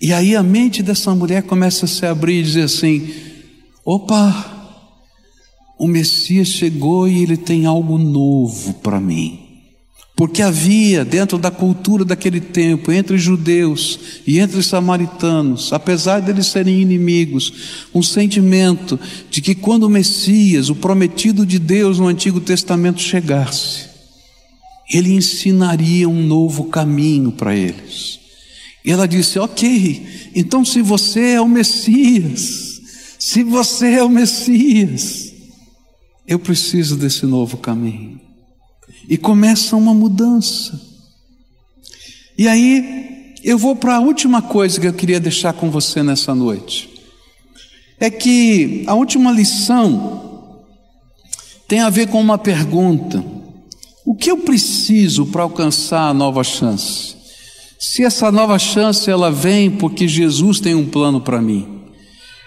E 0.00 0.12
aí 0.12 0.36
a 0.36 0.42
mente 0.42 0.82
dessa 0.82 1.12
mulher 1.14 1.42
começa 1.42 1.84
a 1.84 1.88
se 1.88 2.06
abrir 2.06 2.40
e 2.40 2.44
dizer 2.44 2.62
assim: 2.62 3.12
opa, 3.84 4.58
o 5.76 5.88
Messias 5.88 6.48
chegou 6.48 7.08
e 7.08 7.22
ele 7.22 7.36
tem 7.36 7.66
algo 7.66 7.98
novo 7.98 8.74
para 8.74 9.00
mim. 9.00 9.40
Porque 10.14 10.42
havia 10.42 11.04
dentro 11.04 11.38
da 11.38 11.48
cultura 11.48 12.04
daquele 12.04 12.40
tempo, 12.40 12.90
entre 12.90 13.16
judeus 13.16 14.00
e 14.26 14.40
entre 14.40 14.60
samaritanos, 14.64 15.72
apesar 15.72 16.18
deles 16.18 16.48
serem 16.48 16.80
inimigos, 16.80 17.86
um 17.94 18.02
sentimento 18.02 18.98
de 19.30 19.40
que 19.40 19.54
quando 19.54 19.84
o 19.84 19.88
Messias, 19.88 20.70
o 20.70 20.74
prometido 20.74 21.46
de 21.46 21.60
Deus 21.60 22.00
no 22.00 22.08
Antigo 22.08 22.40
Testamento, 22.40 23.00
chegasse, 23.00 23.88
ele 24.90 25.12
ensinaria 25.12 26.08
um 26.08 26.22
novo 26.22 26.64
caminho 26.64 27.32
para 27.32 27.54
eles. 27.54 28.18
E 28.84 28.90
ela 28.90 29.06
disse: 29.06 29.38
Ok, 29.38 30.30
então 30.34 30.64
se 30.64 30.80
você 30.80 31.32
é 31.32 31.40
o 31.40 31.48
Messias, 31.48 32.80
se 33.18 33.42
você 33.42 33.94
é 33.94 34.02
o 34.02 34.08
Messias, 34.08 35.32
eu 36.26 36.38
preciso 36.38 36.96
desse 36.96 37.26
novo 37.26 37.56
caminho 37.56 38.20
e 39.08 39.16
começa 39.16 39.74
uma 39.76 39.94
mudança. 39.94 40.80
E 42.36 42.46
aí, 42.46 43.34
eu 43.42 43.58
vou 43.58 43.74
para 43.74 43.96
a 43.96 44.00
última 44.00 44.42
coisa 44.42 44.80
que 44.80 44.86
eu 44.86 44.92
queria 44.92 45.18
deixar 45.18 45.52
com 45.52 45.70
você 45.70 46.02
nessa 46.02 46.34
noite. 46.34 46.88
É 47.98 48.10
que 48.10 48.84
a 48.86 48.94
última 48.94 49.32
lição 49.32 50.64
tem 51.66 51.80
a 51.80 51.90
ver 51.90 52.08
com 52.08 52.20
uma 52.20 52.38
pergunta: 52.38 53.24
o 54.08 54.14
que 54.14 54.30
eu 54.30 54.38
preciso 54.38 55.26
para 55.26 55.42
alcançar 55.42 56.08
a 56.08 56.14
nova 56.14 56.42
chance? 56.42 57.14
Se 57.78 58.02
essa 58.02 58.32
nova 58.32 58.58
chance 58.58 59.10
ela 59.10 59.30
vem 59.30 59.70
porque 59.70 60.08
Jesus 60.08 60.60
tem 60.60 60.74
um 60.74 60.86
plano 60.86 61.20
para 61.20 61.42
mim. 61.42 61.68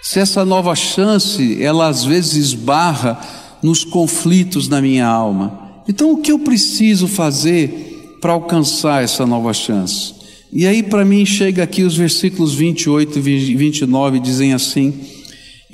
Se 0.01 0.17
essa 0.17 0.43
nova 0.43 0.73
chance 0.73 1.61
ela 1.61 1.87
às 1.87 2.03
vezes 2.03 2.33
esbarra 2.33 3.19
nos 3.61 3.83
conflitos 3.83 4.67
da 4.67 4.81
minha 4.81 5.05
alma. 5.05 5.83
Então, 5.87 6.13
o 6.13 6.17
que 6.17 6.31
eu 6.31 6.39
preciso 6.39 7.07
fazer 7.07 8.17
para 8.19 8.33
alcançar 8.33 9.03
essa 9.03 9.23
nova 9.27 9.53
chance? 9.53 10.15
E 10.51 10.65
aí, 10.65 10.81
para 10.81 11.05
mim, 11.05 11.23
chega 11.27 11.61
aqui 11.61 11.83
os 11.83 11.95
versículos 11.95 12.55
28 12.55 13.19
e 13.19 13.55
29, 13.55 14.19
dizem 14.19 14.53
assim: 14.53 14.99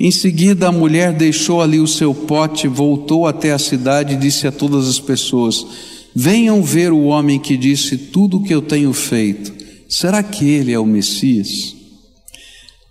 Em 0.00 0.12
seguida, 0.12 0.68
a 0.68 0.72
mulher 0.72 1.12
deixou 1.12 1.60
ali 1.60 1.80
o 1.80 1.86
seu 1.86 2.14
pote, 2.14 2.68
voltou 2.68 3.26
até 3.26 3.52
a 3.52 3.58
cidade 3.58 4.14
e 4.14 4.18
disse 4.18 4.46
a 4.46 4.52
todas 4.52 4.88
as 4.88 5.00
pessoas: 5.00 5.66
Venham 6.14 6.62
ver 6.62 6.92
o 6.92 7.04
homem 7.04 7.38
que 7.38 7.56
disse 7.56 7.96
tudo 7.96 8.36
o 8.36 8.42
que 8.42 8.54
eu 8.54 8.62
tenho 8.62 8.92
feito. 8.92 9.52
Será 9.88 10.22
que 10.22 10.48
ele 10.48 10.72
é 10.72 10.78
o 10.78 10.86
Messias? 10.86 11.74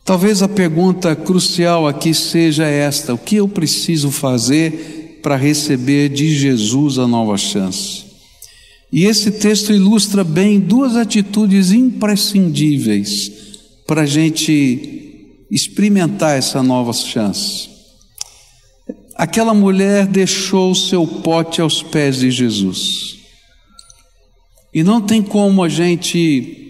Talvez 0.04 0.42
a 0.42 0.48
pergunta 0.50 1.16
crucial 1.16 1.88
aqui 1.88 2.14
seja 2.14 2.66
esta: 2.66 3.14
o 3.14 3.18
que 3.18 3.38
eu 3.38 3.48
preciso 3.48 4.12
fazer 4.12 5.20
para 5.24 5.38
receber 5.38 6.10
de 6.10 6.36
Jesus 6.36 6.98
a 6.98 7.08
nova 7.08 7.38
chance? 7.38 8.06
E 8.92 9.06
esse 9.06 9.32
texto 9.32 9.74
ilustra 9.74 10.24
bem 10.24 10.60
duas 10.60 10.96
atitudes 10.96 11.72
imprescindíveis 11.72 13.32
para 13.86 14.02
a 14.02 14.06
gente 14.06 15.07
experimentar 15.50 16.38
essa 16.38 16.62
nova 16.62 16.94
chance. 16.94 17.70
Aquela 19.16 19.54
mulher 19.54 20.06
deixou 20.06 20.72
o 20.72 20.76
seu 20.76 21.08
pote 21.08 21.62
aos 21.62 21.82
pés 21.82 22.18
de 22.18 22.30
Jesus. 22.30 23.18
E 24.74 24.84
não 24.84 25.02
tem 25.02 25.24
como 25.24 25.64
a 25.64 25.70
gente 25.70 26.64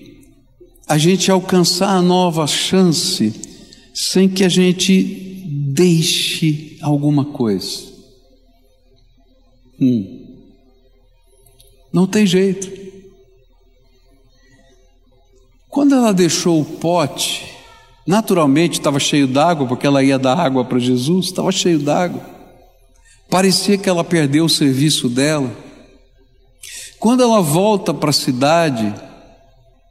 a 0.87 0.97
gente 0.97 1.29
alcançar 1.29 1.89
a 1.89 2.01
nova 2.01 2.47
chance 2.47 3.33
sem 3.93 4.29
que 4.29 4.45
a 4.45 4.49
gente 4.49 5.43
deixe 5.43 6.77
alguma 6.81 7.25
coisa. 7.25 7.81
Hum. 9.81 10.25
Não 11.91 12.07
tem 12.07 12.25
jeito. 12.25 12.71
Quando 15.67 15.93
ela 15.93 16.13
deixou 16.13 16.61
o 16.61 16.65
pote, 16.65 17.56
naturalmente 18.07 18.79
estava 18.79 18.99
cheio 18.99 19.27
d'água, 19.27 19.67
porque 19.67 19.85
ela 19.85 20.01
ia 20.01 20.17
dar 20.17 20.39
água 20.39 20.63
para 20.63 20.79
Jesus, 20.79 21.27
estava 21.27 21.51
cheio 21.51 21.79
d'água. 21.79 22.21
Parecia 23.29 23.77
que 23.77 23.89
ela 23.89 24.03
perdeu 24.03 24.45
o 24.45 24.49
serviço 24.49 25.09
dela. 25.09 25.51
Quando 26.97 27.21
ela 27.21 27.41
volta 27.41 27.93
para 27.93 28.09
a 28.09 28.13
cidade, 28.13 28.95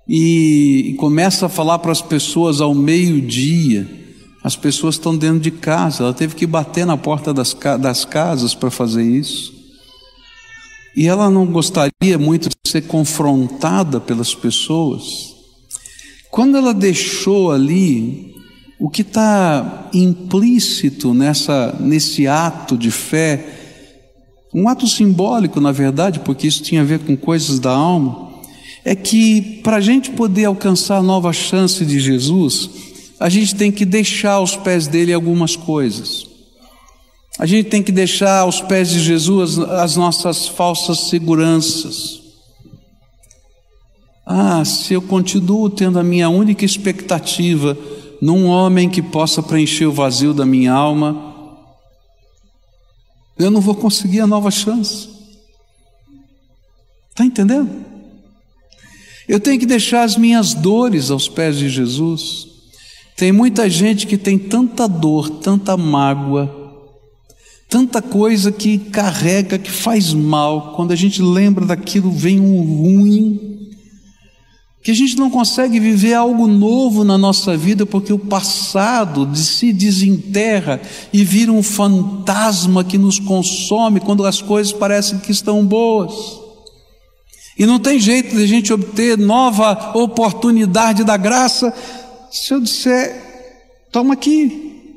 e, 0.09 0.95
começa 0.99 1.47
a 1.47 1.49
falar 1.49 1.79
para 1.81 1.93
as 1.93 2.01
pessoas 2.01 2.61
ao 2.61 2.75
meio-dia. 2.75 4.05
As 4.43 4.55
pessoas 4.55 4.95
estão 4.95 5.17
dentro 5.17 5.41
de 5.41 5.51
casa, 5.51 6.05
ela 6.05 6.15
teve 6.15 6.37
que 6.37 6.47
bater 6.47 6.87
na 6.87 6.97
porta 6.97 7.35
das, 7.35 7.53
das 7.81 8.05
casas 8.05 8.55
para 8.55 8.71
fazer 8.71 9.03
isso. 9.03 9.53
E 10.97 11.09
ela 11.09 11.29
não 11.29 11.47
gostaria 11.47 12.17
muito 12.19 12.49
de 12.49 12.55
ser 12.71 12.83
confrontada 12.83 13.99
pelas 14.01 14.35
pessoas. 14.35 15.36
Quando 16.37 16.59
ela 16.59 16.75
deixou 16.75 17.51
ali, 17.51 18.35
o 18.79 18.91
que 18.91 19.01
está 19.01 19.89
implícito 19.95 21.15
nessa, 21.15 21.75
nesse 21.81 22.27
ato 22.27 22.77
de 22.77 22.91
fé, 22.91 23.43
um 24.55 24.69
ato 24.69 24.87
simbólico, 24.87 25.63
na 25.63 25.73
verdade, 25.73 26.21
porque 26.21 26.47
isso 26.47 26.63
tinha 26.63 26.83
a 26.83 26.85
ver 26.85 26.99
com 26.99 27.17
coisas 27.17 27.59
da 27.59 27.71
alma, 27.71 28.29
é 28.85 28.95
que 28.95 29.63
para 29.65 29.77
a 29.77 29.81
gente 29.81 30.11
poder 30.11 30.45
alcançar 30.45 30.99
a 30.99 31.03
nova 31.03 31.33
chance 31.33 31.83
de 31.87 31.99
Jesus, 31.99 32.69
a 33.19 33.31
gente 33.31 33.55
tem 33.55 33.73
que 33.73 33.87
deixar 33.87 34.33
aos 34.33 34.55
pés 34.55 34.87
dele 34.87 35.15
algumas 35.15 35.57
coisas. 35.57 36.27
A 37.39 37.47
gente 37.47 37.71
tem 37.71 37.83
que 37.83 37.91
deixar 37.91 38.41
aos 38.41 38.61
pés 38.61 38.91
de 38.91 39.01
Jesus 39.01 39.59
as 39.59 39.97
nossas 39.97 40.47
falsas 40.47 41.09
seguranças. 41.09 42.26
Ah, 44.29 44.65
se 44.65 44.93
eu 44.93 45.01
continuo 45.01 45.71
tendo 45.71 46.01
a 46.01 46.03
minha 46.03 46.29
única 46.29 46.65
expectativa 46.65 47.79
num 48.21 48.47
homem 48.47 48.91
que 48.91 49.01
possa 49.01 49.41
preencher 49.41 49.87
o 49.87 49.93
vazio 49.93 50.35
da 50.35 50.45
minha 50.45 50.73
alma, 50.73 51.33
eu 53.39 53.53
não 53.53 53.61
vou 53.61 53.77
conseguir 53.77 54.21
a 54.21 54.27
nova 54.27 54.51
chance. 54.51 55.09
Está 57.11 57.25
entendendo? 57.25 57.71
Eu 59.29 59.39
tenho 59.39 59.61
que 59.61 59.67
deixar 59.67 60.03
as 60.03 60.17
minhas 60.17 60.55
dores 60.55 61.11
aos 61.11 61.29
pés 61.29 61.57
de 61.57 61.69
Jesus. 61.69 62.49
Tem 63.17 63.31
muita 63.31 63.71
gente 63.71 64.09
que 64.09 64.19
tem 64.19 64.37
tanta 64.37 64.89
dor, 64.89 65.31
tanta 65.31 65.77
mágoa, 65.77 66.83
tanta 67.69 68.03
coisa 68.03 68.51
que 68.51 68.77
carrega, 68.77 69.57
que 69.57 69.71
faz 69.71 70.13
mal. 70.13 70.75
Quando 70.75 70.93
a 70.93 70.97
gente 70.97 71.23
lembra 71.23 71.65
daquilo, 71.65 72.11
vem 72.11 72.41
um 72.41 72.61
ruim. 72.61 73.56
Que 74.87 74.93
a 74.93 74.95
gente 74.95 75.17
não 75.17 75.29
consegue 75.29 75.81
viver 75.81 76.15
algo 76.15 76.47
novo 76.47 77.03
na 77.03 77.19
nossa 77.19 77.57
vida 77.57 77.85
porque 77.85 78.13
o 78.13 78.19
passado 78.21 79.35
se 79.35 79.73
desenterra 79.73 80.81
e 81.13 81.25
vira 81.25 81.51
um 81.51 81.61
fantasma 81.61 82.85
que 82.85 82.97
nos 82.97 83.19
consome 83.19 83.99
quando 83.99 84.25
as 84.25 84.41
coisas 84.41 84.73
parecem 84.73 85.19
que 85.19 85.33
estão 85.33 85.67
boas. 85.67 86.15
E 87.59 87.67
não 87.67 87.81
tem 87.81 87.99
jeito 87.99 88.37
de 88.37 88.45
a 88.45 88.47
gente 88.47 88.73
obter 88.73 89.19
nova 89.19 89.91
oportunidade 89.99 91.03
da 91.03 91.17
graça 91.17 91.75
se 92.31 92.55
eu 92.55 92.61
disser, 92.61 93.13
toma 93.91 94.15
aqui. 94.15 94.95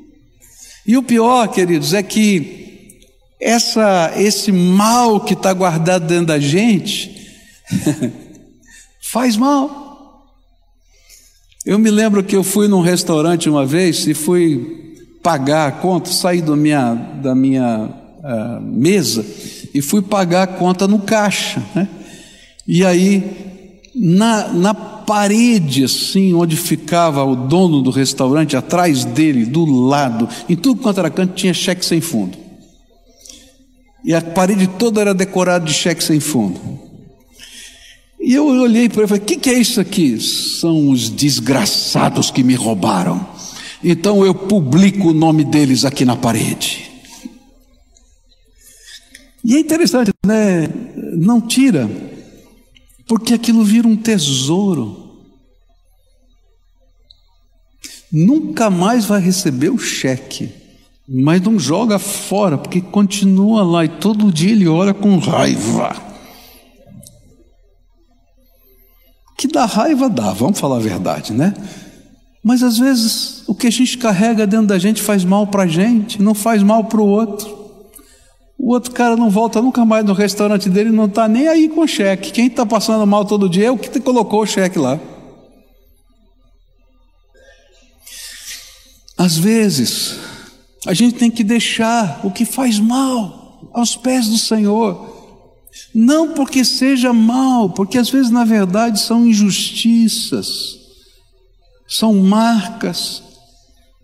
E 0.86 0.96
o 0.96 1.02
pior, 1.02 1.48
queridos, 1.48 1.94
é 1.94 2.02
que 2.04 3.00
essa, 3.40 4.12
esse 4.16 4.52
mal 4.52 5.18
que 5.18 5.32
está 5.32 5.52
guardado 5.52 6.06
dentro 6.06 6.26
da 6.26 6.38
gente 6.38 7.28
faz 9.10 9.36
mal. 9.36 10.24
Eu 11.66 11.78
me 11.78 11.90
lembro 11.90 12.22
que 12.22 12.36
eu 12.36 12.44
fui 12.44 12.68
num 12.68 12.80
restaurante 12.80 13.50
uma 13.50 13.66
vez 13.66 14.06
e 14.06 14.14
fui 14.14 14.96
pagar 15.20 15.68
a 15.68 15.72
conta, 15.72 16.10
saí 16.10 16.40
da 16.40 16.54
minha, 16.54 16.94
da 16.94 17.34
minha 17.34 17.90
uh, 18.18 18.60
mesa 18.62 19.26
e 19.74 19.82
fui 19.82 20.00
pagar 20.00 20.44
a 20.44 20.46
conta 20.46 20.86
no 20.86 21.00
caixa. 21.00 21.60
Né? 21.74 21.88
E 22.66 22.84
aí, 22.84 23.80
na, 23.94 24.48
na 24.52 24.74
parede, 24.74 25.84
assim, 25.84 26.32
onde 26.32 26.56
ficava 26.56 27.24
o 27.24 27.34
dono 27.34 27.82
do 27.82 27.90
restaurante, 27.90 28.56
atrás 28.56 29.04
dele, 29.04 29.44
do 29.44 29.64
lado, 29.64 30.28
em 30.48 30.54
tudo 30.54 30.80
quanto 30.80 31.00
era 31.00 31.10
canto, 31.10 31.34
tinha 31.34 31.52
cheque 31.52 31.84
sem 31.84 32.00
fundo. 32.00 32.38
E 34.04 34.14
a 34.14 34.22
parede 34.22 34.68
toda 34.68 35.00
era 35.00 35.12
decorada 35.12 35.64
de 35.64 35.74
cheque 35.74 36.02
sem 36.02 36.20
fundo. 36.20 36.89
E 38.30 38.34
eu 38.34 38.46
olhei 38.46 38.88
para 38.88 38.98
ele 38.98 39.06
e 39.06 39.08
falei: 39.08 39.22
O 39.24 39.26
que, 39.26 39.36
que 39.36 39.50
é 39.50 39.58
isso 39.58 39.80
aqui? 39.80 40.20
São 40.20 40.90
os 40.90 41.10
desgraçados 41.10 42.30
que 42.30 42.44
me 42.44 42.54
roubaram. 42.54 43.28
Então 43.82 44.24
eu 44.24 44.32
publico 44.32 45.08
o 45.08 45.12
nome 45.12 45.42
deles 45.42 45.84
aqui 45.84 46.04
na 46.04 46.14
parede. 46.14 46.88
E 49.44 49.56
é 49.56 49.58
interessante, 49.58 50.12
né? 50.24 50.68
Não 51.16 51.40
tira 51.40 51.90
porque 53.04 53.34
aquilo 53.34 53.64
vira 53.64 53.88
um 53.88 53.96
tesouro. 53.96 55.18
Nunca 58.12 58.70
mais 58.70 59.06
vai 59.06 59.20
receber 59.20 59.70
o 59.70 59.78
cheque, 59.78 60.50
mas 61.08 61.42
não 61.42 61.58
joga 61.58 61.98
fora, 61.98 62.56
porque 62.56 62.80
continua 62.80 63.64
lá 63.64 63.84
e 63.84 63.88
todo 63.88 64.30
dia 64.30 64.52
ele 64.52 64.68
olha 64.68 64.94
com 64.94 65.18
raiva. 65.18 66.09
Que 69.40 69.48
dá 69.48 69.64
raiva 69.64 70.06
dá, 70.10 70.34
vamos 70.34 70.60
falar 70.60 70.76
a 70.76 70.80
verdade, 70.80 71.32
né? 71.32 71.54
Mas 72.44 72.62
às 72.62 72.76
vezes 72.76 73.42
o 73.46 73.54
que 73.54 73.68
a 73.68 73.70
gente 73.70 73.96
carrega 73.96 74.46
dentro 74.46 74.66
da 74.66 74.78
gente 74.78 75.00
faz 75.00 75.24
mal 75.24 75.46
para 75.46 75.62
a 75.62 75.66
gente, 75.66 76.20
não 76.20 76.34
faz 76.34 76.62
mal 76.62 76.84
para 76.84 77.00
o 77.00 77.06
outro. 77.06 77.48
O 78.58 78.74
outro 78.74 78.90
cara 78.90 79.16
não 79.16 79.30
volta 79.30 79.62
nunca 79.62 79.82
mais 79.82 80.04
no 80.04 80.12
restaurante 80.12 80.68
dele, 80.68 80.90
não 80.90 81.06
está 81.06 81.26
nem 81.26 81.48
aí 81.48 81.70
com 81.70 81.80
o 81.80 81.88
cheque. 81.88 82.32
Quem 82.32 82.48
está 82.48 82.66
passando 82.66 83.06
mal 83.06 83.24
todo 83.24 83.48
dia 83.48 83.68
é 83.68 83.70
o 83.70 83.78
que 83.78 83.88
te 83.88 83.98
colocou 83.98 84.42
o 84.42 84.46
cheque 84.46 84.78
lá. 84.78 85.00
Às 89.16 89.38
vezes, 89.38 90.18
a 90.86 90.92
gente 90.92 91.14
tem 91.14 91.30
que 91.30 91.42
deixar 91.42 92.20
o 92.22 92.30
que 92.30 92.44
faz 92.44 92.78
mal 92.78 93.70
aos 93.72 93.96
pés 93.96 94.28
do 94.28 94.36
Senhor. 94.36 95.09
Não 95.94 96.34
porque 96.34 96.64
seja 96.64 97.12
mal, 97.12 97.70
porque 97.70 97.98
às 97.98 98.08
vezes, 98.08 98.30
na 98.30 98.44
verdade, 98.44 99.00
são 99.00 99.26
injustiças, 99.26 100.78
são 101.88 102.14
marcas, 102.14 103.22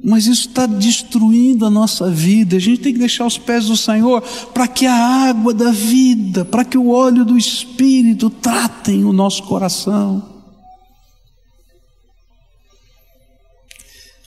mas 0.03 0.27
isso 0.27 0.49
está 0.49 0.67
destruindo 0.67 1.65
a 1.65 1.71
nossa 1.71 2.11
vida. 2.11 2.57
A 2.57 2.61
gente 2.61 2.81
tem 2.81 2.93
que 2.93 2.99
deixar 2.99 3.25
os 3.27 3.39
pés 3.39 3.67
do 3.67 3.77
Senhor 3.77 4.21
para 4.53 4.69
que 4.69 4.85
a 4.85 4.95
água 4.95 5.55
da 5.55 5.71
vida, 5.71 6.45
para 6.45 6.65
que 6.65 6.77
o 6.77 6.91
óleo 6.91 7.25
do 7.25 7.39
Espírito 7.39 8.29
tratem 8.29 9.05
o 9.05 9.13
nosso 9.13 9.43
coração. 9.45 10.37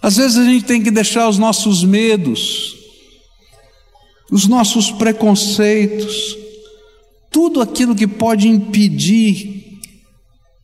Às 0.01 0.17
vezes 0.17 0.37
a 0.37 0.45
gente 0.45 0.65
tem 0.65 0.81
que 0.81 0.89
deixar 0.89 1.27
os 1.27 1.37
nossos 1.37 1.83
medos, 1.83 2.75
os 4.31 4.47
nossos 4.47 4.91
preconceitos, 4.91 6.37
tudo 7.31 7.61
aquilo 7.61 7.95
que 7.95 8.07
pode 8.07 8.47
impedir 8.47 9.59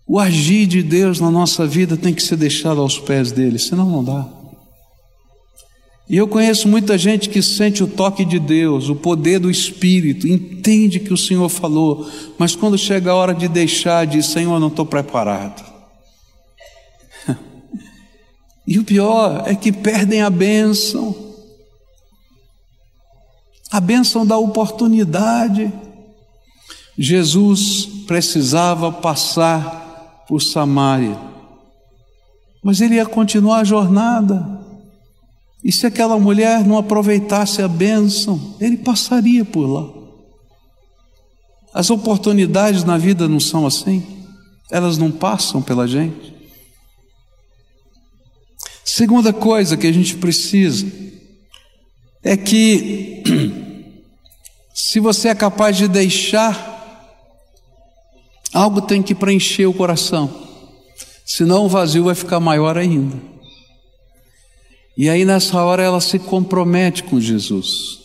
o 0.07 0.20
agir 0.20 0.68
de 0.68 0.84
Deus 0.84 1.20
na 1.20 1.32
nossa 1.32 1.66
vida 1.66 1.97
tem 1.97 2.13
que 2.13 2.22
ser 2.22 2.38
deixado 2.38 2.80
aos 2.80 2.99
pés 2.99 3.32
dele, 3.32 3.57
senão 3.57 3.89
não 3.89 4.03
dá. 4.03 4.28
E 6.07 6.16
eu 6.18 6.28
conheço 6.28 6.68
muita 6.68 6.97
gente 6.99 7.30
que 7.30 7.41
sente 7.41 7.84
o 7.84 7.88
toque 7.88 8.24
de 8.24 8.38
Deus, 8.38 8.89
o 8.89 8.95
poder 8.95 9.39
do 9.39 9.49
Espírito, 9.49 10.28
entende 10.28 10.99
que 10.99 11.11
o 11.11 11.18
Senhor 11.18 11.49
falou, 11.49 12.07
mas 12.38 12.55
quando 12.55 12.78
chega 12.78 13.09
a 13.09 13.16
hora 13.16 13.34
de 13.34 13.47
deixar, 13.47 14.05
diz: 14.05 14.28
Senhor, 14.28 14.59
não 14.59 14.68
estou 14.68 14.86
preparado. 14.86 15.63
E 18.68 18.80
o 18.80 18.84
pior 18.84 19.43
é 19.45 19.53
que 19.53 19.72
perdem 19.72 20.24
a 20.24 20.30
bênção, 20.30 21.16
a 23.72 23.80
bênção 23.80 24.26
da 24.26 24.39
oportunidade. 24.39 25.72
Jesus 26.98 27.86
precisava 28.08 28.91
passar 28.91 30.26
por 30.28 30.41
Samaria, 30.41 31.20
mas 32.64 32.82
ele 32.82 32.96
ia 32.96 33.06
continuar 33.06 33.60
a 33.60 33.64
jornada. 33.64 34.64
E 35.64 35.72
se 35.72 35.86
aquela 35.86 36.18
mulher 36.18 36.64
não 36.64 36.78
aproveitasse 36.78 37.62
a 37.62 37.68
bênção, 37.68 38.56
ele 38.60 38.78
passaria 38.78 39.43
por 39.43 39.66
lá. 39.66 39.89
As 41.74 41.89
oportunidades 41.89 42.84
na 42.84 42.98
vida 42.98 43.28
não 43.28 43.39
são 43.39 43.66
assim, 43.66 44.06
elas 44.72 44.98
não 44.98 45.12
passam 45.12 45.62
pela 45.62 45.88
gente. 45.88 46.34
Segunda 48.86 49.34
coisa 49.34 49.76
que 49.76 49.88
a 49.88 49.91
gente 49.91 50.16
precisa 50.16 50.86
é 52.24 52.38
que, 52.38 53.24
se 54.74 55.00
você 55.00 55.28
é 55.28 55.36
capaz 55.36 55.76
de 55.76 55.88
deixar, 55.88 56.74
algo 58.56 58.82
tem 58.82 59.03
que 59.03 59.14
preencher 59.14 59.66
o 59.66 59.74
coração, 59.74 60.34
senão 61.26 61.66
o 61.66 61.70
vazio 61.70 62.06
vai 62.06 62.16
ficar 62.16 62.39
maior 62.39 62.78
ainda. 62.78 63.16
E 64.97 65.10
aí 65.10 65.26
nessa 65.26 65.62
hora 65.62 65.84
ela 65.84 65.99
se 65.99 66.18
compromete 66.18 67.03
com 67.03 67.20
Jesus. 67.20 67.99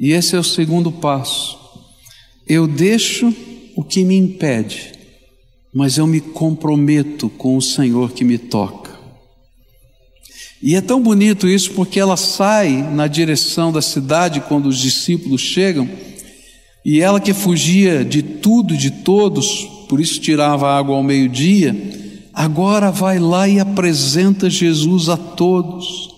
E 0.00 0.12
esse 0.12 0.34
é 0.34 0.38
o 0.38 0.44
segundo 0.44 0.90
passo. 0.90 1.58
Eu 2.48 2.66
deixo 2.66 3.32
o 3.76 3.84
que 3.84 4.04
me 4.04 4.16
impede, 4.16 4.92
mas 5.72 5.98
eu 5.98 6.06
me 6.06 6.20
comprometo 6.20 7.28
com 7.28 7.56
o 7.56 7.62
Senhor 7.62 8.12
que 8.12 8.24
me 8.24 8.38
toca. 8.38 8.94
E 10.62 10.76
é 10.76 10.80
tão 10.80 10.98
bonito 10.98 11.46
isso 11.46 11.72
porque 11.72 12.00
ela 12.00 12.16
sai 12.16 12.82
na 12.90 13.06
direção 13.06 13.70
da 13.70 13.82
cidade 13.82 14.40
quando 14.40 14.66
os 14.66 14.78
discípulos 14.78 15.42
chegam, 15.42 15.86
e 16.84 17.02
ela 17.02 17.20
que 17.20 17.34
fugia 17.34 18.02
de 18.04 18.22
tudo 18.22 18.74
e 18.74 18.78
de 18.78 18.90
todos, 18.90 19.68
por 19.88 20.00
isso 20.00 20.20
tirava 20.20 20.70
água 20.70 20.96
ao 20.96 21.02
meio-dia, 21.02 21.74
agora 22.32 22.90
vai 22.90 23.18
lá 23.18 23.48
e 23.48 23.60
apresenta 23.60 24.50
Jesus 24.50 25.08
a 25.08 25.16
todos. 25.16 26.14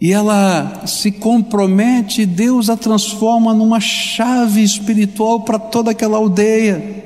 E 0.00 0.12
ela 0.12 0.86
se 0.86 1.10
compromete, 1.12 2.22
e 2.22 2.26
Deus 2.26 2.68
a 2.68 2.76
transforma 2.76 3.54
numa 3.54 3.80
chave 3.80 4.62
espiritual 4.62 5.40
para 5.40 5.58
toda 5.58 5.92
aquela 5.92 6.18
aldeia. 6.18 7.02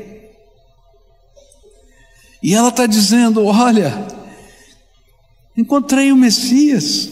E 2.43 2.55
ela 2.55 2.69
está 2.69 2.87
dizendo: 2.87 3.45
Olha, 3.45 4.19
Encontrei 5.59 6.13
o 6.13 6.17
Messias. 6.17 7.11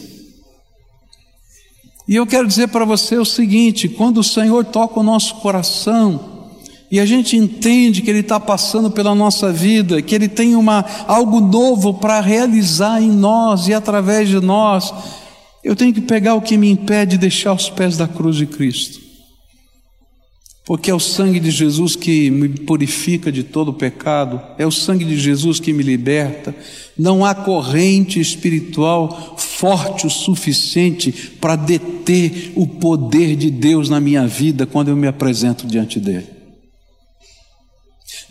E 2.07 2.15
eu 2.15 2.25
quero 2.25 2.47
dizer 2.47 2.69
para 2.69 2.85
você 2.85 3.17
o 3.17 3.25
seguinte: 3.25 3.89
quando 3.89 4.19
o 4.19 4.23
Senhor 4.23 4.63
toca 4.63 5.01
o 5.01 5.03
nosso 5.03 5.35
coração, 5.41 6.36
e 6.89 6.99
a 6.99 7.05
gente 7.05 7.35
entende 7.35 8.01
que 8.01 8.09
Ele 8.09 8.19
está 8.19 8.39
passando 8.39 8.89
pela 8.89 9.13
nossa 9.13 9.51
vida, 9.51 10.01
que 10.01 10.15
Ele 10.15 10.27
tem 10.27 10.55
uma, 10.55 10.85
algo 11.07 11.39
novo 11.39 11.93
para 11.93 12.21
realizar 12.21 13.01
em 13.01 13.11
nós 13.11 13.67
e 13.67 13.73
através 13.73 14.29
de 14.29 14.39
nós, 14.39 14.93
eu 15.63 15.75
tenho 15.75 15.93
que 15.93 16.01
pegar 16.01 16.35
o 16.35 16.41
que 16.41 16.57
me 16.57 16.69
impede 16.69 17.11
de 17.11 17.17
deixar 17.17 17.53
os 17.53 17.69
pés 17.69 17.97
da 17.97 18.07
cruz 18.07 18.35
de 18.35 18.45
Cristo 18.45 19.07
porque 20.67 20.91
é 20.91 20.93
o 20.93 20.99
sangue 20.99 21.39
de 21.39 21.49
Jesus 21.49 21.95
que 21.95 22.29
me 22.29 22.49
purifica 22.49 23.31
de 23.31 23.41
todo 23.41 23.71
pecado, 23.71 24.41
é 24.57 24.67
o 24.67 24.71
sangue 24.71 25.05
de 25.05 25.17
Jesus 25.17 25.61
que 25.61 25.71
me 25.71 25.81
liberta. 25.81 26.53
Não 26.99 27.23
há 27.23 27.33
corrente 27.33 28.19
espiritual 28.19 29.37
forte 29.37 30.05
o 30.05 30.09
suficiente 30.09 31.09
para 31.39 31.55
deter 31.55 32.51
o 32.53 32.67
poder 32.67 33.37
de 33.37 33.49
Deus 33.49 33.87
na 33.87 34.01
minha 34.01 34.27
vida 34.27 34.65
quando 34.65 34.89
eu 34.89 34.97
me 34.97 35.07
apresento 35.07 35.65
diante 35.65 36.01
dele. 36.01 36.36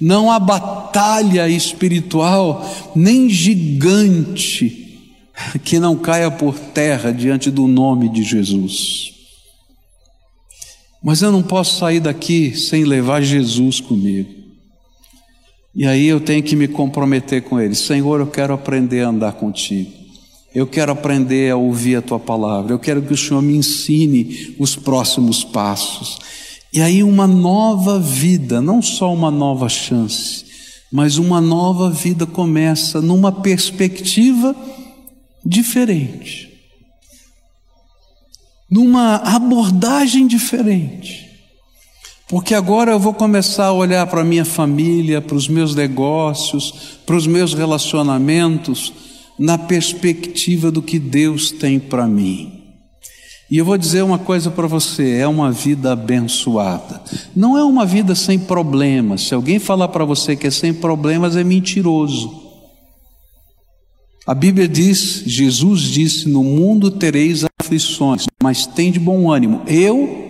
Não 0.01 0.31
há 0.31 0.39
batalha 0.39 1.49
espiritual, 1.49 2.65
nem 2.95 3.29
gigante, 3.29 5.01
que 5.65 5.79
não 5.79 5.97
caia 5.97 6.31
por 6.31 6.59
terra 6.59 7.13
diante 7.13 7.51
do 7.51 7.67
nome 7.67 8.09
de 8.09 8.23
Jesus. 8.23 9.13
Mas 11.03 11.23
eu 11.23 11.31
não 11.31 11.43
posso 11.43 11.79
sair 11.79 12.01
daqui 12.01 12.57
sem 12.57 12.85
levar 12.85 13.23
Jesus 13.23 13.81
comigo. 13.81 14.35
E 15.75 15.87
aí 15.87 16.07
eu 16.07 16.19
tenho 16.19 16.43
que 16.43 16.57
me 16.57 16.67
comprometer 16.67 17.43
com 17.43 17.61
Ele. 17.61 17.75
Senhor, 17.75 18.19
eu 18.21 18.27
quero 18.27 18.55
aprender 18.55 19.03
a 19.03 19.09
andar 19.09 19.33
contigo. 19.35 19.93
Eu 20.55 20.67
quero 20.67 20.91
aprender 20.91 21.53
a 21.53 21.57
ouvir 21.57 21.97
a 21.97 22.03
tua 22.03 22.19
palavra. 22.19 22.73
Eu 22.73 22.79
quero 22.79 23.03
que 23.03 23.13
o 23.13 23.17
Senhor 23.17 23.43
me 23.43 23.55
ensine 23.55 24.57
os 24.59 24.75
próximos 24.75 25.45
passos. 25.45 26.19
E 26.77 26.81
aí 26.81 27.03
uma 27.03 27.27
nova 27.27 27.99
vida, 27.99 28.61
não 28.61 28.81
só 28.81 29.13
uma 29.13 29.31
nova 29.31 29.69
chance, 29.69 30.45
mas 30.93 31.19
uma 31.19 31.41
nova 31.41 31.91
vida 31.91 32.27
começa 32.27 33.01
numa 33.01 33.33
perspectiva 33.33 34.55
diferente 35.45 36.47
numa 38.71 39.17
abordagem 39.17 40.27
diferente. 40.27 41.25
Porque 42.29 42.55
agora 42.55 42.91
eu 42.91 42.99
vou 42.99 43.15
começar 43.15 43.67
a 43.67 43.73
olhar 43.73 44.05
para 44.09 44.23
a 44.23 44.25
minha 44.25 44.45
família, 44.45 45.21
para 45.21 45.37
os 45.37 45.49
meus 45.49 45.75
negócios, 45.75 46.99
para 47.07 47.17
os 47.17 47.27
meus 47.27 47.55
relacionamentos, 47.55 48.93
na 49.39 49.57
perspectiva 49.57 50.71
do 50.71 50.83
que 50.83 50.99
Deus 50.99 51.53
tem 51.53 51.79
para 51.79 52.07
mim. 52.07 52.56
E 53.51 53.59
eu 53.59 53.65
vou 53.65 53.79
dizer 53.79 54.03
uma 54.03 54.19
coisa 54.19 54.51
para 54.51 54.67
você: 54.67 55.19
é 55.19 55.29
uma 55.29 55.53
vida 55.53 55.93
abençoada. 55.93 57.01
Não 57.35 57.57
é 57.57 57.63
uma 57.63 57.87
vida 57.87 58.15
sem 58.15 58.39
problemas. 58.39 59.23
Se 59.23 59.35
alguém 59.35 59.59
falar 59.59 59.89
para 59.89 60.05
você 60.05 60.35
que 60.35 60.47
é 60.47 60.51
sem 60.51 60.75
problemas, 60.75 61.37
é 61.37 61.45
mentiroso. 61.45 62.45
A 64.27 64.35
Bíblia 64.35 64.67
diz, 64.67 65.23
Jesus 65.25 65.83
disse: 65.83 66.29
No 66.29 66.43
mundo 66.43 66.91
tereis 66.91 67.45
aflições, 67.61 68.27
mas 68.43 68.67
tem 68.67 68.91
de 68.91 68.99
bom 68.99 69.31
ânimo. 69.31 69.63
Eu 69.67 70.27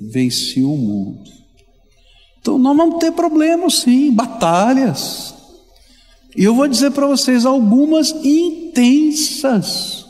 venci 0.00 0.62
o 0.62 0.76
mundo. 0.76 1.30
Então 2.40 2.58
nós 2.58 2.76
vamos 2.76 2.98
ter 2.98 3.10
problemas, 3.12 3.80
sim, 3.80 4.12
batalhas. 4.12 5.34
E 6.36 6.44
eu 6.44 6.54
vou 6.54 6.68
dizer 6.68 6.92
para 6.92 7.06
vocês 7.06 7.44
algumas 7.44 8.10
intensas. 8.24 10.01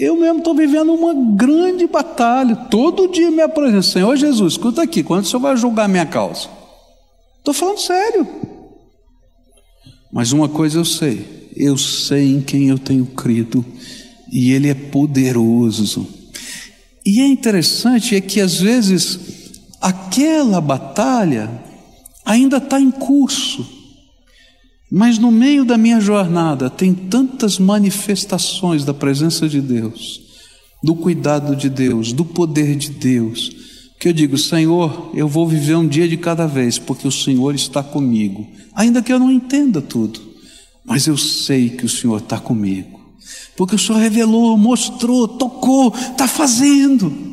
Eu 0.00 0.16
mesmo 0.16 0.38
estou 0.38 0.54
vivendo 0.54 0.94
uma 0.94 1.12
grande 1.36 1.86
batalha. 1.86 2.56
Todo 2.56 3.08
dia 3.08 3.30
me 3.30 3.42
apresento, 3.42 3.82
Senhor 3.82 4.16
Jesus, 4.16 4.54
escuta 4.54 4.82
aqui, 4.82 5.02
quando 5.02 5.24
o 5.24 5.26
Senhor 5.26 5.40
vai 5.40 5.56
julgar 5.56 5.88
minha 5.88 6.06
causa? 6.06 6.48
Estou 7.38 7.52
falando 7.52 7.78
sério. 7.78 8.26
Mas 10.12 10.32
uma 10.32 10.48
coisa 10.48 10.78
eu 10.78 10.84
sei 10.84 11.40
eu 11.56 11.76
sei 11.76 12.32
em 12.32 12.40
quem 12.40 12.68
eu 12.68 12.78
tenho 12.78 13.06
crido 13.06 13.64
e 14.30 14.52
Ele 14.52 14.68
é 14.68 14.74
poderoso. 14.74 16.06
E 17.04 17.20
é 17.20 17.26
interessante 17.26 18.14
é 18.14 18.20
que 18.20 18.40
às 18.40 18.60
vezes 18.60 19.18
aquela 19.80 20.60
batalha 20.60 21.50
ainda 22.24 22.58
está 22.58 22.80
em 22.80 22.90
curso, 22.90 23.66
mas 24.90 25.18
no 25.18 25.30
meio 25.30 25.64
da 25.64 25.78
minha 25.78 26.00
jornada 26.00 26.68
tem 26.68 26.92
tantas 26.92 27.58
manifestações 27.58 28.84
da 28.84 28.92
presença 28.92 29.48
de 29.48 29.60
Deus, 29.60 30.20
do 30.82 30.94
cuidado 30.94 31.54
de 31.54 31.68
Deus, 31.68 32.12
do 32.12 32.24
poder 32.24 32.74
de 32.76 32.90
Deus, 32.90 33.50
que 33.98 34.08
eu 34.08 34.12
digo, 34.12 34.38
Senhor, 34.38 35.10
eu 35.14 35.28
vou 35.28 35.46
viver 35.46 35.76
um 35.76 35.86
dia 35.86 36.08
de 36.08 36.16
cada 36.16 36.46
vez, 36.46 36.78
porque 36.78 37.06
o 37.06 37.12
Senhor 37.12 37.54
está 37.54 37.82
comigo, 37.82 38.46
ainda 38.74 39.02
que 39.02 39.12
eu 39.12 39.18
não 39.18 39.30
entenda 39.30 39.80
tudo 39.80 40.30
mas 40.84 41.06
eu 41.06 41.16
sei 41.16 41.70
que 41.70 41.84
o 41.84 41.88
Senhor 41.88 42.18
está 42.18 42.38
comigo, 42.38 43.00
porque 43.56 43.76
o 43.76 43.78
Senhor 43.78 43.98
revelou, 43.98 44.56
mostrou, 44.56 45.28
tocou, 45.28 45.94
está 45.94 46.26
fazendo. 46.26 47.29